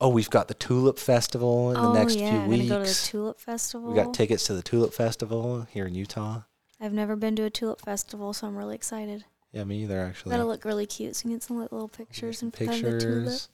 Oh, 0.00 0.10
we've 0.10 0.30
got 0.30 0.46
the 0.46 0.54
Tulip 0.54 0.98
Festival 0.98 1.70
in 1.70 1.78
oh 1.78 1.92
the 1.92 1.98
next 1.98 2.16
yeah, 2.16 2.30
few 2.30 2.50
weeks. 2.50 2.68
go 2.68 2.78
to 2.78 2.88
the 2.88 3.00
Tulip 3.06 3.40
Festival. 3.40 3.88
we 3.88 3.96
got 3.96 4.14
tickets 4.14 4.46
to 4.46 4.54
the 4.54 4.62
Tulip 4.62 4.92
Festival 4.92 5.66
here 5.70 5.86
in 5.86 5.94
Utah. 5.94 6.42
I've 6.80 6.92
never 6.92 7.16
been 7.16 7.36
to 7.36 7.44
a 7.44 7.50
tulip 7.50 7.80
festival, 7.80 8.32
so 8.32 8.46
I'm 8.46 8.56
really 8.56 8.74
excited. 8.74 9.24
Yeah, 9.52 9.64
me 9.64 9.82
either 9.82 10.00
actually. 10.00 10.30
That'll 10.30 10.46
look 10.46 10.64
really 10.64 10.86
cute. 10.86 11.16
So 11.16 11.20
you 11.20 11.22
can 11.30 11.38
get 11.38 11.42
some 11.42 11.58
like, 11.58 11.72
little 11.72 11.88
pictures 11.88 12.42
and 12.42 12.52
put 12.52 12.66
the 12.66 12.72
pictures. 12.72 13.02
tulips. 13.02 13.48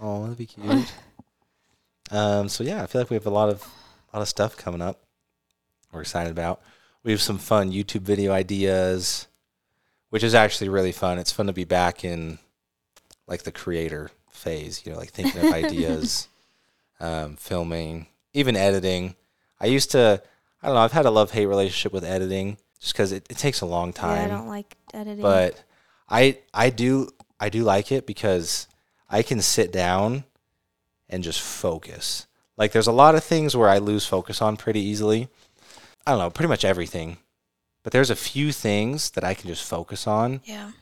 Oh, 0.00 0.22
that'd 0.22 0.38
be 0.38 0.46
cute. 0.46 0.92
um, 2.10 2.48
so 2.48 2.64
yeah, 2.64 2.82
I 2.82 2.86
feel 2.86 3.00
like 3.00 3.10
we 3.10 3.14
have 3.14 3.26
a 3.26 3.30
lot 3.30 3.48
of 3.48 3.62
a 4.12 4.16
lot 4.16 4.22
of 4.22 4.28
stuff 4.28 4.56
coming 4.56 4.82
up. 4.82 5.02
We're 5.92 6.00
excited 6.00 6.30
about. 6.30 6.60
We 7.04 7.12
have 7.12 7.22
some 7.22 7.38
fun 7.38 7.70
YouTube 7.70 8.02
video 8.02 8.32
ideas, 8.32 9.28
which 10.10 10.24
is 10.24 10.34
actually 10.34 10.68
really 10.68 10.92
fun. 10.92 11.18
It's 11.18 11.32
fun 11.32 11.46
to 11.46 11.52
be 11.52 11.64
back 11.64 12.04
in 12.04 12.38
like 13.26 13.44
the 13.44 13.52
creator 13.52 14.10
phase, 14.30 14.84
you 14.84 14.92
know, 14.92 14.98
like 14.98 15.10
thinking 15.10 15.46
of 15.46 15.52
ideas, 15.52 16.28
um, 17.00 17.36
filming, 17.36 18.06
even 18.32 18.56
editing. 18.56 19.14
I 19.60 19.66
used 19.66 19.90
to, 19.92 20.22
I 20.62 20.66
don't 20.66 20.74
know, 20.74 20.80
I've 20.82 20.92
had 20.92 21.06
a 21.06 21.10
love 21.10 21.30
hate 21.30 21.46
relationship 21.46 21.92
with 21.92 22.04
editing 22.04 22.58
just 22.80 22.92
because 22.92 23.12
it, 23.12 23.26
it 23.30 23.38
takes 23.38 23.60
a 23.60 23.66
long 23.66 23.92
Yeah, 23.96 24.24
I 24.24 24.26
don't 24.28 24.48
like 24.48 24.76
editing. 24.92 25.22
but 25.22 25.62
I 26.08 26.38
I 26.52 26.70
do 26.70 27.10
I 27.40 27.48
do 27.48 27.62
like 27.64 27.92
it 27.92 28.06
because 28.06 28.66
I 29.08 29.22
can 29.22 29.40
sit 29.40 29.72
down 29.72 30.24
and 31.08 31.22
just 31.22 31.40
focus. 31.40 32.26
Like 32.56 32.72
there's 32.72 32.86
a 32.88 32.92
lot 32.92 33.14
of 33.14 33.22
things 33.24 33.56
where 33.56 33.68
I 33.68 33.78
lose 33.78 34.04
focus 34.06 34.42
on 34.42 34.56
pretty 34.56 34.80
easily. 34.80 35.28
I 36.06 36.12
don't 36.12 36.18
know, 36.20 36.30
pretty 36.30 36.48
much 36.48 36.64
everything. 36.64 37.18
But 37.84 37.92
there's 37.92 38.10
a 38.10 38.16
few 38.16 38.52
things 38.52 39.10
that 39.10 39.24
I 39.24 39.34
can 39.34 39.48
just 39.48 39.64
focus 39.64 40.06
on 40.06 40.40
yeah, 40.44 40.72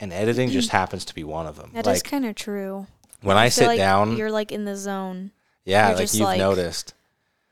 and 0.00 0.12
editing 0.12 0.50
just 0.50 0.70
happens 0.80 1.04
to 1.04 1.14
be 1.14 1.24
one 1.24 1.46
of 1.46 1.56
them. 1.56 1.70
that 1.74 1.80
is 1.86 1.86
like 1.86 2.04
kind 2.04 2.24
of 2.24 2.34
true. 2.34 2.86
when 3.20 3.36
I, 3.36 3.46
feel 3.50 3.50
sit 3.50 3.66
like 3.66 3.78
down, 3.78 4.16
you're 4.16 4.30
like 4.30 4.50
in 4.50 4.64
the 4.64 4.74
zone. 4.76 5.30
yeah, 5.64 5.90
you're 5.90 5.98
like 5.98 6.14
you've 6.14 6.22
like- 6.22 6.38
noticed. 6.38 6.94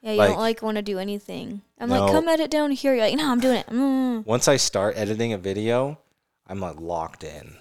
Yeah, 0.05 0.13
you 0.13 0.19
Like- 0.19 0.29
don't 0.31 0.39
like 0.39 0.63
want 0.63 0.77
to 0.77 0.83
do 0.83 0.99
anything. 0.99 1.63
I'm 1.79 1.89
No. 1.89 2.05
like, 2.05 2.13
come 2.13 2.29
edit 2.29 2.51
down 2.51 2.71
here. 2.73 2.95
You're 2.95 3.05
like, 3.07 3.17
no, 3.17 3.33
I'm 3.33 3.41
doing 3.41 3.57
it. 3.57 3.67
Mm. 3.69 4.27
Once 4.27 4.47
I 4.49 4.57
start 4.59 4.99
editing 4.99 5.33
a 5.33 5.39
video, 5.39 5.99
I'm 6.47 6.61
like 6.61 6.79
locked 6.79 7.25
in. 7.25 7.57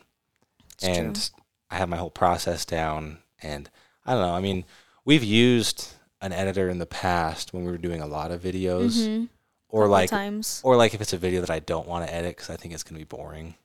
It's 0.73 0.83
and 0.83 1.15
true. 1.15 1.23
I 1.71 1.77
have 1.77 1.87
my 1.87 1.95
whole 1.95 2.09
process 2.11 2.65
down. 2.65 3.19
And 3.41 3.69
I 4.05 4.11
don't 4.13 4.21
know. 4.23 4.33
I 4.33 4.41
mean, 4.41 4.65
we've 5.05 5.23
used 5.23 5.93
an 6.19 6.33
editor 6.33 6.67
in 6.67 6.79
the 6.79 6.85
past 6.85 7.53
when 7.53 7.63
we 7.63 7.71
were 7.71 7.77
doing 7.77 8.01
a 8.01 8.07
lot 8.07 8.29
of 8.31 8.41
videos, 8.41 8.97
Mhm. 8.97 9.29
or 9.69 9.87
like, 9.87 10.09
times. 10.09 10.59
or 10.65 10.75
like 10.75 10.93
if 10.93 10.99
it's 10.99 11.13
a 11.13 11.17
video 11.17 11.39
that 11.39 11.49
I 11.49 11.59
don't 11.59 11.87
want 11.87 12.05
to 12.05 12.13
edit 12.13 12.35
because 12.35 12.49
I 12.49 12.57
think 12.57 12.73
it's 12.73 12.83
gonna 12.83 12.99
be 12.99 13.05
boring, 13.05 13.55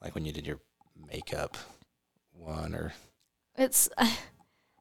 like 0.00 0.14
when 0.14 0.24
you 0.24 0.30
did 0.32 0.46
your 0.46 0.60
makeup 1.10 1.56
one 2.32 2.72
or. 2.72 2.92
It's 3.56 3.88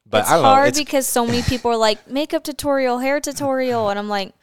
But 0.08 0.22
it's 0.22 0.30
I 0.30 0.34
don't 0.36 0.44
know. 0.44 0.50
hard 0.50 0.68
It's, 0.70 0.78
because 0.78 1.08
so 1.08 1.26
many 1.26 1.42
people 1.42 1.72
are 1.72 1.78
like 1.78 2.08
makeup 2.10 2.44
tutorial, 2.44 3.00
hair 3.00 3.20
tutorial, 3.20 3.90
and 3.90 3.98
I'm 3.98 4.08
like, 4.08 4.34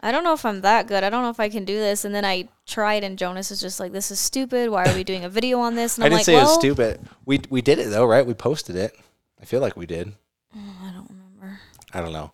I 0.00 0.10
don't 0.10 0.24
know 0.24 0.32
if 0.32 0.44
I'm 0.44 0.62
that 0.62 0.88
good. 0.88 1.04
I 1.04 1.10
don't 1.10 1.22
know 1.22 1.30
if 1.30 1.38
I 1.38 1.48
can 1.48 1.64
do 1.64 1.76
this. 1.76 2.04
And 2.04 2.14
then 2.14 2.24
I 2.24 2.48
tried, 2.66 3.04
and 3.04 3.18
Jonas 3.18 3.50
is 3.50 3.60
just 3.60 3.78
like, 3.78 3.92
"This 3.92 4.10
is 4.10 4.18
stupid. 4.18 4.70
Why 4.70 4.84
are 4.84 4.94
we 4.94 5.04
doing 5.04 5.24
a 5.24 5.28
video 5.28 5.60
on 5.60 5.76
this?" 5.76 5.96
And 5.96 6.04
I 6.04 6.06
I'm 6.06 6.10
didn't 6.10 6.18
like, 6.20 6.26
say 6.26 6.34
"Well, 6.34 6.42
it 6.42 6.48
was 6.48 6.54
stupid. 6.54 7.00
We 7.26 7.40
we 7.50 7.62
did 7.62 7.78
it 7.78 7.90
though, 7.90 8.06
right? 8.06 8.26
We 8.26 8.34
posted 8.34 8.76
it. 8.76 8.94
I 9.40 9.44
feel 9.44 9.60
like 9.60 9.76
we 9.76 9.86
did. 9.86 10.12
Oh, 10.56 10.76
I 10.82 10.90
don't 10.92 11.08
remember. 11.08 11.60
I 11.92 12.00
don't 12.00 12.12
know. 12.12 12.32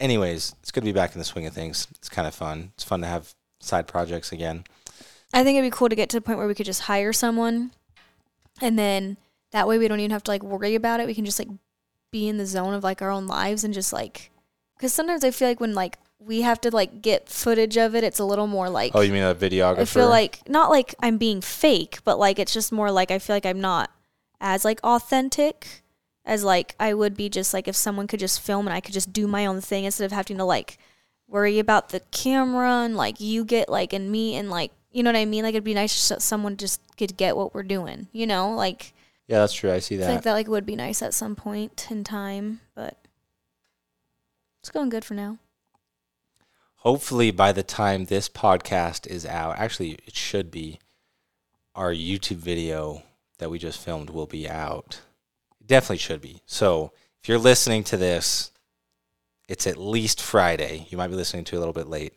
Anyways, 0.00 0.54
it's 0.60 0.70
good 0.70 0.80
to 0.80 0.86
be 0.86 0.92
back 0.92 1.12
in 1.14 1.18
the 1.18 1.24
swing 1.24 1.46
of 1.46 1.52
things. 1.52 1.86
It's 1.96 2.08
kind 2.08 2.26
of 2.26 2.34
fun. 2.34 2.72
It's 2.74 2.84
fun 2.84 3.00
to 3.00 3.06
have 3.06 3.34
side 3.60 3.86
projects 3.86 4.32
again. 4.32 4.64
I 5.34 5.44
think 5.44 5.58
it'd 5.58 5.70
be 5.70 5.76
cool 5.76 5.88
to 5.88 5.96
get 5.96 6.08
to 6.10 6.16
the 6.16 6.20
point 6.20 6.38
where 6.38 6.46
we 6.48 6.54
could 6.54 6.66
just 6.66 6.82
hire 6.82 7.12
someone, 7.12 7.72
and 8.60 8.78
then 8.78 9.16
that 9.50 9.66
way 9.68 9.78
we 9.78 9.88
don't 9.88 10.00
even 10.00 10.10
have 10.12 10.24
to 10.24 10.30
like 10.30 10.42
worry 10.42 10.74
about 10.74 11.00
it. 11.00 11.06
We 11.06 11.14
can 11.14 11.24
just 11.24 11.38
like 11.38 11.48
be 12.12 12.28
in 12.28 12.36
the 12.36 12.46
zone 12.46 12.74
of 12.74 12.84
like 12.84 13.02
our 13.02 13.10
own 13.10 13.26
lives 13.26 13.64
and 13.64 13.74
just 13.74 13.92
like, 13.92 14.30
because 14.76 14.92
sometimes 14.92 15.24
I 15.24 15.32
feel 15.32 15.48
like 15.48 15.60
when 15.60 15.74
like 15.74 15.98
we 16.20 16.42
have 16.42 16.60
to 16.60 16.70
like 16.70 17.02
get 17.02 17.28
footage 17.28 17.76
of 17.76 17.96
it, 17.96 18.04
it's 18.04 18.20
a 18.20 18.24
little 18.24 18.46
more 18.46 18.70
like. 18.70 18.92
Oh, 18.94 19.00
you 19.00 19.12
mean 19.12 19.24
a 19.24 19.34
videographer? 19.34 19.78
I 19.80 19.84
feel 19.86 20.08
like 20.08 20.48
not 20.48 20.70
like 20.70 20.94
I'm 21.00 21.18
being 21.18 21.40
fake, 21.40 21.98
but 22.04 22.18
like 22.18 22.38
it's 22.38 22.54
just 22.54 22.70
more 22.70 22.92
like 22.92 23.10
I 23.10 23.18
feel 23.18 23.34
like 23.34 23.46
I'm 23.46 23.60
not 23.60 23.90
as 24.40 24.64
like 24.64 24.80
authentic 24.84 25.82
as 26.24 26.44
like 26.44 26.76
I 26.78 26.94
would 26.94 27.16
be 27.16 27.28
just 27.28 27.52
like 27.52 27.66
if 27.66 27.74
someone 27.74 28.06
could 28.06 28.20
just 28.20 28.40
film 28.40 28.66
and 28.66 28.74
I 28.74 28.80
could 28.80 28.94
just 28.94 29.12
do 29.12 29.26
my 29.26 29.46
own 29.46 29.60
thing 29.60 29.84
instead 29.84 30.04
of 30.04 30.12
having 30.12 30.36
to 30.36 30.44
like 30.44 30.78
worry 31.26 31.58
about 31.58 31.88
the 31.88 32.00
camera 32.10 32.84
and 32.84 32.96
like 32.96 33.20
you 33.20 33.44
get 33.44 33.68
like 33.68 33.92
and 33.92 34.12
me 34.12 34.36
and 34.36 34.50
like 34.50 34.70
you 34.92 35.02
know 35.02 35.08
what 35.08 35.18
I 35.18 35.24
mean? 35.24 35.42
Like 35.42 35.54
it'd 35.54 35.64
be 35.64 35.74
nice 35.74 36.10
if 36.10 36.20
someone 36.20 36.56
just 36.56 36.80
could 36.96 37.16
get 37.16 37.36
what 37.36 37.54
we're 37.54 37.62
doing, 37.62 38.08
you 38.12 38.26
know? 38.26 38.54
Like 38.54 38.92
Yeah, 39.32 39.38
that's 39.38 39.54
true. 39.54 39.72
I 39.72 39.78
see 39.78 39.96
that. 39.96 40.10
I 40.10 40.12
think 40.12 40.24
that 40.24 40.34
like 40.34 40.46
would 40.46 40.66
be 40.66 40.76
nice 40.76 41.00
at 41.00 41.14
some 41.14 41.34
point 41.34 41.86
in 41.90 42.04
time, 42.04 42.60
but 42.74 42.98
it's 44.60 44.68
going 44.68 44.90
good 44.90 45.06
for 45.06 45.14
now. 45.14 45.38
Hopefully, 46.80 47.30
by 47.30 47.50
the 47.50 47.62
time 47.62 48.04
this 48.04 48.28
podcast 48.28 49.06
is 49.06 49.24
out, 49.24 49.58
actually, 49.58 49.92
it 50.06 50.14
should 50.14 50.50
be, 50.50 50.80
our 51.74 51.94
YouTube 51.94 52.36
video 52.36 53.04
that 53.38 53.48
we 53.48 53.58
just 53.58 53.82
filmed 53.82 54.10
will 54.10 54.26
be 54.26 54.46
out. 54.46 55.00
It 55.62 55.66
definitely 55.66 55.96
should 55.96 56.20
be. 56.20 56.42
So, 56.44 56.92
if 57.22 57.26
you're 57.26 57.38
listening 57.38 57.84
to 57.84 57.96
this, 57.96 58.50
it's 59.48 59.66
at 59.66 59.78
least 59.78 60.20
Friday. 60.20 60.88
You 60.90 60.98
might 60.98 61.08
be 61.08 61.16
listening 61.16 61.44
to 61.44 61.56
it 61.56 61.56
a 61.56 61.60
little 61.60 61.72
bit 61.72 61.88
late, 61.88 62.12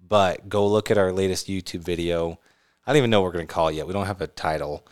but 0.00 0.48
go 0.48 0.66
look 0.66 0.90
at 0.90 0.98
our 0.98 1.12
latest 1.12 1.46
YouTube 1.46 1.84
video. 1.84 2.40
I 2.84 2.90
don't 2.90 2.96
even 2.96 3.10
know 3.10 3.20
what 3.20 3.26
we're 3.26 3.34
going 3.34 3.46
to 3.46 3.54
call 3.54 3.68
it 3.68 3.76
yet. 3.76 3.86
We 3.86 3.92
don't 3.92 4.06
have 4.06 4.20
a 4.20 4.26
title, 4.26 4.84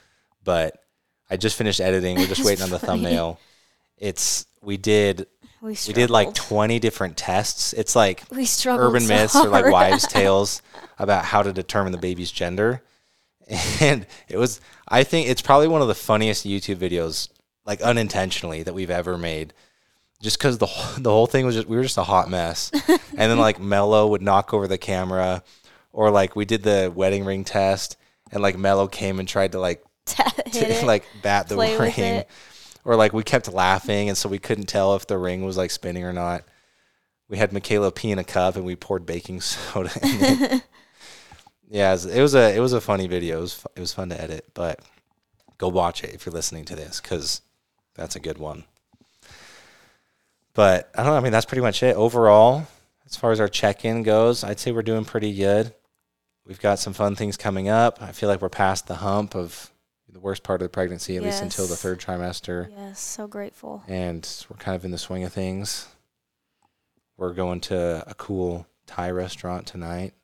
but 0.44 0.83
I 1.30 1.36
just 1.36 1.56
finished 1.56 1.80
editing. 1.80 2.16
We're 2.16 2.26
just 2.34 2.44
waiting 2.44 2.62
on 2.64 2.70
the 2.70 2.78
funny. 2.78 3.02
thumbnail. 3.02 3.40
It's 3.98 4.46
we 4.62 4.76
did 4.76 5.26
We, 5.60 5.76
we 5.86 5.92
did 5.92 6.10
like 6.10 6.34
20 6.34 6.78
different 6.78 7.16
tests. 7.16 7.72
It's 7.72 7.94
like 7.96 8.24
we 8.30 8.46
urban 8.66 9.02
so 9.02 9.08
myths 9.14 9.36
or 9.36 9.48
like 9.48 9.66
wives' 9.66 10.06
tales 10.08 10.62
about 10.98 11.24
how 11.24 11.42
to 11.42 11.52
determine 11.52 11.92
the 11.92 11.98
baby's 11.98 12.30
gender. 12.30 12.82
And 13.80 14.06
it 14.28 14.38
was, 14.38 14.60
I 14.88 15.04
think 15.04 15.28
it's 15.28 15.42
probably 15.42 15.68
one 15.68 15.82
of 15.82 15.88
the 15.88 15.94
funniest 15.94 16.46
YouTube 16.46 16.76
videos, 16.76 17.28
like 17.66 17.82
unintentionally, 17.82 18.62
that 18.62 18.74
we've 18.74 18.90
ever 18.90 19.18
made. 19.18 19.52
Just 20.22 20.38
because 20.38 20.56
the 20.56 20.66
the 20.96 21.10
whole 21.10 21.26
thing 21.26 21.44
was 21.44 21.54
just 21.54 21.68
we 21.68 21.76
were 21.76 21.82
just 21.82 21.98
a 21.98 22.04
hot 22.04 22.30
mess, 22.30 22.70
and 22.88 22.98
then 23.30 23.38
like 23.38 23.60
Mello 23.60 24.06
would 24.06 24.22
knock 24.22 24.54
over 24.54 24.66
the 24.66 24.78
camera, 24.78 25.42
or 25.92 26.10
like 26.10 26.34
we 26.34 26.46
did 26.46 26.62
the 26.62 26.90
wedding 26.94 27.26
ring 27.26 27.44
test, 27.44 27.98
and 28.32 28.42
like 28.42 28.56
Mello 28.56 28.88
came 28.88 29.18
and 29.18 29.28
tried 29.28 29.52
to 29.52 29.60
like 29.60 29.84
to, 30.06 30.24
it. 30.46 30.84
like 30.84 31.04
bat 31.22 31.48
the 31.48 31.54
play 31.54 31.76
ring, 31.76 32.24
or 32.84 32.96
like 32.96 33.12
we 33.12 33.22
kept 33.22 33.52
laughing, 33.52 34.08
and 34.08 34.18
so 34.18 34.28
we 34.28 34.38
couldn't 34.38 34.66
tell 34.66 34.94
if 34.94 35.06
the 35.06 35.18
ring 35.18 35.44
was 35.44 35.56
like 35.56 35.70
spinning 35.70 36.04
or 36.04 36.12
not. 36.12 36.44
We 37.28 37.38
had 37.38 37.52
Mykayla 37.52 37.94
pee 37.94 38.10
in 38.10 38.18
a 38.18 38.24
cup, 38.24 38.56
and 38.56 38.64
we 38.64 38.76
poured 38.76 39.06
baking 39.06 39.40
soda. 39.40 39.90
yeah, 41.70 41.90
it 41.90 41.92
was, 41.92 42.06
it 42.06 42.20
was 42.20 42.34
a 42.34 42.54
it 42.54 42.60
was 42.60 42.72
a 42.72 42.80
funny 42.80 43.06
video. 43.06 43.38
It 43.38 43.42
was 43.42 43.66
it 43.76 43.80
was 43.80 43.92
fun 43.92 44.10
to 44.10 44.20
edit, 44.20 44.46
but 44.54 44.80
go 45.58 45.68
watch 45.68 46.04
it 46.04 46.14
if 46.14 46.26
you're 46.26 46.34
listening 46.34 46.64
to 46.66 46.76
this 46.76 47.00
because 47.00 47.40
that's 47.94 48.16
a 48.16 48.20
good 48.20 48.38
one. 48.38 48.64
But 50.52 50.90
I 50.94 51.02
don't 51.02 51.12
know. 51.12 51.16
I 51.16 51.20
mean, 51.20 51.32
that's 51.32 51.46
pretty 51.46 51.62
much 51.62 51.82
it 51.82 51.96
overall. 51.96 52.66
As 53.06 53.16
far 53.16 53.32
as 53.32 53.40
our 53.40 53.48
check-in 53.48 54.02
goes, 54.02 54.44
I'd 54.44 54.58
say 54.58 54.72
we're 54.72 54.82
doing 54.82 55.04
pretty 55.04 55.34
good. 55.34 55.74
We've 56.46 56.60
got 56.60 56.78
some 56.78 56.92
fun 56.92 57.16
things 57.16 57.36
coming 57.36 57.68
up. 57.68 58.00
I 58.00 58.12
feel 58.12 58.28
like 58.28 58.40
we're 58.40 58.48
past 58.48 58.86
the 58.86 58.96
hump 58.96 59.34
of 59.34 59.70
the 60.14 60.20
worst 60.20 60.42
part 60.44 60.62
of 60.62 60.66
the 60.66 60.70
pregnancy, 60.70 61.16
at 61.16 61.22
least 61.22 61.42
until 61.42 61.66
the 61.66 61.76
third 61.76 61.98
trimester, 62.00 62.70
Yes, 62.70 63.00
so 63.00 63.26
grateful. 63.26 63.82
and 63.88 64.26
we're 64.48 64.56
kind 64.56 64.76
of 64.76 64.84
in 64.84 64.92
the 64.92 64.98
swing 64.98 65.24
of 65.24 65.32
things. 65.32 65.88
We're 67.16 67.34
going 67.34 67.60
to 67.62 68.02
a 68.06 68.14
cool 68.14 68.66
Thai 68.86 69.10
restaurant 69.10 69.66
tonight, 69.66 70.14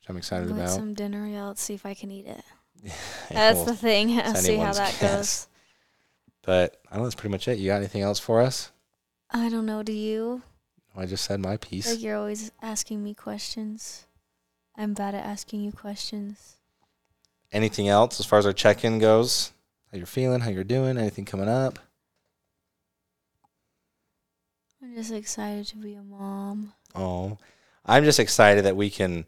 which 0.00 0.08
I'm 0.08 0.16
excited 0.16 0.50
about. 0.50 0.68
some 0.70 0.92
dinner. 0.94 1.26
Yeah, 1.26 1.44
let's 1.44 1.62
see 1.62 1.74
if 1.74 1.86
I 1.86 1.94
can 1.94 2.10
eat 2.10 2.26
it. 2.26 2.42
Yeah, 2.84 2.92
That's 3.30 3.56
well, 3.58 3.64
the 3.66 3.76
thing. 3.76 4.10
it's 4.18 4.40
see 4.40 4.56
how 4.56 4.72
that 4.72 4.96
guess. 4.98 5.00
goes. 5.00 5.48
But 6.42 6.80
I 6.90 6.94
don't 6.94 7.02
know. 7.02 7.04
That's 7.04 7.14
pretty 7.14 7.30
much 7.30 7.46
it. 7.46 7.58
You 7.58 7.68
got 7.68 7.76
anything 7.76 8.02
else 8.02 8.18
for 8.18 8.40
us? 8.40 8.72
I 9.30 9.48
don't 9.48 9.66
know. 9.66 9.84
Do 9.84 9.92
you? 9.92 10.42
I 10.96 11.06
just 11.06 11.24
said 11.24 11.38
my 11.38 11.58
piece. 11.58 11.88
Like 11.88 12.02
you're 12.02 12.16
always 12.16 12.50
asking 12.60 13.04
me 13.04 13.14
questions. 13.14 14.06
I'm 14.76 14.94
bad 14.94 15.14
at 15.14 15.24
asking 15.24 15.60
you 15.62 15.70
questions. 15.70 16.56
Anything 17.52 17.88
else 17.88 18.18
as 18.18 18.26
far 18.26 18.38
as 18.38 18.46
our 18.46 18.52
check-in 18.52 18.98
goes? 18.98 19.52
How 19.90 19.98
you're 19.98 20.06
feeling? 20.06 20.40
How 20.40 20.50
you're 20.50 20.64
doing? 20.64 20.96
Anything 20.96 21.24
coming 21.24 21.48
up? 21.48 21.78
I'm 24.82 24.94
just 24.94 25.12
excited 25.12 25.66
to 25.68 25.76
be 25.76 25.94
a 25.94 26.02
mom. 26.02 26.72
Oh, 26.94 27.38
I'm 27.84 28.04
just 28.04 28.18
excited 28.18 28.64
that 28.64 28.76
we 28.76 28.90
can 28.90 29.26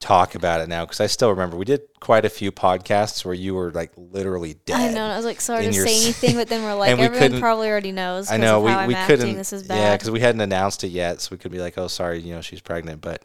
talk 0.00 0.34
about 0.34 0.60
it 0.60 0.68
now 0.68 0.84
because 0.84 1.00
I 1.00 1.06
still 1.06 1.30
remember 1.30 1.56
we 1.56 1.64
did 1.64 1.82
quite 2.00 2.24
a 2.24 2.28
few 2.28 2.50
podcasts 2.50 3.24
where 3.24 3.34
you 3.34 3.54
were 3.54 3.70
like 3.70 3.92
literally 3.96 4.54
dead. 4.66 4.90
I 4.90 4.92
know. 4.92 5.06
I 5.06 5.16
was 5.16 5.24
like 5.24 5.40
sorry 5.40 5.66
in 5.66 5.72
to 5.72 5.80
say 5.80 6.02
anything, 6.02 6.34
but 6.34 6.48
then 6.48 6.64
we're 6.64 6.74
like 6.78 6.96
we 6.98 7.04
everyone 7.04 7.40
probably 7.40 7.68
already 7.68 7.92
knows. 7.92 8.30
I 8.30 8.36
know 8.38 8.60
we, 8.60 8.70
how 8.70 8.80
I'm 8.80 8.88
we 8.88 8.94
acting. 8.94 9.16
couldn't. 9.18 9.36
This 9.36 9.52
is 9.52 9.62
bad. 9.62 9.78
Yeah, 9.78 9.94
because 9.94 10.10
we 10.10 10.20
hadn't 10.20 10.40
announced 10.40 10.82
it 10.84 10.88
yet, 10.88 11.20
so 11.20 11.28
we 11.30 11.38
could 11.38 11.52
be 11.52 11.58
like, 11.60 11.78
"Oh, 11.78 11.86
sorry, 11.86 12.20
you 12.20 12.34
know, 12.34 12.40
she's 12.40 12.60
pregnant." 12.60 13.00
But 13.00 13.24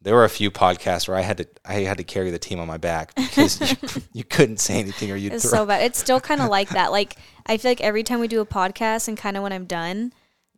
there 0.00 0.14
were 0.14 0.24
a 0.24 0.28
few 0.30 0.50
podcasts 0.50 1.08
where 1.08 1.16
I 1.16 1.22
had 1.22 1.38
to 1.38 1.46
I 1.64 1.80
had 1.80 1.98
to 1.98 2.04
carry 2.04 2.30
the 2.30 2.38
team 2.38 2.60
on 2.60 2.66
my 2.68 2.76
back 2.78 3.14
because 3.14 3.60
you, 3.60 4.02
you 4.12 4.24
couldn't 4.24 4.58
say 4.58 4.78
anything 4.78 5.10
or 5.10 5.16
you'd 5.16 5.32
It's 5.34 5.48
throw. 5.48 5.58
so 5.60 5.66
bad. 5.66 5.82
It's 5.82 5.98
still 5.98 6.20
kind 6.20 6.40
of 6.40 6.48
like 6.48 6.68
that. 6.70 6.92
Like 6.98 7.16
I 7.46 7.56
feel 7.56 7.70
like 7.70 7.80
every 7.80 8.02
time 8.02 8.20
we 8.20 8.28
do 8.28 8.40
a 8.40 8.46
podcast 8.46 9.08
and 9.08 9.16
kind 9.16 9.36
of 9.36 9.42
when 9.42 9.52
I'm 9.52 9.64
done, 9.64 10.12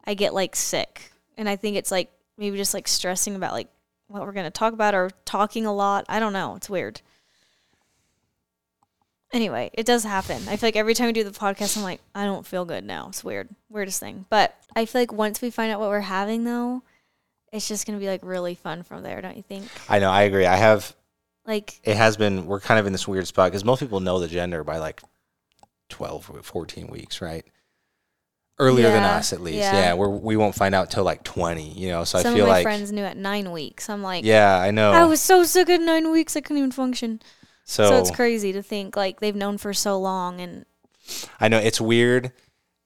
I 0.04 0.14
get 0.14 0.34
like 0.34 0.56
sick, 0.56 1.12
and 1.36 1.48
I 1.48 1.56
think 1.56 1.76
it's 1.76 1.90
like 1.90 2.10
maybe 2.36 2.56
just 2.56 2.74
like 2.74 2.88
stressing 2.88 3.34
about 3.34 3.52
like 3.52 3.68
what 4.08 4.22
we're 4.22 4.32
gonna 4.32 4.50
talk 4.50 4.72
about 4.72 4.94
or 4.94 5.10
talking 5.24 5.66
a 5.66 5.72
lot. 5.72 6.04
I 6.08 6.18
don't 6.20 6.32
know. 6.32 6.56
It's 6.56 6.68
weird. 6.70 7.00
Anyway, 9.32 9.70
it 9.74 9.86
does 9.86 10.02
happen. 10.02 10.42
I 10.48 10.56
feel 10.56 10.66
like 10.66 10.76
every 10.76 10.94
time 10.94 11.06
we 11.06 11.12
do 11.12 11.22
the 11.22 11.30
podcast, 11.30 11.76
I'm 11.76 11.84
like, 11.84 12.00
I 12.16 12.24
don't 12.24 12.44
feel 12.44 12.64
good 12.64 12.84
now. 12.84 13.06
It's 13.08 13.22
weird, 13.22 13.48
weirdest 13.68 14.00
thing. 14.00 14.26
But 14.28 14.56
I 14.74 14.86
feel 14.86 15.02
like 15.02 15.12
once 15.12 15.40
we 15.40 15.50
find 15.50 15.70
out 15.70 15.78
what 15.78 15.88
we're 15.88 16.00
having, 16.00 16.42
though, 16.42 16.82
it's 17.52 17.66
just 17.68 17.86
gonna 17.86 17.98
be 17.98 18.06
like 18.08 18.20
really 18.22 18.54
fun 18.54 18.82
from 18.82 19.02
there. 19.02 19.20
Don't 19.20 19.36
you 19.36 19.42
think? 19.42 19.66
I 19.88 19.98
know. 19.98 20.10
I 20.10 20.22
agree. 20.22 20.46
I 20.46 20.56
have. 20.56 20.94
Like, 21.46 21.80
It 21.84 21.96
has 21.96 22.16
been. 22.16 22.46
We're 22.46 22.60
kind 22.60 22.78
of 22.78 22.86
in 22.86 22.92
this 22.92 23.08
weird 23.08 23.26
spot 23.26 23.50
because 23.50 23.64
most 23.64 23.80
people 23.80 24.00
know 24.00 24.20
the 24.20 24.28
gender 24.28 24.62
by 24.62 24.78
like 24.78 25.00
12 25.88 26.30
or 26.32 26.42
14 26.42 26.88
weeks, 26.88 27.20
right? 27.20 27.44
Earlier 28.58 28.90
than 28.90 29.02
us, 29.02 29.32
at 29.32 29.40
least. 29.40 29.56
yeah. 29.58 29.72
Yeah, 29.72 29.94
we're, 29.94 30.10
we 30.10 30.36
won't 30.36 30.54
find 30.54 30.74
out 30.74 30.90
till 30.90 31.02
like 31.02 31.24
20. 31.24 31.70
You 31.72 31.88
know, 31.88 32.04
so 32.04 32.20
some 32.20 32.34
I 32.34 32.36
feel 32.36 32.44
of 32.44 32.48
my 32.50 32.54
like. 32.56 32.62
friends 32.62 32.92
knew 32.92 33.02
at 33.04 33.16
nine 33.16 33.52
weeks. 33.52 33.88
I'm 33.88 34.02
like, 34.02 34.22
Yeah, 34.24 34.58
I 34.58 34.70
know. 34.70 34.92
I 34.92 35.04
was 35.06 35.20
so 35.20 35.44
sick 35.44 35.70
at 35.70 35.80
nine 35.80 36.10
weeks 36.12 36.36
I 36.36 36.42
couldn't 36.42 36.58
even 36.58 36.70
function. 36.70 37.22
so 37.64 37.88
So, 37.88 37.96
it's 37.98 38.10
crazy 38.10 38.52
to 38.52 38.62
think 38.62 38.96
like 38.96 39.20
they've 39.20 39.34
known 39.34 39.56
for 39.56 39.72
so 39.72 39.98
long 39.98 40.40
and 40.42 40.66
I 41.40 41.48
know 41.48 41.58
it's 41.58 41.80
weird 41.80 42.32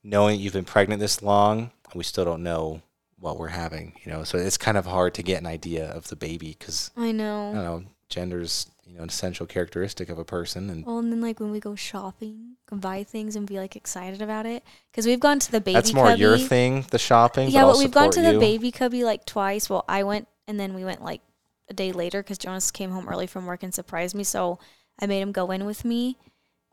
knowing 0.05 0.39
you've 0.39 0.53
been 0.53 0.65
pregnant 0.65 1.01
this 1.01 1.23
long. 1.23 1.73
We 1.93 2.05
still 2.05 2.25
don't 2.25 2.45
know 2.45 2.81
what 3.25 3.39
we're 3.39 3.49
having, 3.49 3.95
you 4.05 4.13
know. 4.13 4.23
So 4.23 4.37
it's 4.37 4.59
kind 4.59 4.77
of 4.77 4.85
hard 4.85 5.15
to 5.15 5.23
get 5.23 5.41
an 5.41 5.47
idea 5.47 5.91
of 5.91 6.09
the 6.09 6.17
baby 6.17 6.55
because 6.59 6.91
I 6.95 7.09
I 7.09 7.13
know. 7.13 7.53
don't 7.55 7.65
know, 7.65 7.85
gender's 8.11 8.67
you 8.87 8.97
know 8.97 9.03
an 9.03 9.09
essential 9.09 9.47
characteristic 9.47 10.11
of 10.11 10.19
a 10.19 10.25
person, 10.25 10.69
and 10.69 10.85
Well, 10.85 10.99
and 10.99 11.11
then 11.11 11.23
like 11.23 11.41
when 11.41 11.51
we 11.51 11.59
go 11.59 11.75
shopping, 11.75 12.57
buy 12.71 13.03
things 13.03 13.35
and 13.35 13.47
be 13.47 13.59
like 13.59 13.77
excited 13.77 14.21
about 14.21 14.45
it 14.45 14.63
because 14.93 15.07
we've 15.07 15.21
gone 15.21 15.39
to 15.39 15.51
the 15.51 15.61
baby. 15.61 15.75
that's 15.75 15.95
more 15.95 16.09
cubby. 16.09 16.21
your 16.21 16.37
thing, 16.37 16.85
the 16.91 16.99
shopping. 16.99 17.49
Yeah, 17.49 17.63
but, 17.63 17.73
but 17.73 17.79
we've 17.79 17.91
gone 17.91 18.11
to 18.11 18.13
support 18.21 18.35
the 18.35 18.39
baby 18.39 18.71
cubby 18.71 19.05
like 19.05 19.25
twice. 19.25 19.71
Well, 19.71 19.87
I 19.89 20.03
went 20.03 20.29
and 20.47 20.61
then 20.61 20.75
we 20.75 20.85
went 20.85 21.03
like 21.03 21.23
a 21.71 21.73
day 21.73 21.93
later 21.93 22.23
because 22.23 22.37
Jonas 22.37 22.71
came 22.71 22.91
home 22.91 23.09
early 23.09 23.27
from 23.27 23.47
work 23.47 23.63
and 23.63 23.73
surprised 23.73 24.15
me. 24.15 24.25
So 24.25 24.59
I 25.01 25.07
made 25.07 25.23
him 25.23 25.33
go 25.33 25.51
in 25.51 25.65
with 25.65 25.83
me, 25.83 26.19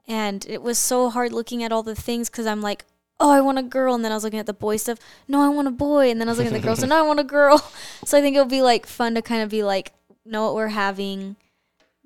and 0.05 0.45
it 0.49 0.61
was 0.61 0.77
so 0.77 1.09
hard 1.09 1.31
looking 1.31 1.63
at 1.63 1.71
all 1.71 1.81
the 1.83 1.95
things 1.95 2.29
because 2.29 2.45
I'm 2.45 2.61
like. 2.61 2.83
Oh, 3.21 3.29
I 3.29 3.39
want 3.39 3.59
a 3.59 3.63
girl, 3.63 3.93
and 3.93 4.03
then 4.03 4.11
I 4.11 4.15
was 4.15 4.23
looking 4.23 4.39
at 4.39 4.47
the 4.47 4.53
boy 4.53 4.77
stuff. 4.77 4.97
No, 5.27 5.41
I 5.41 5.49
want 5.49 5.67
a 5.67 5.71
boy, 5.71 6.09
and 6.09 6.19
then 6.19 6.27
I 6.27 6.31
was 6.31 6.39
looking 6.39 6.53
at 6.53 6.59
the 6.59 6.65
girls, 6.65 6.81
and 6.81 6.89
no, 6.89 6.97
I 6.97 7.07
want 7.07 7.19
a 7.19 7.23
girl. 7.23 7.63
So 8.03 8.17
I 8.17 8.21
think 8.21 8.35
it'll 8.35 8.47
be 8.47 8.63
like 8.63 8.87
fun 8.87 9.13
to 9.13 9.21
kind 9.21 9.43
of 9.43 9.49
be 9.49 9.61
like, 9.63 9.93
know 10.25 10.43
what 10.43 10.55
we're 10.55 10.69
having, 10.69 11.35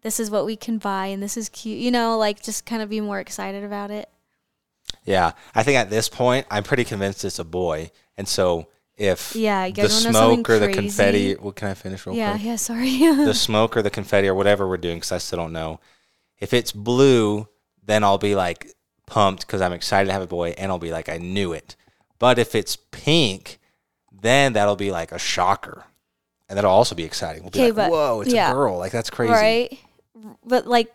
this 0.01 0.19
is 0.19 0.29
what 0.29 0.45
we 0.45 0.55
can 0.57 0.77
buy, 0.77 1.07
and 1.07 1.23
this 1.23 1.37
is 1.37 1.47
cute. 1.49 1.79
You 1.79 1.89
know, 1.89 2.17
like 2.17 2.43
just 2.43 2.65
kind 2.65 2.81
of 2.81 2.89
be 2.89 2.99
more 3.01 3.19
excited 3.19 3.63
about 3.63 3.91
it. 3.91 4.09
Yeah, 5.05 5.31
I 5.55 5.63
think 5.63 5.77
at 5.77 5.89
this 5.89 6.09
point, 6.09 6.45
I'm 6.51 6.63
pretty 6.63 6.83
convinced 6.83 7.23
it's 7.23 7.39
a 7.39 7.45
boy, 7.45 7.91
and 8.17 8.27
so 8.27 8.67
if 8.97 9.35
Yeah, 9.35 9.65
the 9.65 9.71
guys 9.71 9.91
want 9.91 10.03
to 10.05 10.11
know 10.11 10.19
something 10.19 10.45
smoke 10.45 10.49
or 10.49 10.59
the 10.59 10.65
crazy? 10.67 10.81
confetti, 10.81 11.35
well, 11.35 11.53
can 11.53 11.69
I 11.69 11.73
finish 11.73 12.05
real 12.05 12.15
yeah, 12.15 12.33
quick? 12.33 12.43
Yeah, 12.43 12.49
yeah. 12.51 12.55
Sorry. 12.57 12.97
the 13.25 13.33
smoke 13.33 13.75
or 13.77 13.81
the 13.81 13.89
confetti 13.89 14.27
or 14.27 14.35
whatever 14.35 14.67
we're 14.67 14.77
doing 14.77 14.97
because 14.97 15.11
I 15.11 15.17
still 15.17 15.37
don't 15.37 15.53
know. 15.53 15.79
If 16.39 16.53
it's 16.53 16.71
blue, 16.71 17.47
then 17.83 18.03
I'll 18.03 18.17
be 18.17 18.35
like 18.35 18.67
pumped 19.05 19.45
because 19.45 19.61
I'm 19.61 19.73
excited 19.73 20.07
to 20.07 20.13
have 20.13 20.21
a 20.21 20.27
boy, 20.27 20.55
and 20.57 20.71
I'll 20.71 20.79
be 20.79 20.91
like, 20.91 21.09
I 21.09 21.17
knew 21.17 21.53
it. 21.53 21.75
But 22.19 22.39
if 22.39 22.55
it's 22.55 22.75
pink, 22.91 23.59
then 24.11 24.53
that'll 24.53 24.75
be 24.75 24.91
like 24.91 25.11
a 25.11 25.19
shocker, 25.19 25.85
and 26.49 26.57
that'll 26.57 26.71
also 26.71 26.95
be 26.95 27.03
exciting. 27.03 27.43
We'll 27.43 27.51
be 27.51 27.59
like, 27.59 27.75
but- 27.75 27.91
whoa, 27.91 28.21
it's 28.21 28.33
yeah. 28.33 28.51
a 28.51 28.53
girl! 28.53 28.77
Like 28.77 28.91
that's 28.91 29.09
crazy. 29.09 29.33
Right. 29.33 29.79
But 30.43 30.65
like, 30.65 30.93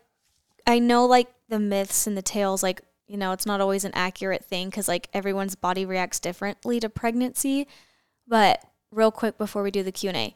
I 0.67 0.79
know 0.79 1.07
like 1.07 1.29
the 1.49 1.61
myths 1.61 2.07
and 2.07 2.17
the 2.17 2.23
tales, 2.23 2.63
like, 2.63 2.81
you 3.07 3.17
know, 3.17 3.33
it's 3.33 3.47
not 3.47 3.61
always 3.61 3.85
an 3.85 3.93
accurate 3.95 4.45
thing 4.45 4.71
because 4.71 4.89
like 4.89 5.09
everyone's 5.13 5.55
body 5.55 5.85
reacts 5.85 6.21
differently 6.21 6.81
to 6.81 6.89
pregnancy. 6.89 7.67
But 8.27 8.65
real 8.91 9.11
quick 9.11 9.37
before 9.37 9.63
we 9.63 9.71
do 9.71 9.83
the 9.83 9.93
Q&A, 9.93 10.35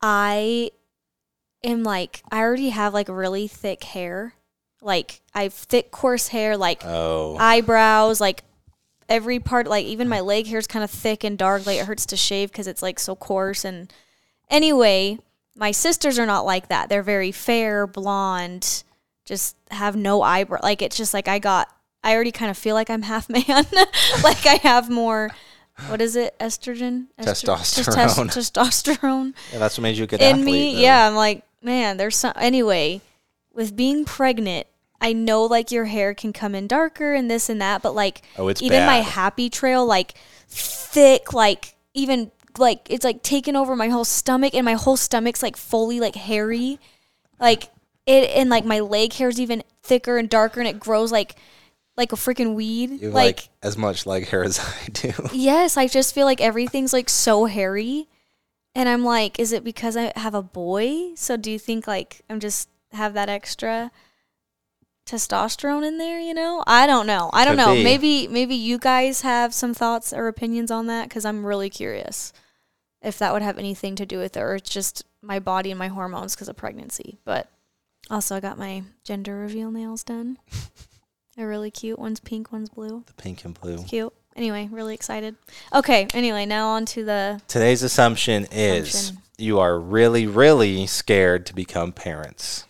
I 0.00 0.70
am 1.64 1.82
like, 1.82 2.22
I 2.30 2.40
already 2.40 2.68
have 2.68 2.94
like 2.94 3.08
really 3.08 3.48
thick 3.48 3.82
hair. 3.84 4.34
Like 4.84 5.22
I 5.34 5.44
have 5.44 5.54
thick, 5.54 5.90
coarse 5.90 6.28
hair, 6.28 6.56
like 6.56 6.82
Oh, 6.84 7.36
eyebrows, 7.38 8.20
like 8.20 8.44
every 9.08 9.38
part, 9.40 9.66
like 9.66 9.86
even 9.86 10.08
my 10.08 10.20
leg 10.20 10.46
hair 10.46 10.58
is 10.58 10.66
kind 10.66 10.84
of 10.84 10.90
thick 10.90 11.24
and 11.24 11.36
dark. 11.38 11.64
Like 11.66 11.78
it 11.78 11.86
hurts 11.86 12.06
to 12.06 12.16
shave 12.16 12.52
because 12.52 12.66
it's 12.66 12.82
like 12.82 12.98
so 13.00 13.16
coarse. 13.16 13.64
And 13.64 13.92
anyway, 14.50 15.18
my 15.56 15.70
sisters 15.70 16.18
are 16.18 16.26
not 16.26 16.44
like 16.44 16.68
that. 16.68 16.88
They're 16.90 17.02
very 17.02 17.32
fair, 17.32 17.86
blonde, 17.86 18.84
just 19.24 19.56
have 19.70 19.96
no 19.96 20.20
eyebrow. 20.22 20.60
Like 20.62 20.82
it's 20.82 20.96
just 20.96 21.14
like 21.14 21.28
I 21.28 21.38
got. 21.38 21.68
I 22.06 22.12
already 22.14 22.32
kind 22.32 22.50
of 22.50 22.58
feel 22.58 22.74
like 22.74 22.90
I'm 22.90 23.00
half 23.00 23.30
man. 23.30 23.64
like 24.22 24.44
I 24.46 24.58
have 24.62 24.90
more. 24.90 25.30
What 25.88 26.00
is 26.02 26.14
it? 26.14 26.38
Estrogen, 26.38 27.06
tes- 27.18 27.42
Testosterone. 27.42 28.28
testosterone 28.30 29.32
yeah, 29.52 29.58
that's 29.58 29.76
what 29.78 29.82
made 29.82 29.96
you 29.96 30.04
a 30.04 30.06
good 30.06 30.20
in 30.20 30.40
athlete. 30.40 30.44
me 30.44 30.74
though. 30.74 30.80
yeah 30.82 31.08
i'm 31.08 31.16
like 31.16 31.42
man 31.62 31.96
there's 31.96 32.14
some 32.14 32.32
anyway 32.36 33.00
with 33.52 33.74
being 33.74 34.04
pregnant 34.04 34.68
i 35.00 35.12
know 35.12 35.44
like 35.44 35.70
your 35.70 35.84
hair 35.86 36.14
can 36.14 36.32
come 36.32 36.54
in 36.54 36.66
darker 36.66 37.14
and 37.14 37.30
this 37.30 37.48
and 37.48 37.60
that 37.60 37.82
but 37.82 37.94
like 37.94 38.22
Oh, 38.38 38.48
it's 38.48 38.62
even 38.62 38.86
my 38.86 38.98
happy 38.98 39.50
trail 39.50 39.84
like 39.84 40.14
thick 40.48 41.32
like 41.32 41.74
even 41.94 42.30
like 42.58 42.86
it's 42.90 43.04
like 43.04 43.22
taken 43.22 43.56
over 43.56 43.74
my 43.74 43.88
whole 43.88 44.04
stomach 44.04 44.54
and 44.54 44.64
my 44.64 44.74
whole 44.74 44.96
stomach's 44.96 45.42
like 45.42 45.56
fully 45.56 46.00
like 46.00 46.14
hairy 46.14 46.78
like 47.40 47.64
it 48.06 48.30
and 48.30 48.50
like 48.50 48.64
my 48.64 48.80
leg 48.80 49.12
hair's 49.14 49.40
even 49.40 49.62
thicker 49.82 50.18
and 50.18 50.28
darker 50.28 50.60
and 50.60 50.68
it 50.68 50.78
grows 50.78 51.10
like 51.10 51.36
like 51.96 52.12
a 52.12 52.16
freaking 52.16 52.54
weed. 52.54 53.02
You 53.02 53.10
like 53.10 53.36
like 53.36 53.48
as 53.62 53.76
much 53.76 54.06
leg 54.06 54.26
hair 54.28 54.44
as 54.44 54.58
I 54.82 54.88
do. 54.92 55.12
Yes, 55.32 55.76
I 55.76 55.86
just 55.86 56.14
feel 56.14 56.26
like 56.26 56.40
everything's 56.40 56.92
like 56.92 57.08
so 57.08 57.44
hairy. 57.44 58.08
And 58.74 58.88
I'm 58.88 59.04
like, 59.04 59.38
is 59.38 59.52
it 59.52 59.62
because 59.62 59.96
I 59.96 60.12
have 60.16 60.34
a 60.34 60.42
boy? 60.42 61.14
So 61.14 61.36
do 61.36 61.50
you 61.50 61.58
think 61.58 61.86
like 61.86 62.22
I'm 62.28 62.40
just 62.40 62.68
have 62.92 63.14
that 63.14 63.28
extra 63.28 63.90
testosterone 65.06 65.86
in 65.86 65.98
there, 65.98 66.18
you 66.18 66.34
know? 66.34 66.62
I 66.66 66.86
don't 66.86 67.06
know. 67.06 67.30
I 67.32 67.44
don't 67.44 67.56
Could 67.56 67.66
know. 67.66 67.74
be. 67.74 67.84
Maybe 67.84 68.28
maybe 68.28 68.54
you 68.54 68.78
guys 68.78 69.20
have 69.20 69.52
some 69.52 69.74
thoughts 69.74 70.12
or 70.12 70.28
opinions 70.28 70.70
on 70.70 70.86
that 70.86 71.10
cuz 71.10 71.24
I'm 71.24 71.44
really 71.44 71.70
curious 71.70 72.32
if 73.02 73.18
that 73.18 73.32
would 73.32 73.42
have 73.42 73.58
anything 73.58 73.96
to 73.96 74.06
do 74.06 74.18
with 74.18 74.36
it 74.36 74.40
or 74.40 74.54
it's 74.54 74.70
just 74.70 75.04
my 75.20 75.38
body 75.38 75.70
and 75.70 75.78
my 75.78 75.88
hormones 75.88 76.34
cuz 76.36 76.48
of 76.48 76.56
pregnancy. 76.56 77.18
But 77.24 77.48
also 78.10 78.36
I 78.36 78.40
got 78.40 78.58
my 78.58 78.84
gender 79.04 79.36
reveal 79.36 79.70
nails 79.70 80.02
done. 80.04 80.38
They're 81.36 81.48
really 81.48 81.70
cute. 81.70 81.98
One's 81.98 82.20
pink, 82.20 82.52
one's 82.52 82.70
blue. 82.70 83.02
The 83.06 83.12
pink 83.14 83.44
and 83.44 83.58
blue. 83.60 83.82
Cute. 83.84 84.12
Anyway, 84.36 84.68
really 84.70 84.94
excited. 84.94 85.36
Okay, 85.72 86.06
anyway, 86.14 86.44
now 86.46 86.68
on 86.70 86.86
to 86.86 87.04
the 87.04 87.40
Today's 87.46 87.82
assumption 87.82 88.46
is 88.50 89.12
you 89.38 89.58
are 89.60 89.78
really, 89.78 90.26
really 90.26 90.86
scared 90.86 91.46
to 91.46 91.54
become 91.54 91.92
parents. 91.92 92.64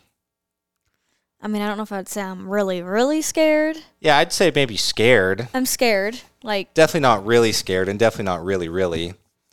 I 1.45 1.47
mean, 1.47 1.61
I 1.61 1.69
don't 1.69 1.77
know 1.77 1.83
if 1.83 1.93
I'd 1.93 2.09
say 2.09 2.23
I'm 2.23 2.49
really, 2.49 2.81
really 2.81 3.21
scared. 3.21 3.77
Yeah, 4.01 4.17
I'd 4.17 4.33
say 4.33 4.51
maybe 4.55 4.79
scared. 4.79 5.49
I'm 5.53 5.67
scared. 5.67 6.19
Like, 6.43 6.73
Definitely 6.73 7.01
not 7.01 7.27
really 7.27 7.53
scared, 7.53 7.87
and 7.87 7.99
definitely 7.99 8.25
not 8.25 8.43
really, 8.43 8.69
really. 8.71 9.11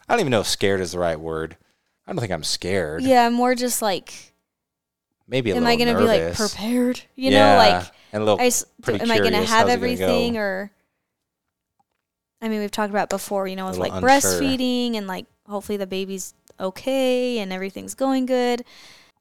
I 0.08 0.14
don't 0.14 0.22
even 0.22 0.32
know 0.32 0.40
if 0.40 0.48
scared 0.48 0.80
is 0.80 0.94
the 0.94 1.00
right 1.00 1.20
word. 1.20 1.58
I 2.08 2.12
don't 2.14 2.20
think 2.20 2.32
I'm 2.32 2.46
scared. 2.46 3.04
yeah, 3.04 3.26
I'm 3.26 3.34
more 3.34 3.56
just 3.56 3.82
like, 3.82 4.34
Maybe 5.28 5.52
a 5.52 5.56
am 5.58 5.68
I 5.68 5.76
going 5.76 5.94
to 5.94 6.00
be 6.00 6.06
like 6.06 6.34
prepared? 6.34 7.02
You 7.16 7.32
Yeah, 7.32 7.52
know, 7.52 7.58
like, 7.58 7.86
and 8.14 8.24
a 8.24 8.26
little 8.26 8.40
I, 8.40 8.46
am 9.02 9.12
I 9.12 9.18
going 9.18 9.32
to 9.34 9.38
have 9.40 9.68
gonna 9.68 9.68
go? 9.68 9.74
everything 9.74 10.38
or, 10.38 10.72
I 12.42 12.48
mean, 12.48 12.62
we've 12.62 12.72
talked 12.72 12.90
about 12.90 13.10
before, 13.10 13.48
you 13.48 13.58
know, 13.58 13.68
with 13.68 13.78
like 13.78 13.92
unsure. 13.94 14.10
breastfeeding 14.10 14.96
and 14.96 15.08
like 15.08 15.26
hopefully 15.46 15.78
the 15.78 15.88
baby's 15.88 16.34
okay 16.58 17.40
and 17.40 17.52
everything's 17.52 17.96
going 17.96 18.26
good. 18.26 18.64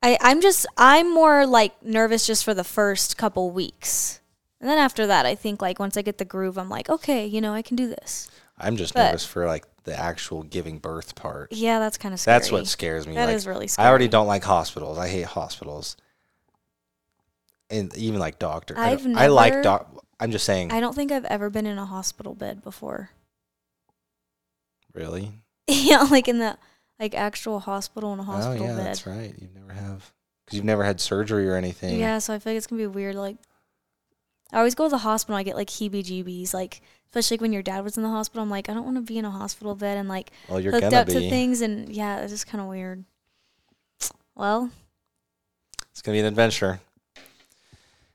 I, 0.03 0.17
I'm 0.21 0.41
just, 0.41 0.67
I'm 0.77 1.13
more 1.13 1.47
like 1.47 1.83
nervous 1.83 2.27
just 2.27 2.45
for 2.45 2.55
the 2.55 2.65
first 2.65 3.17
couple 3.17 3.51
weeks. 3.51 4.21
And 4.61 4.69
then 4.69 4.79
after 4.79 5.07
that, 5.07 5.27
I 5.27 5.35
think 5.35 5.63
like 5.63 5.79
once 5.79 5.97
I 5.97 6.03
get 6.03 6.19
the 6.19 6.25
groove, 6.25 6.59
I'm 6.59 6.69
like, 6.69 6.89
okay, 6.89 7.27
you 7.27 7.41
know, 7.41 7.53
I 7.53 7.63
can 7.63 7.77
do 7.77 7.89
this. 7.89 8.31
I'm 8.59 8.77
just 8.77 8.95
but- 8.95 9.07
nervous 9.07 9.25
for 9.27 9.47
like 9.47 9.65
the 9.85 9.99
actual 9.99 10.43
giving 10.43 10.79
birth 10.79 11.15
part. 11.15 11.53
Yeah, 11.53 11.79
that's 11.79 11.97
kind 11.97 12.13
of 12.13 12.21
scary. 12.21 12.39
That's 12.39 12.53
what 12.53 12.67
scares 12.67 13.07
me. 13.07 13.15
That 13.15 13.27
like, 13.27 13.37
is 13.37 13.47
really 13.47 13.67
scary. 13.67 13.87
I 13.87 13.89
already 13.89 14.09
don't 14.09 14.27
like 14.27 14.45
hospitals. 14.45 14.99
I 14.99 15.09
hate 15.09 15.25
hospitals. 15.25 15.97
And 17.71 17.97
even 17.97 18.21
like 18.21 18.39
doctor. 18.39 18.77
I, 18.77 18.91
I've 18.91 19.03
don't- 19.03 19.17
I 19.17 19.29
like 19.29 19.63
doc. 19.63 20.05
I'm 20.19 20.33
just 20.33 20.45
saying. 20.45 20.73
I 20.73 20.81
don't 20.81 20.95
think 20.95 21.13
I've 21.13 21.25
ever 21.25 21.49
been 21.49 21.65
in 21.67 21.79
a 21.79 21.87
hospital 21.87 22.35
bed 22.35 22.63
before. 22.63 23.11
really? 24.93 25.33
yeah, 25.67 26.03
like 26.03 26.29
in 26.29 26.39
the 26.39 26.59
like 27.01 27.15
actual 27.15 27.61
hospital 27.61 28.13
in 28.13 28.19
a 28.19 28.23
Oh 28.23 28.27
hospital 28.27 28.67
yeah, 28.67 28.77
bed. 28.77 28.87
that's 28.87 29.07
right. 29.07 29.35
You 29.41 29.49
never 29.55 29.73
have 29.73 30.13
because 30.45 30.57
you've 30.57 30.65
never 30.67 30.85
had 30.85 31.01
surgery 31.01 31.49
or 31.49 31.57
anything. 31.57 31.99
Yeah, 31.99 32.19
so 32.19 32.35
I 32.35 32.39
feel 32.39 32.53
like 32.53 32.59
it's 32.59 32.67
gonna 32.67 32.83
be 32.83 32.87
weird. 32.87 33.15
Like, 33.17 33.37
I 34.53 34.59
always 34.59 34.75
go 34.75 34.85
to 34.85 34.91
the 34.91 34.99
hospital. 34.99 35.37
I 35.37 35.43
get 35.43 35.57
like 35.57 35.69
heebie-jeebies. 35.69 36.53
Like, 36.53 36.83
especially 37.07 37.37
like 37.37 37.41
when 37.43 37.53
your 37.53 37.63
dad 37.63 37.83
was 37.85 37.97
in 37.97 38.03
the 38.03 38.09
hospital. 38.09 38.43
I'm 38.43 38.51
like, 38.51 38.69
I 38.69 38.75
don't 38.75 38.85
want 38.85 38.97
to 38.97 39.03
be 39.03 39.17
in 39.19 39.25
a 39.25 39.31
hospital 39.31 39.75
bed 39.75 39.97
and 39.99 40.09
like 40.09 40.31
Well, 40.49 40.61
you're 40.61 40.73
hooked 40.73 40.93
up 40.93 41.07
be. 41.07 41.15
to 41.15 41.21
things. 41.31 41.61
And 41.61 41.89
yeah, 41.89 42.21
it's 42.21 42.33
just 42.33 42.47
kind 42.47 42.61
of 42.61 42.69
weird. 42.69 43.05
Well, 44.35 44.71
It's 45.93 46.03
gonna 46.03 46.17
be 46.17 46.21
an 46.21 46.27
adventure. 46.27 46.81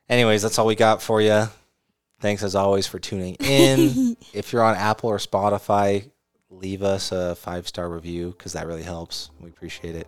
Anyways, 0.08 0.42
that's 0.44 0.60
all 0.60 0.66
we 0.68 0.76
got 0.76 1.02
for 1.02 1.22
you. 1.22 1.46
Thanks 2.20 2.44
as 2.44 2.56
always 2.56 2.86
for 2.88 3.00
tuning 3.00 3.36
in. 3.36 4.16
if 4.34 4.54
you're 4.54 4.64
on 4.64 4.76
Apple 4.76 5.10
or 5.10 5.18
Spotify, 5.18 6.10
leave 6.62 6.84
us 6.84 7.12
a 7.12 7.36
five 7.36 7.68
star 7.68 7.90
review 7.90 8.34
because 8.38 8.54
that 8.54 8.68
really 8.68 8.84
helps. 8.84 9.32
We 9.40 9.50
appreciate 9.50 9.96
it. 9.96 10.08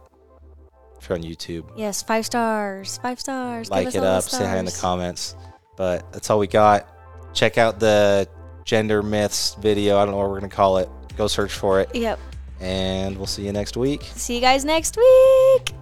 If 1.00 1.08
you're 1.10 1.18
on 1.18 1.24
YouTube, 1.24 1.70
yes, 1.76 2.02
five 2.02 2.26
stars, 2.26 2.98
five 2.98 3.20
stars. 3.20 3.70
Like 3.70 3.94
it 3.94 4.04
up, 4.04 4.24
say 4.24 4.46
hi 4.46 4.58
in 4.58 4.66
the 4.66 4.72
comments. 4.72 5.36
But 5.76 6.12
that's 6.12 6.30
all 6.30 6.40
we 6.40 6.48
got. 6.48 6.88
Check 7.36 7.58
out 7.60 7.80
the 7.80 8.28
gender 8.66 9.04
myths 9.04 9.56
video. 9.56 9.98
I 10.00 10.06
don't 10.06 10.12
know 10.14 10.18
what 10.18 10.30
we're 10.30 10.40
gonna 10.40 10.50
call 10.50 10.78
it. 10.80 10.90
Go 11.16 11.28
search 11.28 11.54
for 11.54 11.82
it, 11.82 11.94
Yep. 11.96 12.20
and 12.60 13.16
we'll 13.18 13.28
see 13.28 13.46
you 13.46 13.52
next 13.52 13.78
week. 13.78 14.04
See 14.16 14.36
you 14.36 14.42
guys 14.42 14.66
next 14.66 14.98
week. 14.98 15.74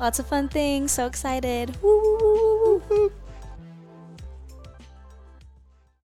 Lots 0.00 0.18
of 0.18 0.26
fun 0.26 0.48
things. 0.48 0.90
So 0.92 1.06
excited. 1.06 1.76